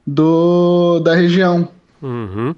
do, 0.06 1.00
da 1.00 1.14
região. 1.14 1.68
Uhum. 2.04 2.54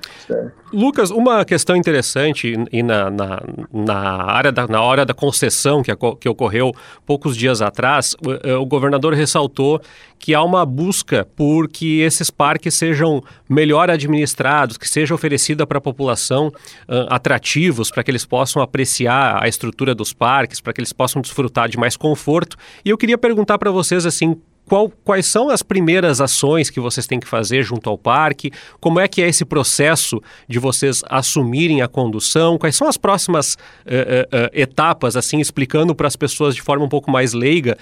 Lucas, 0.73 1.13
uma 1.13 1.45
questão 1.45 1.77
interessante 1.77 2.53
e 2.73 2.83
na, 2.83 3.09
na, 3.09 3.43
na, 3.73 4.25
área 4.25 4.51
da, 4.51 4.67
na 4.67 4.83
hora 4.83 5.07
da 5.07 5.15
concessão 5.15 5.85
que, 5.85 5.93
que 6.21 6.29
ocorreu 6.29 6.75
poucos 7.07 7.37
dias 7.37 7.63
atrás, 7.63 8.17
o, 8.27 8.33
eh, 8.33 8.57
o, 8.57 8.67
governador 8.67 9.15
ressaltou 9.15 9.81
que 10.19 10.35
há 10.35 10.43
uma 10.43 10.67
busca 10.67 11.29
por 11.37 11.69
que 11.69 12.01
esses 12.01 12.29
parques 12.29 12.75
sejam 12.75 13.23
melhor 13.49 13.89
administrados, 13.89 14.77
que 14.77 14.89
seja 14.89 15.15
oferecida 15.15 15.65
para 15.65 15.79
a 15.79 15.81
população 15.81 16.49
uh, 16.49 17.07
atrativos 17.09 17.89
para 17.89 18.03
que 18.03 18.11
eles 18.11 18.25
possam 18.25 18.61
apreciar 18.61 19.41
a 19.41 19.47
estrutura 19.47 19.95
dos 19.95 20.13
parques, 20.13 20.61
para 20.61 20.73
que 20.73 20.81
eles 20.81 20.93
possam 20.93 21.23
desfrutar 21.23 21.69
de 21.69 21.79
mais 21.79 21.97
conforto. 21.97 22.57
E 22.85 22.91
eu 22.91 22.99
queria 22.99 23.17
perguntar 23.17 23.59
para 23.59 23.71
vocês 23.71 24.05
assim, 24.05 24.35
qual, 24.69 24.91
quais 25.05 25.27
são 25.27 25.49
as 25.49 25.63
primeiras 25.63 26.21
ações 26.21 26.71
que 26.71 26.81
vocês 26.81 27.07
têm 27.07 27.21
que 27.21 27.29
fazer 27.29 27.63
junto 27.63 27.89
ao 27.89 27.97
parque? 27.97 28.51
Como 28.81 28.99
é 28.99 29.07
que 29.07 29.23
é 29.23 29.29
esse 29.29 29.45
processo 29.45 30.21
de 30.49 30.59
vocês 30.59 31.03
assumirem 31.09 31.83
a 31.83 31.89
condução? 31.89 32.59
Quais 32.59 32.75
são 32.75 32.89
as 32.89 32.97
próximas 32.97 33.55
uh, 33.55 33.57
uh, 33.57 34.47
uh, 34.47 34.51
etapas, 34.53 35.17
assim, 35.17 35.39
explicando 35.39 35.95
para 35.95 36.09
as 36.09 36.17
pessoas 36.17 36.55
de 36.55 36.63
forma 36.63 36.85
um 36.85 36.89
pouco 36.89 37.11
mais 37.11 37.33
leiga 37.33 37.77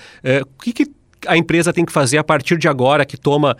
o 0.59 0.62
que, 0.62 0.72
que 0.72 0.87
a 1.26 1.37
empresa 1.37 1.72
tem 1.72 1.85
que 1.85 1.93
fazer 1.93 2.18
a 2.18 2.24
partir 2.24 2.59
de 2.59 2.68
agora, 2.68 3.05
que 3.05 3.16
toma 3.16 3.57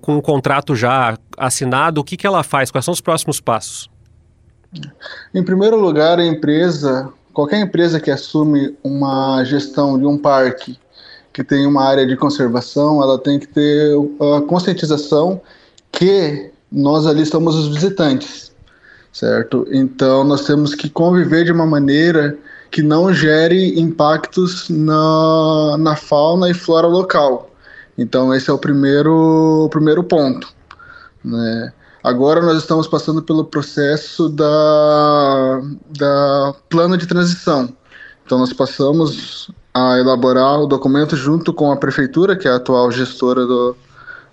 com 0.00 0.16
um 0.16 0.20
contrato 0.20 0.74
já 0.74 1.16
assinado, 1.36 2.00
o 2.00 2.04
que, 2.04 2.16
que 2.16 2.26
ela 2.26 2.42
faz? 2.42 2.70
Quais 2.70 2.84
são 2.84 2.92
os 2.92 3.00
próximos 3.00 3.40
passos? 3.40 3.90
Em 5.34 5.42
primeiro 5.42 5.78
lugar, 5.78 6.18
a 6.18 6.24
empresa, 6.24 7.12
qualquer 7.32 7.60
empresa 7.60 8.00
que 8.00 8.10
assume 8.10 8.76
uma 8.82 9.44
gestão 9.44 9.98
de 9.98 10.06
um 10.06 10.16
parque 10.16 10.78
que 11.38 11.44
tem 11.44 11.68
uma 11.68 11.84
área 11.84 12.04
de 12.04 12.16
conservação, 12.16 13.00
ela 13.00 13.16
tem 13.16 13.38
que 13.38 13.46
ter 13.46 13.92
a 14.36 14.40
conscientização 14.40 15.40
que 15.92 16.50
nós 16.70 17.06
ali 17.06 17.24
somos 17.24 17.54
os 17.54 17.68
visitantes, 17.68 18.50
certo? 19.12 19.64
Então 19.70 20.24
nós 20.24 20.44
temos 20.44 20.74
que 20.74 20.90
conviver 20.90 21.44
de 21.44 21.52
uma 21.52 21.64
maneira 21.64 22.36
que 22.72 22.82
não 22.82 23.14
gere 23.14 23.78
impactos 23.78 24.68
na, 24.68 25.76
na 25.78 25.94
fauna 25.94 26.50
e 26.50 26.54
flora 26.54 26.88
local. 26.88 27.48
Então 27.96 28.34
esse 28.34 28.50
é 28.50 28.52
o 28.52 28.58
primeiro, 28.58 29.66
o 29.66 29.68
primeiro 29.68 30.02
ponto. 30.02 30.52
Né? 31.24 31.72
Agora 32.02 32.42
nós 32.42 32.58
estamos 32.58 32.88
passando 32.88 33.22
pelo 33.22 33.44
processo 33.44 34.28
da, 34.28 35.62
da 35.96 36.52
plano 36.68 36.98
de 36.98 37.06
transição. 37.06 37.72
Então 38.26 38.40
nós 38.40 38.52
passamos 38.52 39.52
a 39.78 39.98
elaborar 39.98 40.60
o 40.60 40.66
documento 40.66 41.16
junto 41.16 41.52
com 41.52 41.70
a 41.70 41.76
prefeitura, 41.76 42.36
que 42.36 42.48
é 42.48 42.50
a 42.50 42.56
atual 42.56 42.90
gestora 42.90 43.46
do, 43.46 43.76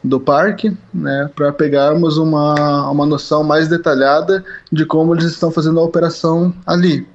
do 0.03 0.19
parque, 0.19 0.75
né, 0.93 1.29
para 1.35 1.51
pegarmos 1.51 2.17
uma, 2.17 2.89
uma 2.89 3.05
noção 3.05 3.43
mais 3.43 3.67
detalhada 3.67 4.43
de 4.71 4.85
como 4.85 5.13
eles 5.13 5.25
estão 5.25 5.51
fazendo 5.51 5.79
a 5.79 5.83
operação 5.83 6.53
ali. 6.65 7.07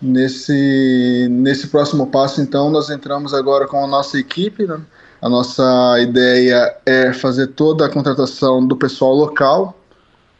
Nesse, 0.00 1.28
nesse 1.30 1.68
próximo 1.68 2.08
passo, 2.08 2.40
então, 2.40 2.70
nós 2.70 2.90
entramos 2.90 3.32
agora 3.32 3.66
com 3.66 3.82
a 3.82 3.86
nossa 3.86 4.18
equipe. 4.18 4.66
Né? 4.66 4.78
A 5.22 5.28
nossa 5.30 5.98
ideia 6.00 6.76
é 6.84 7.12
fazer 7.12 7.48
toda 7.48 7.86
a 7.86 7.88
contratação 7.88 8.66
do 8.66 8.76
pessoal 8.76 9.14
local 9.14 9.78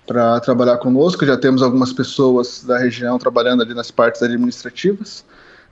para 0.07 0.39
trabalhar 0.41 0.77
conosco. 0.77 1.25
Já 1.25 1.39
temos 1.39 1.63
algumas 1.63 1.95
pessoas 1.95 2.63
da 2.63 2.79
região 2.79 3.19
trabalhando 3.19 3.63
ali 3.63 3.73
nas 3.73 3.91
partes 3.91 4.23
administrativas 4.23 5.25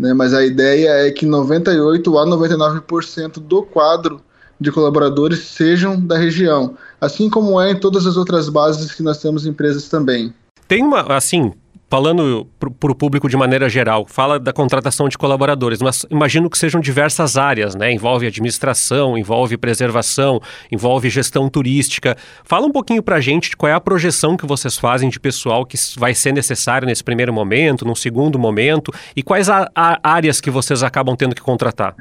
né? 0.03 0.13
Mas 0.13 0.35
a 0.35 0.45
ideia 0.45 1.07
é 1.07 1.11
que 1.13 1.25
98 1.25 2.19
a 2.19 2.27
99% 2.27 3.39
do 3.39 3.63
quadro 3.63 4.21
de 4.61 4.73
colaboradores 4.73 5.39
sejam 5.41 5.99
da 5.99 6.19
região, 6.19 6.77
assim 7.01 7.31
como 7.31 7.61
é 7.61 7.71
em 7.71 7.79
todas 7.79 8.05
as 8.05 8.17
outras 8.17 8.49
bases 8.49 8.93
que 8.93 9.03
nós 9.03 9.19
temos 9.19 9.47
empresas 9.47 9.89
também. 9.89 10.35
Tem 10.67 10.83
uma, 10.83 11.03
assim, 11.15 11.53
falando 11.93 12.47
para 12.59 12.91
o 12.91 12.95
público 12.95 13.29
de 13.29 13.37
maneira 13.37 13.69
geral, 13.69 14.07
fala 14.09 14.41
da 14.41 14.51
contratação 14.51 15.11
de 15.11 15.19
colaboradores, 15.19 15.83
mas 15.83 16.07
imagino 16.11 16.49
que 16.49 16.57
sejam 16.57 16.81
diversas 16.81 17.37
áreas, 17.37 17.75
né? 17.75 17.93
Envolve 17.93 18.27
administração, 18.27 19.19
envolve 19.19 19.59
preservação, 19.59 20.41
envolve 20.71 21.11
gestão 21.11 21.51
turística. 21.51 22.17
Fala 22.45 22.67
um 22.67 22.73
pouquinho 22.73 23.03
para 23.03 23.17
a 23.17 23.21
gente 23.21 23.51
de 23.51 23.59
qual 23.59 23.71
é 23.71 23.75
a 23.75 23.81
projeção 23.81 24.39
que 24.39 24.47
vocês 24.47 24.79
fazem 24.79 25.11
de 25.11 25.21
pessoal 25.21 25.67
que 25.67 25.77
vai 25.99 26.15
ser 26.15 26.33
necessário 26.33 26.87
nesse 26.87 27.05
primeiro 27.05 27.31
momento, 27.31 27.85
num 27.85 27.95
segundo 27.95 28.39
momento, 28.39 28.91
e 29.15 29.23
quais 29.23 29.51
a, 29.51 29.71
a 29.77 30.01
áreas 30.03 30.41
que 30.41 30.51
vocês 30.51 30.83
acabam 30.83 31.15
tendo 31.15 31.35
que 31.35 31.43
contratar. 31.43 31.95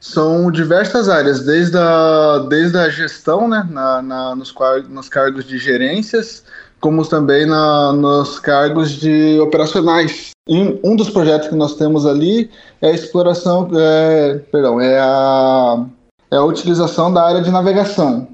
São 0.00 0.50
diversas 0.50 1.06
áreas, 1.06 1.44
desde 1.44 1.76
a, 1.76 2.46
desde 2.48 2.78
a 2.78 2.88
gestão, 2.88 3.46
né, 3.46 3.68
na, 3.68 4.00
na 4.00 4.34
nos, 4.34 4.54
nos 4.88 5.10
cargos 5.10 5.44
de 5.44 5.58
gerências, 5.58 6.44
como 6.80 7.06
também 7.06 7.46
na, 7.46 7.92
nos 7.92 8.38
cargos 8.38 8.92
de 8.92 9.38
operacionais. 9.40 10.30
Um 10.48 10.96
dos 10.96 11.10
projetos 11.10 11.48
que 11.48 11.54
nós 11.54 11.74
temos 11.74 12.06
ali 12.06 12.50
é 12.80 12.88
a 12.88 12.94
exploração, 12.94 13.68
é, 13.74 14.40
perdão, 14.50 14.80
é 14.80 14.98
a, 14.98 15.84
é 16.30 16.36
a 16.36 16.44
utilização 16.44 17.12
da 17.12 17.22
área 17.22 17.42
de 17.42 17.50
navegação, 17.50 18.26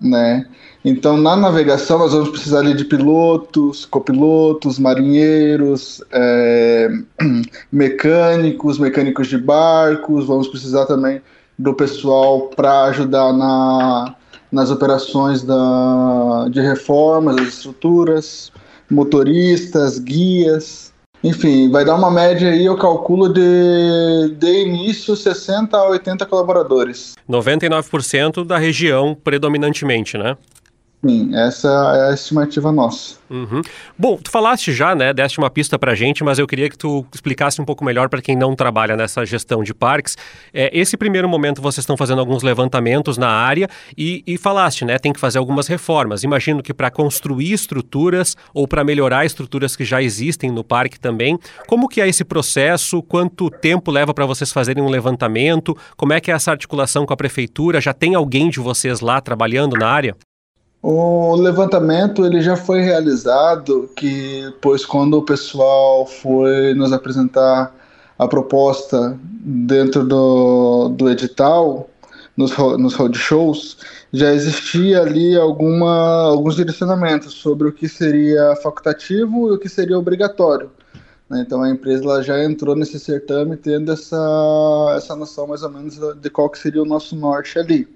né? 0.00 0.46
Então, 0.84 1.16
na 1.16 1.36
navegação, 1.36 1.98
nós 1.98 2.12
vamos 2.12 2.30
precisar 2.30 2.58
ali 2.58 2.74
de 2.74 2.84
pilotos, 2.84 3.84
copilotos, 3.86 4.76
marinheiros, 4.76 6.02
é, 6.10 6.88
mecânicos, 7.70 8.80
mecânicos 8.80 9.28
de 9.28 9.38
barcos, 9.38 10.26
vamos 10.26 10.48
precisar 10.48 10.86
também 10.86 11.22
do 11.56 11.72
pessoal 11.72 12.48
para 12.56 12.84
ajudar 12.84 13.32
na, 13.32 14.16
nas 14.52 14.70
operações 14.70 15.42
da, 15.42 16.46
de 16.50 16.60
reformas 16.60 17.36
das 17.36 17.48
estruturas, 17.48 18.52
motoristas, 18.90 19.98
guias, 19.98 20.92
enfim, 21.24 21.70
vai 21.70 21.84
dar 21.84 21.94
uma 21.94 22.10
média 22.10 22.50
aí, 22.50 22.64
eu 22.64 22.76
calculo, 22.76 23.32
de, 23.32 24.34
de 24.36 24.62
início 24.62 25.14
60 25.14 25.76
a 25.76 25.88
80 25.88 26.26
colaboradores. 26.26 27.14
99% 27.30 28.44
da 28.44 28.58
região, 28.58 29.14
predominantemente, 29.14 30.18
né? 30.18 30.36
Sim, 31.04 31.34
essa 31.34 31.68
é 31.68 32.10
a 32.10 32.14
estimativa 32.14 32.70
nossa. 32.70 33.16
Uhum. 33.28 33.60
Bom, 33.98 34.18
tu 34.18 34.30
falaste 34.30 34.72
já, 34.72 34.94
né, 34.94 35.12
deste 35.12 35.38
uma 35.38 35.50
pista 35.50 35.76
pra 35.76 35.96
gente, 35.96 36.22
mas 36.22 36.38
eu 36.38 36.46
queria 36.46 36.70
que 36.70 36.78
tu 36.78 37.04
explicasse 37.12 37.60
um 37.60 37.64
pouco 37.64 37.84
melhor 37.84 38.08
para 38.08 38.22
quem 38.22 38.36
não 38.36 38.54
trabalha 38.54 38.96
nessa 38.96 39.26
gestão 39.26 39.64
de 39.64 39.74
parques. 39.74 40.16
É, 40.54 40.70
esse 40.72 40.96
primeiro 40.96 41.28
momento 41.28 41.60
vocês 41.60 41.82
estão 41.82 41.96
fazendo 41.96 42.20
alguns 42.20 42.44
levantamentos 42.44 43.18
na 43.18 43.28
área 43.28 43.68
e, 43.98 44.22
e 44.24 44.38
falaste, 44.38 44.84
né, 44.84 44.96
tem 44.96 45.12
que 45.12 45.18
fazer 45.18 45.38
algumas 45.38 45.66
reformas. 45.66 46.22
Imagino 46.22 46.62
que 46.62 46.72
para 46.72 46.88
construir 46.88 47.52
estruturas 47.52 48.36
ou 48.54 48.68
para 48.68 48.84
melhorar 48.84 49.26
estruturas 49.26 49.74
que 49.74 49.84
já 49.84 50.00
existem 50.00 50.52
no 50.52 50.62
parque 50.62 51.00
também. 51.00 51.36
Como 51.66 51.88
que 51.88 52.00
é 52.00 52.08
esse 52.08 52.24
processo? 52.24 53.02
Quanto 53.02 53.50
tempo 53.50 53.90
leva 53.90 54.14
para 54.14 54.24
vocês 54.24 54.52
fazerem 54.52 54.84
um 54.84 54.88
levantamento? 54.88 55.76
Como 55.96 56.12
é 56.12 56.20
que 56.20 56.30
é 56.30 56.34
essa 56.34 56.52
articulação 56.52 57.04
com 57.04 57.12
a 57.12 57.16
prefeitura? 57.16 57.80
Já 57.80 57.92
tem 57.92 58.14
alguém 58.14 58.48
de 58.48 58.60
vocês 58.60 59.00
lá 59.00 59.20
trabalhando 59.20 59.76
na 59.76 59.88
área? 59.88 60.16
O 60.82 61.36
levantamento 61.36 62.26
ele 62.26 62.42
já 62.42 62.56
foi 62.56 62.80
realizado, 62.80 63.88
que 63.94 64.52
pois 64.60 64.84
quando 64.84 65.14
o 65.14 65.22
pessoal 65.22 66.04
foi 66.04 66.74
nos 66.74 66.92
apresentar 66.92 67.72
a 68.18 68.26
proposta 68.26 69.16
dentro 69.22 70.04
do, 70.04 70.88
do 70.88 71.08
edital, 71.08 71.88
nos, 72.36 72.56
nos 72.56 72.94
roadshows, 72.94 73.76
já 74.12 74.32
existia 74.32 75.02
ali 75.02 75.36
alguma, 75.36 76.30
alguns 76.30 76.56
direcionamentos 76.56 77.34
sobre 77.34 77.68
o 77.68 77.72
que 77.72 77.88
seria 77.88 78.56
facultativo 78.56 79.50
e 79.50 79.52
o 79.52 79.58
que 79.58 79.68
seria 79.68 79.98
obrigatório. 79.98 80.70
Né? 81.30 81.44
Então 81.46 81.62
a 81.62 81.70
empresa 81.70 82.22
já 82.22 82.42
entrou 82.42 82.74
nesse 82.74 82.98
certame 82.98 83.56
tendo 83.56 83.92
essa, 83.92 84.94
essa 84.96 85.14
noção 85.14 85.46
mais 85.46 85.62
ou 85.62 85.70
menos 85.70 85.98
de 86.16 86.30
qual 86.30 86.50
que 86.50 86.58
seria 86.58 86.82
o 86.82 86.86
nosso 86.86 87.14
norte 87.14 87.58
ali. 87.58 87.88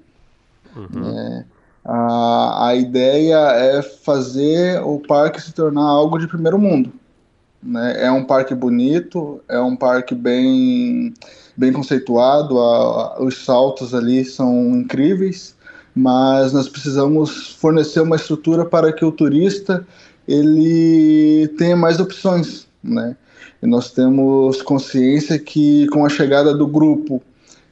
Uhum. 0.77 1.19
É, 1.19 1.45
a, 1.89 2.69
a 2.69 2.75
ideia 2.75 3.39
é 3.53 3.81
fazer 3.81 4.83
o 4.83 4.99
parque 4.99 5.41
se 5.41 5.53
tornar 5.53 5.85
algo 5.85 6.19
de 6.19 6.27
primeiro 6.27 6.59
mundo. 6.59 6.93
Né? 7.63 8.05
É 8.05 8.11
um 8.11 8.25
parque 8.25 8.55
bonito, 8.55 9.41
é 9.49 9.61
um 9.61 9.77
parque 9.77 10.13
bem, 10.13 11.15
bem 11.57 11.73
conceituado, 11.73 12.59
a, 12.59 13.17
a, 13.19 13.23
os 13.23 13.45
saltos 13.45 13.95
ali 13.95 14.25
são 14.25 14.77
incríveis, 14.77 15.55
mas 15.95 16.53
nós 16.53 16.69
precisamos 16.69 17.55
fornecer 17.55 18.01
uma 18.01 18.17
estrutura 18.17 18.65
para 18.65 18.93
que 18.93 19.05
o 19.05 19.13
turista 19.13 19.87
ele 20.27 21.47
tenha 21.57 21.77
mais 21.77 22.01
opções, 22.01 22.67
né? 22.83 23.17
E 23.63 23.67
nós 23.67 23.93
temos 23.93 24.61
consciência 24.61 25.39
que 25.39 25.87
com 25.89 26.05
a 26.05 26.09
chegada 26.09 26.53
do 26.53 26.67
grupo 26.67 27.23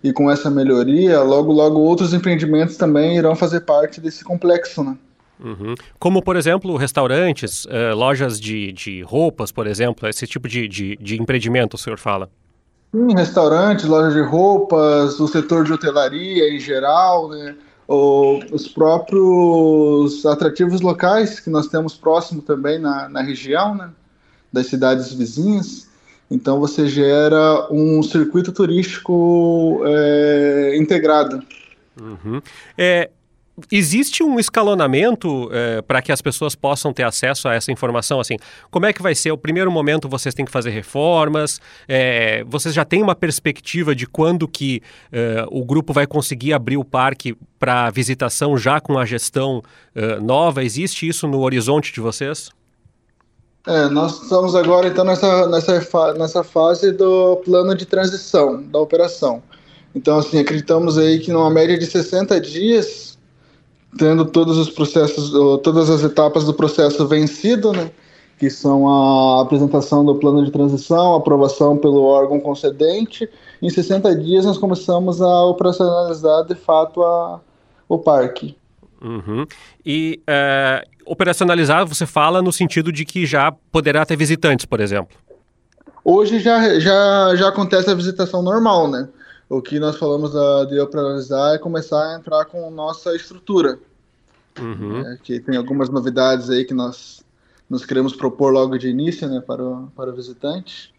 e 0.05 0.12
com 0.12 0.30
essa 0.30 0.50
melhoria, 0.50 1.22
logo 1.22 1.50
logo 1.50 1.80
outros 1.80 2.12
empreendimentos 2.12 2.76
também 2.76 3.16
irão 3.16 3.34
fazer 3.34 3.61
parte 3.61 4.02
desse 4.02 4.22
complexo, 4.22 4.84
né? 4.84 4.98
Uhum. 5.42 5.74
Como, 5.98 6.22
por 6.22 6.36
exemplo, 6.36 6.76
restaurantes, 6.76 7.64
uh, 7.64 7.96
lojas 7.96 8.38
de, 8.38 8.70
de 8.70 9.00
roupas, 9.00 9.50
por 9.50 9.66
exemplo, 9.66 10.07
esse 10.07 10.26
tipo 10.26 10.46
de, 10.46 10.68
de, 10.68 10.96
de 10.96 11.20
empreendimento 11.20 11.74
o 11.74 11.78
senhor 11.78 11.98
fala? 11.98 12.28
Sim, 12.94 13.14
restaurantes, 13.16 13.86
lojas 13.86 14.12
de 14.12 14.20
roupas, 14.20 15.18
o 15.18 15.26
setor 15.26 15.64
de 15.64 15.72
hotelaria 15.72 16.55
em 16.55 16.61
geral, 16.61 17.30
né? 17.30 17.57
o, 17.88 18.40
os 18.52 18.68
próprios 18.68 20.24
atrativos 20.26 20.82
locais 20.82 21.40
que 21.40 21.48
nós 21.48 21.66
temos 21.66 21.96
próximo 21.96 22.42
também 22.42 22.78
na, 22.78 23.09
na 23.09 23.22
região, 23.22 23.74
né? 23.74 23.90
das 24.52 24.66
cidades 24.66 25.14
vizinhas. 25.14 25.88
Então 26.30 26.58
você 26.58 26.86
gera 26.86 27.68
um 27.70 28.02
circuito 28.02 28.52
turístico 28.52 29.82
é, 29.84 30.76
integrado. 30.76 31.42
Uhum. 32.00 32.40
É, 32.76 33.10
existe 33.70 34.22
um 34.22 34.38
escalonamento 34.38 35.48
é, 35.52 35.82
para 35.82 36.02
que 36.02 36.10
as 36.10 36.20
pessoas 36.20 36.54
possam 36.54 36.92
ter 36.92 37.04
acesso 37.04 37.48
a 37.48 37.54
essa 37.54 37.70
informação? 37.70 38.20
Assim, 38.20 38.36
como 38.70 38.86
é 38.86 38.92
que 38.92 39.02
vai 39.02 39.14
ser? 39.14 39.30
O 39.30 39.38
primeiro 39.38 39.70
momento 39.70 40.08
vocês 40.08 40.34
têm 40.34 40.44
que 40.44 40.50
fazer 40.50 40.70
reformas? 40.70 41.60
É, 41.86 42.44
vocês 42.44 42.74
já 42.74 42.84
têm 42.84 43.02
uma 43.02 43.14
perspectiva 43.14 43.94
de 43.94 44.06
quando 44.06 44.48
que 44.48 44.82
é, 45.12 45.44
o 45.48 45.64
grupo 45.64 45.92
vai 45.92 46.06
conseguir 46.06 46.52
abrir 46.52 46.76
o 46.76 46.84
parque 46.84 47.36
para 47.58 47.90
visitação 47.90 48.56
já 48.56 48.80
com 48.80 48.98
a 48.98 49.04
gestão 49.04 49.62
é, 49.94 50.18
nova? 50.18 50.64
Existe 50.64 51.06
isso 51.06 51.28
no 51.28 51.40
horizonte 51.40 51.92
de 51.92 52.00
vocês? 52.00 52.50
É, 53.66 53.88
nós 53.88 54.22
estamos 54.22 54.54
agora 54.54 54.88
então 54.88 55.04
nessa, 55.04 55.48
nessa, 55.48 56.14
nessa 56.14 56.44
fase 56.44 56.92
do 56.92 57.36
plano 57.44 57.74
de 57.74 57.86
transição 57.86 58.62
da 58.62 58.78
operação. 58.78 59.42
Então, 59.94 60.18
assim, 60.18 60.38
acreditamos 60.38 60.98
aí 60.98 61.20
que 61.20 61.32
numa 61.32 61.50
média 61.50 61.78
de 61.78 61.86
60 61.86 62.40
dias 62.40 63.14
tendo 63.96 64.24
todos 64.24 64.58
os 64.58 64.70
processos, 64.70 65.30
todas 65.62 65.88
as 65.88 66.02
etapas 66.02 66.44
do 66.44 66.54
processo 66.54 67.06
vencido, 67.06 67.72
né? 67.72 67.90
que 68.38 68.50
são 68.50 68.88
a 68.88 69.42
apresentação 69.42 70.04
do 70.04 70.16
plano 70.16 70.44
de 70.44 70.50
transição, 70.50 71.14
aprovação 71.14 71.76
pelo 71.78 72.02
órgão 72.02 72.40
concedente. 72.40 73.28
Em 73.62 73.70
60 73.70 74.16
dias 74.16 74.44
nós 74.44 74.58
começamos 74.58 75.22
a 75.22 75.44
operacionalizar 75.44 76.44
de 76.44 76.54
fato 76.56 77.02
a, 77.02 77.40
o 77.88 77.98
parque. 77.98 78.56
Uhum. 79.00 79.46
E 79.86 80.20
é, 80.26 80.84
operacionalizar, 81.07 81.86
você 81.86 82.07
fala 82.07 82.42
no 82.42 82.52
sentido 82.52 82.92
de 82.92 83.05
que 83.05 83.26
já 83.26 83.52
poderá 83.70 84.05
ter 84.05 84.16
visitantes, 84.16 84.66
por 84.66 84.80
exemplo? 84.80 85.16
Hoje 86.05 86.38
já, 86.38 86.78
já, 86.78 87.34
já 87.34 87.48
acontece 87.48 87.90
a 87.90 87.94
visitação 87.94 88.42
normal, 88.42 88.90
né? 88.90 89.09
O 89.48 89.62
que 89.62 89.78
nós 89.78 89.96
falamos 89.96 90.32
de 90.32 90.80
operacionalizar 90.80 91.55
é 91.55 91.59
começar 91.59 92.12
a 92.12 92.16
entrar 92.16 92.44
com 92.46 92.70
nossa 92.70 93.14
estrutura. 93.14 93.78
Uhum. 94.59 95.00
É, 95.00 95.18
que 95.22 95.40
tem 95.40 95.57
algumas 95.57 95.88
novidades 95.88 96.48
aí 96.48 96.64
que 96.64 96.74
nós 96.74 97.24
nos 97.68 97.84
queremos 97.84 98.14
propor 98.14 98.52
logo 98.52 98.78
de 98.78 98.88
início 98.88 99.28
né, 99.28 99.42
para, 99.44 99.62
o, 99.62 99.88
para 99.96 100.11
o 100.11 100.14
visitante. 100.14 100.94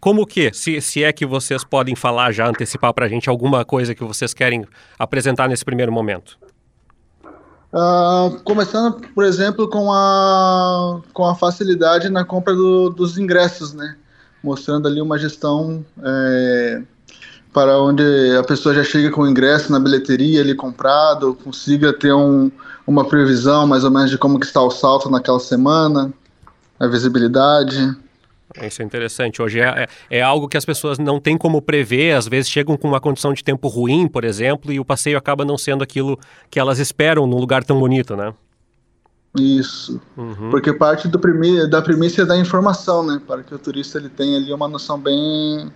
Como 0.00 0.26
que, 0.26 0.52
se, 0.52 0.80
se 0.80 1.02
é 1.02 1.12
que 1.12 1.26
vocês 1.26 1.64
podem 1.64 1.94
falar 1.96 2.32
já, 2.32 2.48
antecipar 2.48 2.92
para 2.94 3.06
a 3.06 3.08
gente 3.08 3.28
alguma 3.28 3.64
coisa 3.64 3.94
que 3.94 4.04
vocês 4.04 4.32
querem 4.32 4.64
apresentar 4.98 5.48
nesse 5.48 5.64
primeiro 5.64 5.92
momento? 5.92 6.38
Uh, 7.72 8.40
começando, 8.44 8.98
por 9.14 9.24
exemplo, 9.24 9.68
com 9.68 9.92
a, 9.92 11.00
com 11.12 11.26
a 11.26 11.34
facilidade 11.34 12.08
na 12.08 12.24
compra 12.24 12.54
do, 12.54 12.88
dos 12.88 13.18
ingressos, 13.18 13.74
né? 13.74 13.96
Mostrando 14.42 14.88
ali 14.88 15.02
uma 15.02 15.18
gestão 15.18 15.84
é, 16.02 16.82
para 17.52 17.78
onde 17.80 18.02
a 18.38 18.42
pessoa 18.42 18.74
já 18.74 18.82
chega 18.82 19.10
com 19.10 19.22
o 19.22 19.28
ingresso 19.28 19.70
na 19.70 19.78
bilheteria 19.78 20.40
ali 20.40 20.54
comprado, 20.54 21.36
consiga 21.44 21.92
ter 21.92 22.12
um, 22.12 22.50
uma 22.86 23.04
previsão 23.04 23.66
mais 23.66 23.84
ou 23.84 23.90
menos 23.90 24.10
de 24.10 24.16
como 24.16 24.40
que 24.40 24.46
está 24.46 24.62
o 24.62 24.70
salto 24.70 25.10
naquela 25.10 25.40
semana, 25.40 26.10
a 26.80 26.86
visibilidade. 26.86 27.94
Isso 28.62 28.82
é 28.82 28.84
interessante. 28.84 29.42
Hoje 29.42 29.60
é, 29.60 29.88
é, 30.10 30.18
é, 30.18 30.22
algo 30.22 30.48
que 30.48 30.56
as 30.56 30.64
pessoas 30.64 30.98
não 30.98 31.20
têm 31.20 31.36
como 31.36 31.60
prever, 31.60 32.14
às 32.16 32.26
vezes 32.26 32.50
chegam 32.50 32.76
com 32.76 32.88
uma 32.88 33.00
condição 33.00 33.32
de 33.32 33.44
tempo 33.44 33.68
ruim, 33.68 34.08
por 34.08 34.24
exemplo, 34.24 34.72
e 34.72 34.80
o 34.80 34.84
passeio 34.84 35.18
acaba 35.18 35.44
não 35.44 35.58
sendo 35.58 35.84
aquilo 35.84 36.18
que 36.50 36.58
elas 36.58 36.78
esperam 36.78 37.26
num 37.26 37.38
lugar 37.38 37.62
tão 37.62 37.78
bonito, 37.78 38.16
né? 38.16 38.32
Isso. 39.38 40.00
Uhum. 40.16 40.50
Porque 40.50 40.72
parte 40.72 41.06
do 41.06 41.18
primi 41.18 41.68
da 41.68 41.82
primícia 41.82 42.24
da 42.24 42.36
informação, 42.36 43.04
né? 43.04 43.20
Para 43.26 43.42
que 43.42 43.54
o 43.54 43.58
turista 43.58 43.98
ele 43.98 44.08
tenha 44.08 44.38
ali 44.38 44.52
uma 44.52 44.66
noção 44.66 44.98
bem 44.98 45.70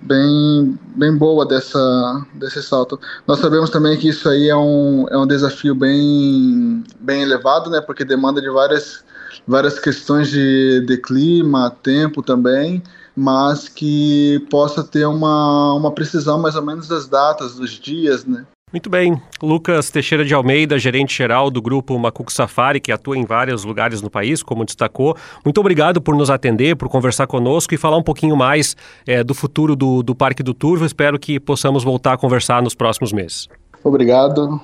bem, 0.00 0.78
bem 0.96 1.16
boa 1.16 1.46
dessa, 1.46 2.26
desse 2.34 2.62
salto. 2.62 2.98
Nós 3.26 3.38
sabemos 3.38 3.70
também 3.70 3.96
que 3.98 4.08
isso 4.08 4.28
aí 4.28 4.48
é 4.48 4.56
um, 4.56 5.06
é 5.10 5.18
um 5.18 5.26
desafio 5.26 5.74
bem, 5.74 6.82
bem 6.98 7.22
elevado, 7.22 7.70
né, 7.70 7.80
porque 7.80 8.04
demanda 8.04 8.40
de 8.40 8.50
várias, 8.50 9.04
várias 9.46 9.78
questões 9.78 10.30
de, 10.30 10.84
de 10.86 10.96
clima, 10.98 11.74
tempo 11.82 12.22
também, 12.22 12.82
mas 13.16 13.68
que 13.68 14.44
possa 14.50 14.84
ter 14.84 15.06
uma, 15.06 15.74
uma 15.74 15.92
precisão 15.92 16.38
mais 16.38 16.56
ou 16.56 16.62
menos 16.62 16.88
das 16.88 17.08
datas, 17.08 17.54
dos 17.54 17.70
dias, 17.70 18.24
né, 18.24 18.46
muito 18.72 18.88
bem. 18.88 19.20
Lucas 19.42 19.90
Teixeira 19.90 20.24
de 20.24 20.32
Almeida, 20.32 20.78
gerente-geral 20.78 21.50
do 21.50 21.60
grupo 21.60 21.98
Macuco 21.98 22.32
Safari, 22.32 22.80
que 22.80 22.92
atua 22.92 23.18
em 23.18 23.24
vários 23.24 23.64
lugares 23.64 24.00
no 24.00 24.08
país, 24.08 24.44
como 24.44 24.64
destacou. 24.64 25.16
Muito 25.44 25.58
obrigado 25.58 26.00
por 26.00 26.14
nos 26.14 26.30
atender, 26.30 26.76
por 26.76 26.88
conversar 26.88 27.26
conosco 27.26 27.74
e 27.74 27.76
falar 27.76 27.96
um 27.96 28.02
pouquinho 28.02 28.36
mais 28.36 28.76
é, 29.06 29.24
do 29.24 29.34
futuro 29.34 29.74
do, 29.74 30.04
do 30.04 30.14
Parque 30.14 30.42
do 30.42 30.54
Turvo. 30.54 30.84
Espero 30.84 31.18
que 31.18 31.40
possamos 31.40 31.82
voltar 31.82 32.12
a 32.12 32.16
conversar 32.16 32.62
nos 32.62 32.74
próximos 32.74 33.12
meses. 33.12 33.48
Obrigado. 33.82 34.60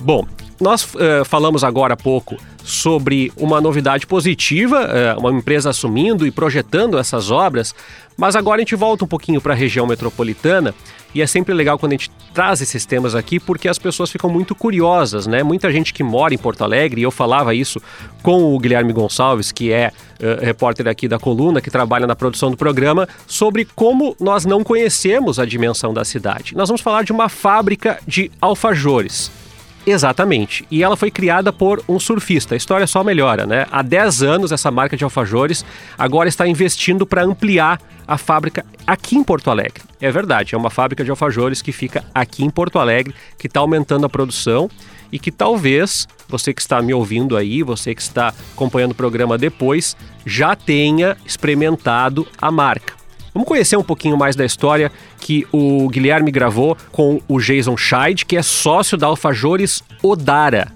Bom, 0.00 0.24
nós 0.60 0.84
uh, 0.84 1.24
falamos 1.24 1.62
agora 1.64 1.94
há 1.94 1.96
pouco 1.96 2.36
sobre 2.62 3.32
uma 3.36 3.60
novidade 3.60 4.06
positiva, 4.06 4.88
uh, 5.16 5.20
uma 5.20 5.30
empresa 5.30 5.70
assumindo 5.70 6.26
e 6.26 6.30
projetando 6.30 6.98
essas 6.98 7.30
obras, 7.30 7.74
mas 8.16 8.36
agora 8.36 8.56
a 8.56 8.60
gente 8.60 8.74
volta 8.74 9.04
um 9.04 9.08
pouquinho 9.08 9.40
para 9.40 9.54
a 9.54 9.56
região 9.56 9.86
metropolitana 9.86 10.74
e 11.14 11.22
é 11.22 11.26
sempre 11.26 11.54
legal 11.54 11.78
quando 11.78 11.92
a 11.92 11.94
gente 11.94 12.10
traz 12.34 12.60
esses 12.60 12.84
temas 12.84 13.14
aqui, 13.14 13.40
porque 13.40 13.68
as 13.68 13.78
pessoas 13.78 14.10
ficam 14.10 14.28
muito 14.28 14.54
curiosas, 14.54 15.26
né? 15.26 15.42
Muita 15.42 15.72
gente 15.72 15.94
que 15.94 16.02
mora 16.02 16.34
em 16.34 16.38
Porto 16.38 16.62
Alegre, 16.62 17.00
e 17.00 17.04
eu 17.04 17.10
falava 17.10 17.54
isso 17.54 17.80
com 18.22 18.54
o 18.54 18.58
Guilherme 18.58 18.92
Gonçalves, 18.92 19.50
que 19.50 19.72
é 19.72 19.90
uh, 20.20 20.44
repórter 20.44 20.86
aqui 20.86 21.08
da 21.08 21.18
coluna, 21.18 21.60
que 21.60 21.70
trabalha 21.70 22.06
na 22.06 22.14
produção 22.14 22.50
do 22.50 22.56
programa, 22.56 23.08
sobre 23.26 23.64
como 23.64 24.14
nós 24.20 24.44
não 24.44 24.62
conhecemos 24.62 25.38
a 25.38 25.46
dimensão 25.46 25.94
da 25.94 26.04
cidade. 26.04 26.54
Nós 26.54 26.68
vamos 26.68 26.82
falar 26.82 27.04
de 27.04 27.12
uma 27.12 27.28
fábrica 27.28 27.98
de 28.06 28.30
alfajores. 28.40 29.30
Exatamente. 29.90 30.66
E 30.70 30.82
ela 30.82 30.98
foi 30.98 31.10
criada 31.10 31.50
por 31.50 31.82
um 31.88 31.98
surfista. 31.98 32.54
A 32.54 32.56
história 32.56 32.86
só 32.86 33.02
melhora, 33.02 33.46
né? 33.46 33.66
Há 33.70 33.80
10 33.80 34.22
anos, 34.22 34.52
essa 34.52 34.70
marca 34.70 34.96
de 34.96 35.02
alfajores 35.02 35.64
agora 35.96 36.28
está 36.28 36.46
investindo 36.46 37.06
para 37.06 37.24
ampliar 37.24 37.80
a 38.06 38.18
fábrica 38.18 38.66
aqui 38.86 39.16
em 39.16 39.24
Porto 39.24 39.50
Alegre. 39.50 39.82
É 39.98 40.10
verdade, 40.10 40.54
é 40.54 40.58
uma 40.58 40.68
fábrica 40.68 41.02
de 41.02 41.10
alfajores 41.10 41.62
que 41.62 41.72
fica 41.72 42.04
aqui 42.14 42.44
em 42.44 42.50
Porto 42.50 42.78
Alegre, 42.78 43.14
que 43.38 43.46
está 43.46 43.60
aumentando 43.60 44.04
a 44.04 44.10
produção 44.10 44.70
e 45.10 45.18
que 45.18 45.32
talvez 45.32 46.06
você 46.28 46.52
que 46.52 46.60
está 46.60 46.82
me 46.82 46.92
ouvindo 46.92 47.34
aí, 47.34 47.62
você 47.62 47.94
que 47.94 48.02
está 48.02 48.34
acompanhando 48.52 48.92
o 48.92 48.94
programa 48.94 49.38
depois, 49.38 49.96
já 50.26 50.54
tenha 50.54 51.16
experimentado 51.24 52.28
a 52.38 52.50
marca. 52.50 52.97
Vamos 53.32 53.48
conhecer 53.48 53.76
um 53.76 53.82
pouquinho 53.82 54.16
mais 54.16 54.34
da 54.34 54.44
história 54.44 54.90
que 55.20 55.46
o 55.52 55.88
Guilherme 55.88 56.30
gravou 56.30 56.76
com 56.90 57.20
o 57.28 57.38
Jason 57.38 57.76
Scheid, 57.76 58.24
que 58.24 58.36
é 58.36 58.42
sócio 58.42 58.96
da 58.96 59.06
Alfajores 59.06 59.82
Odara. 60.02 60.68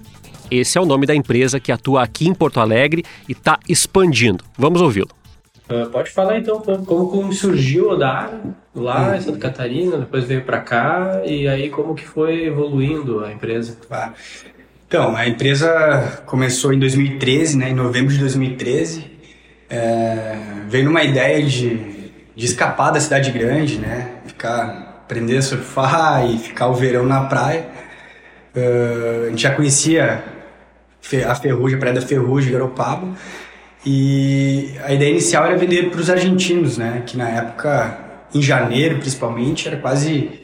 Esse 0.49 0.77
é 0.77 0.81
o 0.81 0.85
nome 0.85 1.05
da 1.05 1.15
empresa 1.15 1.59
que 1.59 1.71
atua 1.71 2.03
aqui 2.03 2.27
em 2.27 2.33
Porto 2.33 2.59
Alegre 2.59 3.03
e 3.27 3.31
está 3.31 3.57
expandindo. 3.67 4.43
Vamos 4.57 4.81
ouvi-lo. 4.81 5.09
Uh, 5.69 5.89
pode 5.89 6.11
falar 6.11 6.37
então 6.37 6.59
como, 6.59 7.07
como 7.07 7.33
surgiu 7.33 7.87
o 7.87 7.91
Odara 7.91 8.41
lá 8.75 9.17
em 9.17 9.21
Santa 9.21 9.39
Catarina, 9.39 9.97
depois 9.97 10.25
veio 10.25 10.43
para 10.43 10.59
cá 10.59 11.21
e 11.25 11.47
aí 11.47 11.69
como 11.69 11.95
que 11.95 12.05
foi 12.05 12.45
evoluindo 12.45 13.23
a 13.23 13.31
empresa? 13.31 13.77
Ah, 13.89 14.13
então, 14.87 15.15
a 15.15 15.27
empresa 15.27 16.21
começou 16.27 16.71
em 16.71 16.77
2013, 16.77 17.57
né, 17.57 17.71
em 17.71 17.73
novembro 17.73 18.13
de 18.13 18.19
2013. 18.19 19.11
É, 19.67 20.37
veio 20.67 20.85
numa 20.85 21.03
ideia 21.03 21.43
de 21.43 21.92
de 22.35 22.45
escapar 22.45 22.91
da 22.91 22.99
cidade 22.99 23.31
grande, 23.31 23.77
né? 23.77 24.11
Ficar, 24.25 25.01
aprender 25.03 25.37
a 25.37 25.41
surfar 25.41 26.29
e 26.29 26.37
ficar 26.37 26.67
o 26.67 26.73
verão 26.73 27.05
na 27.05 27.25
praia. 27.25 27.67
Uh, 28.55 29.27
a 29.27 29.29
gente 29.29 29.41
já 29.43 29.53
conhecia 29.53 30.23
a 31.27 31.35
Ferrugem, 31.35 31.77
a 31.77 31.79
Praia 31.79 31.95
da 31.95 32.01
Ferrugem, 32.01 32.51
Garopaba. 32.51 33.09
E 33.85 34.75
a 34.83 34.93
ideia 34.93 35.11
inicial 35.11 35.45
era 35.45 35.57
vender 35.57 35.89
para 35.89 35.99
os 35.99 36.09
argentinos, 36.09 36.77
né? 36.77 37.03
Que 37.05 37.17
na 37.17 37.29
época, 37.29 37.97
em 38.33 38.41
janeiro 38.41 38.97
principalmente, 38.97 39.67
era 39.67 39.77
quase 39.77 40.43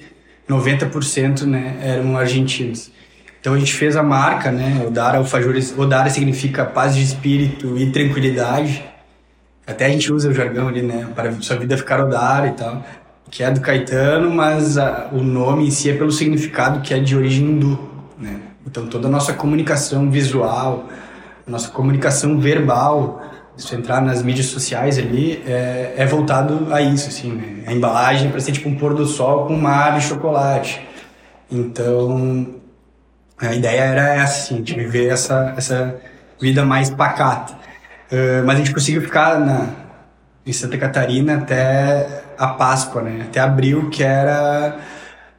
90% 0.49 1.43
né, 1.43 1.77
eram 1.81 2.17
argentinos. 2.17 2.91
Então 3.39 3.53
a 3.53 3.59
gente 3.59 3.73
fez 3.73 3.95
a 3.95 4.03
marca, 4.03 4.51
né? 4.51 4.83
Odara 4.85 5.17
Alfajores. 5.17 5.73
Odara 5.77 6.09
significa 6.09 6.65
paz 6.65 6.95
de 6.95 7.03
espírito 7.03 7.77
e 7.77 7.89
tranquilidade. 7.91 8.83
Até 9.69 9.85
a 9.85 9.89
gente 9.89 10.11
usa 10.11 10.29
o 10.29 10.33
jargão 10.33 10.67
ali, 10.67 10.81
né? 10.81 11.07
Para 11.15 11.31
sua 11.41 11.55
vida 11.55 11.77
ficar 11.77 12.03
Odara 12.03 12.47
e 12.47 12.51
tal. 12.53 12.83
Que 13.29 13.43
é 13.43 13.51
do 13.51 13.61
Caetano, 13.61 14.31
mas 14.31 14.79
a, 14.79 15.09
o 15.11 15.21
nome 15.21 15.67
em 15.67 15.71
si 15.71 15.91
é 15.91 15.93
pelo 15.93 16.11
significado 16.11 16.81
que 16.81 16.91
é 16.91 16.99
de 16.99 17.15
origem 17.15 17.45
hindu, 17.45 17.77
né? 18.17 18.39
Então 18.65 18.87
toda 18.87 19.07
a 19.07 19.11
nossa 19.11 19.33
comunicação 19.33 20.09
visual, 20.09 20.87
nossa 21.45 21.69
comunicação 21.69 22.39
verbal, 22.39 23.21
se 23.55 23.75
entrar 23.75 24.01
nas 24.01 24.23
mídias 24.23 24.47
sociais 24.47 24.97
ali, 24.97 25.43
é, 25.45 25.93
é 25.97 26.05
voltado 26.07 26.73
a 26.73 26.81
isso, 26.81 27.07
assim, 27.07 27.31
né? 27.31 27.63
A 27.67 27.73
embalagem 27.73 28.29
é 28.29 28.31
para 28.31 28.39
ser 28.39 28.53
tipo 28.53 28.67
um 28.69 28.75
pôr 28.75 28.95
do 28.95 29.05
sol 29.05 29.45
com 29.45 29.55
mar 29.55 29.99
e 29.99 30.01
chocolate. 30.01 30.81
Então, 31.51 32.55
a 33.37 33.53
ideia 33.53 33.81
era 33.81 34.15
essa, 34.15 34.53
assim, 34.53 34.63
de 34.63 34.73
viver 34.73 35.09
essa, 35.09 35.53
essa 35.55 35.95
vida 36.41 36.65
mais 36.65 36.89
pacata. 36.89 37.58
Uh, 38.11 38.45
mas 38.45 38.55
a 38.55 38.57
gente 38.59 38.73
conseguiu 38.73 39.01
ficar 39.01 39.39
na, 39.39 39.67
em 40.45 40.53
Santa 40.53 40.77
Catarina 40.77 41.35
até 41.35 42.23
a 42.37 42.47
Páscoa, 42.47 43.01
né? 43.01 43.21
Até 43.23 43.39
abril, 43.39 43.89
que 43.89 44.03
era 44.03 44.79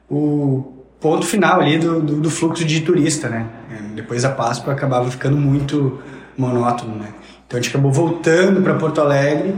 o 0.08 0.84
ponto 1.00 1.26
final 1.26 1.60
ali 1.60 1.78
do, 1.78 2.00
do, 2.00 2.20
do 2.20 2.30
fluxo 2.30 2.64
de 2.64 2.80
turista, 2.80 3.28
né? 3.28 3.46
Depois 3.94 4.22
da 4.22 4.30
Páscoa 4.30 4.72
acabava 4.72 5.10
ficando 5.10 5.36
muito 5.36 6.00
monótono, 6.36 6.96
né? 6.96 7.08
Então 7.46 7.58
a 7.58 7.62
gente 7.62 7.70
acabou 7.70 7.90
voltando 7.90 8.62
para 8.62 8.74
Porto 8.74 9.00
Alegre 9.00 9.54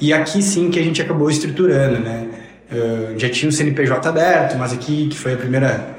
e 0.00 0.12
aqui 0.12 0.42
sim 0.42 0.70
que 0.70 0.78
a 0.78 0.82
gente 0.82 1.00
acabou 1.00 1.30
estruturando, 1.30 2.00
né? 2.00 2.28
Uh, 2.70 3.18
já 3.18 3.28
tinha 3.30 3.48
o 3.48 3.52
CNPJ 3.52 4.08
aberto, 4.08 4.58
mas 4.58 4.72
aqui 4.72 5.08
que 5.08 5.16
foi 5.16 5.34
a 5.34 5.36
primeira 5.36 5.96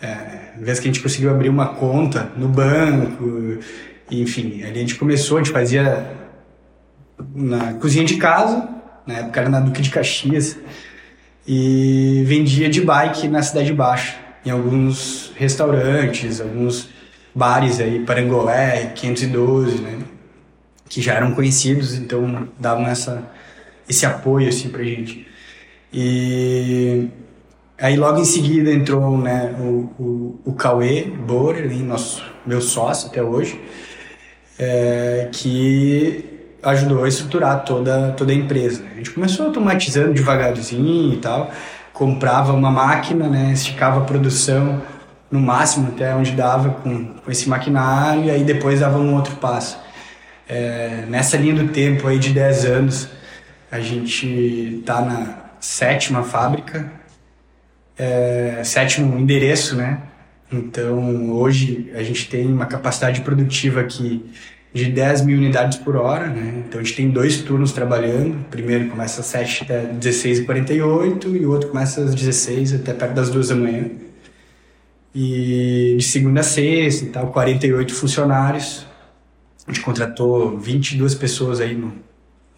é, 0.00 0.16
vez 0.58 0.78
que 0.78 0.88
a 0.88 0.92
gente 0.92 1.02
conseguiu 1.02 1.30
abrir 1.30 1.48
uma 1.48 1.68
conta 1.68 2.30
no 2.36 2.48
banco, 2.48 3.58
enfim, 4.20 4.62
ali 4.62 4.78
a 4.78 4.80
gente 4.80 4.96
começou, 4.96 5.38
a 5.38 5.42
gente 5.42 5.52
fazia 5.52 6.06
na 7.34 7.74
cozinha 7.74 8.04
de 8.04 8.16
casa, 8.16 8.68
na 9.06 9.14
época 9.14 9.40
era 9.40 9.48
na 9.48 9.60
Duque 9.60 9.80
de 9.80 9.90
Caxias, 9.90 10.58
e 11.46 12.22
vendia 12.26 12.68
de 12.68 12.80
bike 12.80 13.28
na 13.28 13.42
Cidade 13.42 13.72
Baixa, 13.72 14.16
em 14.44 14.50
alguns 14.50 15.32
restaurantes, 15.36 16.40
alguns 16.40 16.88
bares 17.34 17.80
aí, 17.80 18.00
Parangolé, 18.04 18.92
512, 18.94 19.80
né, 19.80 19.98
que 20.88 21.00
já 21.00 21.14
eram 21.14 21.32
conhecidos, 21.32 21.94
então 21.94 22.48
davam 22.58 22.86
essa, 22.86 23.26
esse 23.88 24.04
apoio 24.04 24.48
assim 24.48 24.68
pra 24.68 24.82
gente. 24.84 25.26
E 25.92 27.08
Aí 27.82 27.96
logo 27.96 28.20
em 28.20 28.24
seguida 28.24 28.72
entrou 28.72 29.18
né, 29.18 29.56
o, 29.58 29.90
o, 30.00 30.40
o 30.44 30.52
Cauê 30.52 31.02
Borer, 31.02 31.68
nosso, 31.82 32.22
meu 32.46 32.60
sócio 32.60 33.08
até 33.08 33.20
hoje, 33.20 33.60
é, 34.62 35.28
que 35.32 36.24
ajudou 36.62 37.02
a 37.02 37.08
estruturar 37.08 37.64
toda, 37.64 38.12
toda 38.12 38.30
a 38.30 38.34
empresa. 38.34 38.84
A 38.92 38.96
gente 38.96 39.10
começou 39.10 39.46
automatizando 39.46 40.14
devagarzinho 40.14 41.14
e 41.14 41.16
tal, 41.16 41.50
comprava 41.92 42.52
uma 42.52 42.70
máquina, 42.70 43.28
né, 43.28 43.50
esticava 43.52 44.00
a 44.00 44.04
produção 44.04 44.80
no 45.30 45.40
máximo 45.40 45.88
até 45.88 46.14
onde 46.14 46.32
dava 46.32 46.70
com, 46.70 47.06
com 47.06 47.30
esse 47.30 47.48
maquinário 47.48 48.24
e 48.24 48.30
aí 48.30 48.44
depois 48.44 48.80
dava 48.80 48.98
um 48.98 49.14
outro 49.14 49.34
passo. 49.36 49.78
É, 50.48 51.04
nessa 51.08 51.36
linha 51.36 51.54
do 51.54 51.68
tempo 51.68 52.06
aí 52.06 52.18
de 52.18 52.30
10 52.30 52.64
anos, 52.66 53.08
a 53.70 53.80
gente 53.80 54.78
está 54.80 55.00
na 55.00 55.38
sétima 55.58 56.22
fábrica, 56.22 56.92
é, 57.98 58.60
sétimo 58.64 59.18
endereço, 59.18 59.74
né? 59.74 59.98
Então, 60.52 61.30
hoje 61.32 61.90
a 61.94 62.02
gente 62.02 62.28
tem 62.28 62.46
uma 62.46 62.66
capacidade 62.66 63.22
produtiva 63.22 63.80
aqui 63.80 64.24
de 64.72 64.86
10 64.86 65.22
mil 65.22 65.38
unidades 65.38 65.78
por 65.78 65.96
hora, 65.96 66.28
né? 66.28 66.64
Então, 66.66 66.80
a 66.80 66.84
gente 66.84 66.96
tem 66.96 67.10
dois 67.10 67.42
turnos 67.42 67.72
trabalhando. 67.72 68.40
O 68.40 68.44
primeiro 68.44 68.88
começa 68.88 69.20
às 69.20 69.26
7 69.26 69.64
até 69.64 69.86
16h48 69.86 71.40
e 71.40 71.46
o 71.46 71.50
outro 71.50 71.68
começa 71.68 72.02
às 72.02 72.14
16 72.14 72.74
até 72.74 72.92
perto 72.92 73.14
das 73.14 73.30
2 73.30 73.48
da 73.48 73.54
manhã. 73.54 73.90
E 75.14 75.94
de 75.98 76.04
segunda 76.04 76.40
a 76.40 76.42
sexta 76.42 77.04
e 77.04 77.08
tal, 77.08 77.28
48 77.28 77.94
funcionários. 77.94 78.86
A 79.66 79.72
gente 79.72 79.82
contratou 79.82 80.58
22 80.58 81.14
pessoas 81.14 81.60
aí 81.60 81.74
no, 81.74 81.92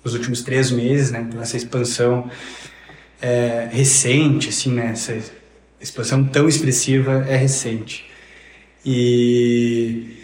nos 0.05 0.15
últimos 0.15 0.43
três 0.43 0.71
meses, 0.71 1.11
né? 1.11 1.27
Então, 1.29 1.41
essa 1.41 1.57
expansão 1.57 2.31
é, 3.21 3.69
recente, 3.73 4.51
assim, 4.51 4.73
né? 4.73 4.91
Essa 4.93 5.19
expansão 5.85 6.25
tão 6.25 6.49
expressiva 6.49 7.27
é 7.29 7.37
recente. 7.37 8.05
E 8.85 10.17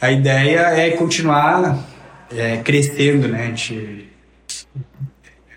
a 0.00 0.10
ideia 0.10 0.60
é 0.70 0.90
continuar 0.90 1.86
é, 2.34 2.56
crescendo, 2.58 3.28
né? 3.28 3.42
A 3.42 3.46
gente 3.46 4.08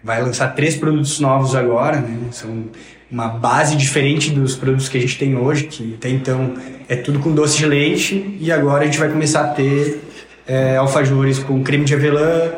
vai 0.03 0.21
lançar 0.21 0.49
três 0.55 0.75
produtos 0.75 1.19
novos 1.19 1.55
agora, 1.55 1.99
né? 1.99 2.17
São 2.31 2.65
uma 3.09 3.29
base 3.29 3.75
diferente 3.75 4.29
dos 4.29 4.55
produtos 4.55 4.89
que 4.89 4.97
a 4.97 5.01
gente 5.01 5.17
tem 5.17 5.35
hoje, 5.37 5.63
que 5.67 5.95
até 5.95 6.09
então 6.09 6.55
é 6.89 6.95
tudo 6.95 7.19
com 7.19 7.33
doce 7.33 7.57
de 7.57 7.65
leite, 7.65 8.37
e 8.39 8.51
agora 8.51 8.83
a 8.83 8.85
gente 8.85 8.99
vai 8.99 9.09
começar 9.09 9.45
a 9.45 9.47
ter 9.47 10.01
é, 10.45 10.75
alfajores 10.75 11.39
com 11.39 11.63
creme 11.63 11.85
de 11.85 11.93
avelã, 11.93 12.51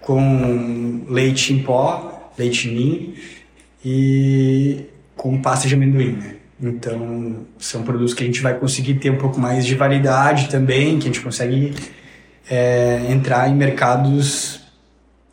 com 0.00 1.06
leite 1.08 1.54
em 1.54 1.60
pó, 1.60 2.30
leite 2.38 2.68
ninho, 2.68 3.14
e 3.82 4.84
com 5.24 5.40
pasta 5.40 5.66
de 5.66 5.74
amendoim, 5.74 6.12
né? 6.12 6.34
Então, 6.60 7.46
são 7.58 7.82
produtos 7.82 8.12
que 8.12 8.22
a 8.22 8.26
gente 8.26 8.42
vai 8.42 8.58
conseguir 8.58 8.96
ter 8.96 9.08
um 9.08 9.16
pouco 9.16 9.40
mais 9.40 9.64
de 9.64 9.74
validade 9.74 10.50
também, 10.50 10.98
que 10.98 11.04
a 11.04 11.06
gente 11.06 11.22
consegue 11.22 11.74
é, 12.50 13.06
entrar 13.08 13.48
em 13.48 13.54
mercados 13.54 14.60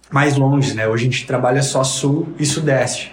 mais 0.09 0.37
longe, 0.37 0.73
né? 0.75 0.87
Hoje 0.87 1.03
a 1.03 1.11
gente 1.11 1.27
trabalha 1.27 1.61
só 1.61 1.83
sul 1.83 2.33
e 2.39 2.45
sudeste. 2.45 3.11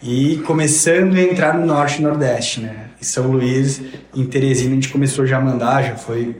E 0.00 0.36
começando 0.46 1.16
a 1.16 1.20
entrar 1.20 1.58
no 1.58 1.66
norte 1.66 1.98
e 1.98 2.02
nordeste, 2.02 2.60
né? 2.60 2.90
Em 3.02 3.04
São 3.04 3.26
Luís, 3.26 3.82
em 4.14 4.24
Teresina, 4.24 4.70
a 4.70 4.74
gente 4.74 4.90
começou 4.90 5.26
já 5.26 5.38
a 5.38 5.40
mandar, 5.40 5.82
já 5.82 5.96
foi 5.96 6.36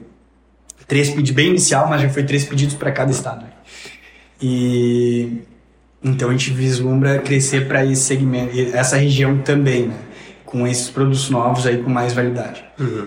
três 0.87 1.11
pedidos, 1.11 1.33
bem 1.33 1.49
inicial, 1.49 1.89
mas 1.89 2.01
já 2.01 2.09
foi 2.09 2.23
três 2.23 2.45
pedidos 2.45 2.77
para 2.77 2.93
cada 2.93 3.11
estado. 3.11 3.45
E 4.41 5.43
então 6.03 6.29
a 6.29 6.33
gente 6.33 6.51
vislumbra 6.51 7.19
crescer 7.19 7.69
para 7.69 7.85
esse 7.85 8.03
segmento, 8.03 8.59
essa 8.75 8.97
região 8.97 9.39
também, 9.39 9.89
né? 9.89 9.97
Com 10.45 10.67
esses 10.67 10.89
produtos 10.89 11.31
novos 11.31 11.67
aí 11.67 11.79
com 11.79 11.91
mais 11.91 12.13
validade. 12.13 12.65
Uhum. 12.79 13.07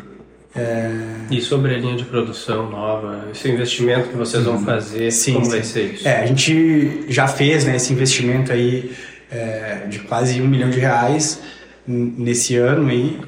É... 0.56 0.92
E 1.32 1.42
sobre 1.42 1.74
a 1.74 1.78
linha 1.78 1.96
de 1.96 2.06
produção 2.06 2.70
nova, 2.70 3.28
esse 3.32 3.50
investimento 3.50 4.10
que 4.10 4.16
vocês 4.16 4.44
vão 4.44 4.56
uhum. 4.56 4.66
fazer, 4.66 5.12
sim, 5.12 5.34
como 5.34 5.46
sim. 5.46 5.52
vai 5.52 5.64
ser 5.64 5.94
isso? 5.94 6.08
É, 6.08 6.22
a 6.22 6.26
gente 6.28 7.06
já 7.10 7.28
fez 7.28 7.66
né, 7.66 7.76
esse 7.76 7.92
investimento 7.92 8.52
aí 8.52 8.94
é, 9.32 9.88
de 9.90 10.00
quase 10.00 10.40
um 10.42 10.48
milhão 10.48 10.70
de 10.70 10.80
reais 10.80 11.42
nesse 11.88 12.56
ano 12.56 12.88
aí 12.88 13.20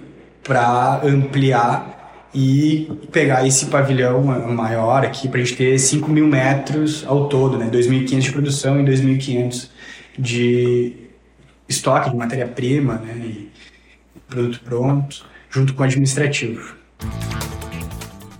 para 0.43 1.01
ampliar 1.03 1.94
e 2.35 2.91
pegar 3.13 3.47
esse 3.47 3.67
pavilhão 3.67 4.21
maior 4.21 5.05
aqui 5.05 5.29
para 5.29 5.39
a 5.39 5.43
gente 5.43 5.55
ter 5.55 5.79
5 5.79 6.11
mil 6.11 6.27
metros 6.27 7.05
ao 7.07 7.29
todo, 7.29 7.57
né? 7.57 7.69
2.500 7.71 8.19
de 8.19 8.31
produção 8.33 8.81
e 8.81 8.83
2.500 8.83 9.69
de 10.19 10.93
estoque 11.67 12.09
de 12.09 12.17
matéria-prima 12.17 12.95
né? 12.95 13.15
e 13.25 13.51
produto 14.27 14.59
pronto, 14.65 15.25
junto 15.49 15.73
com 15.73 15.81
o 15.81 15.85
administrativo. 15.85 16.75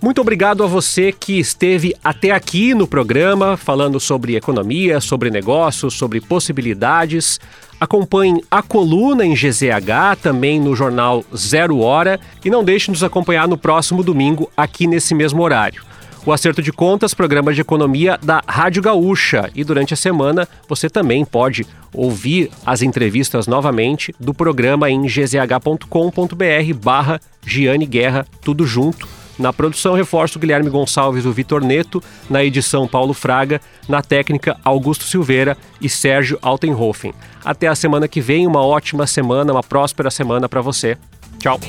Muito 0.02 0.20
obrigado 0.20 0.62
a 0.62 0.66
você 0.66 1.10
que 1.10 1.38
esteve 1.38 1.94
até 2.04 2.30
aqui 2.30 2.74
no 2.74 2.86
programa 2.86 3.56
falando 3.56 3.98
sobre 3.98 4.36
economia, 4.36 5.00
sobre 5.00 5.30
negócios, 5.30 5.94
sobre 5.94 6.20
possibilidades. 6.20 7.40
Acompanhe 7.78 8.42
a 8.50 8.62
coluna 8.62 9.24
em 9.24 9.34
GZH, 9.34 10.16
também 10.22 10.58
no 10.58 10.74
jornal 10.74 11.22
Zero 11.36 11.80
Hora, 11.80 12.18
e 12.44 12.48
não 12.48 12.64
deixe 12.64 12.86
de 12.86 12.92
nos 12.92 13.04
acompanhar 13.04 13.46
no 13.46 13.58
próximo 13.58 14.02
domingo, 14.02 14.50
aqui 14.56 14.86
nesse 14.86 15.14
mesmo 15.14 15.42
horário. 15.42 15.84
O 16.24 16.32
Acerto 16.32 16.60
de 16.60 16.72
Contas, 16.72 17.14
programa 17.14 17.54
de 17.54 17.60
economia 17.60 18.18
da 18.20 18.42
Rádio 18.48 18.82
Gaúcha. 18.82 19.48
E 19.54 19.62
durante 19.62 19.94
a 19.94 19.96
semana 19.96 20.48
você 20.68 20.90
também 20.90 21.24
pode 21.24 21.64
ouvir 21.94 22.50
as 22.64 22.82
entrevistas 22.82 23.46
novamente 23.46 24.12
do 24.18 24.34
programa 24.34 24.90
em 24.90 25.02
gzh.com.br 25.02 26.74
barra 26.82 27.20
Giane 27.46 27.86
Guerra, 27.86 28.26
tudo 28.42 28.66
junto 28.66 29.06
na 29.38 29.52
produção, 29.52 29.94
reforço 29.94 30.38
Guilherme 30.38 30.70
Gonçalves 30.70 31.24
e 31.24 31.28
o 31.28 31.32
Vitor 31.32 31.62
Neto. 31.62 32.02
Na 32.28 32.44
edição, 32.44 32.88
Paulo 32.88 33.12
Fraga. 33.14 33.60
Na 33.88 34.02
técnica, 34.02 34.56
Augusto 34.64 35.04
Silveira 35.04 35.56
e 35.80 35.88
Sérgio 35.88 36.38
Altenhofen. 36.42 37.12
Até 37.44 37.68
a 37.68 37.74
semana 37.74 38.08
que 38.08 38.20
vem, 38.20 38.46
uma 38.46 38.64
ótima 38.64 39.06
semana, 39.06 39.52
uma 39.52 39.62
próspera 39.62 40.10
semana 40.10 40.48
para 40.48 40.60
você. 40.60 40.96
Tchau. 41.38 41.60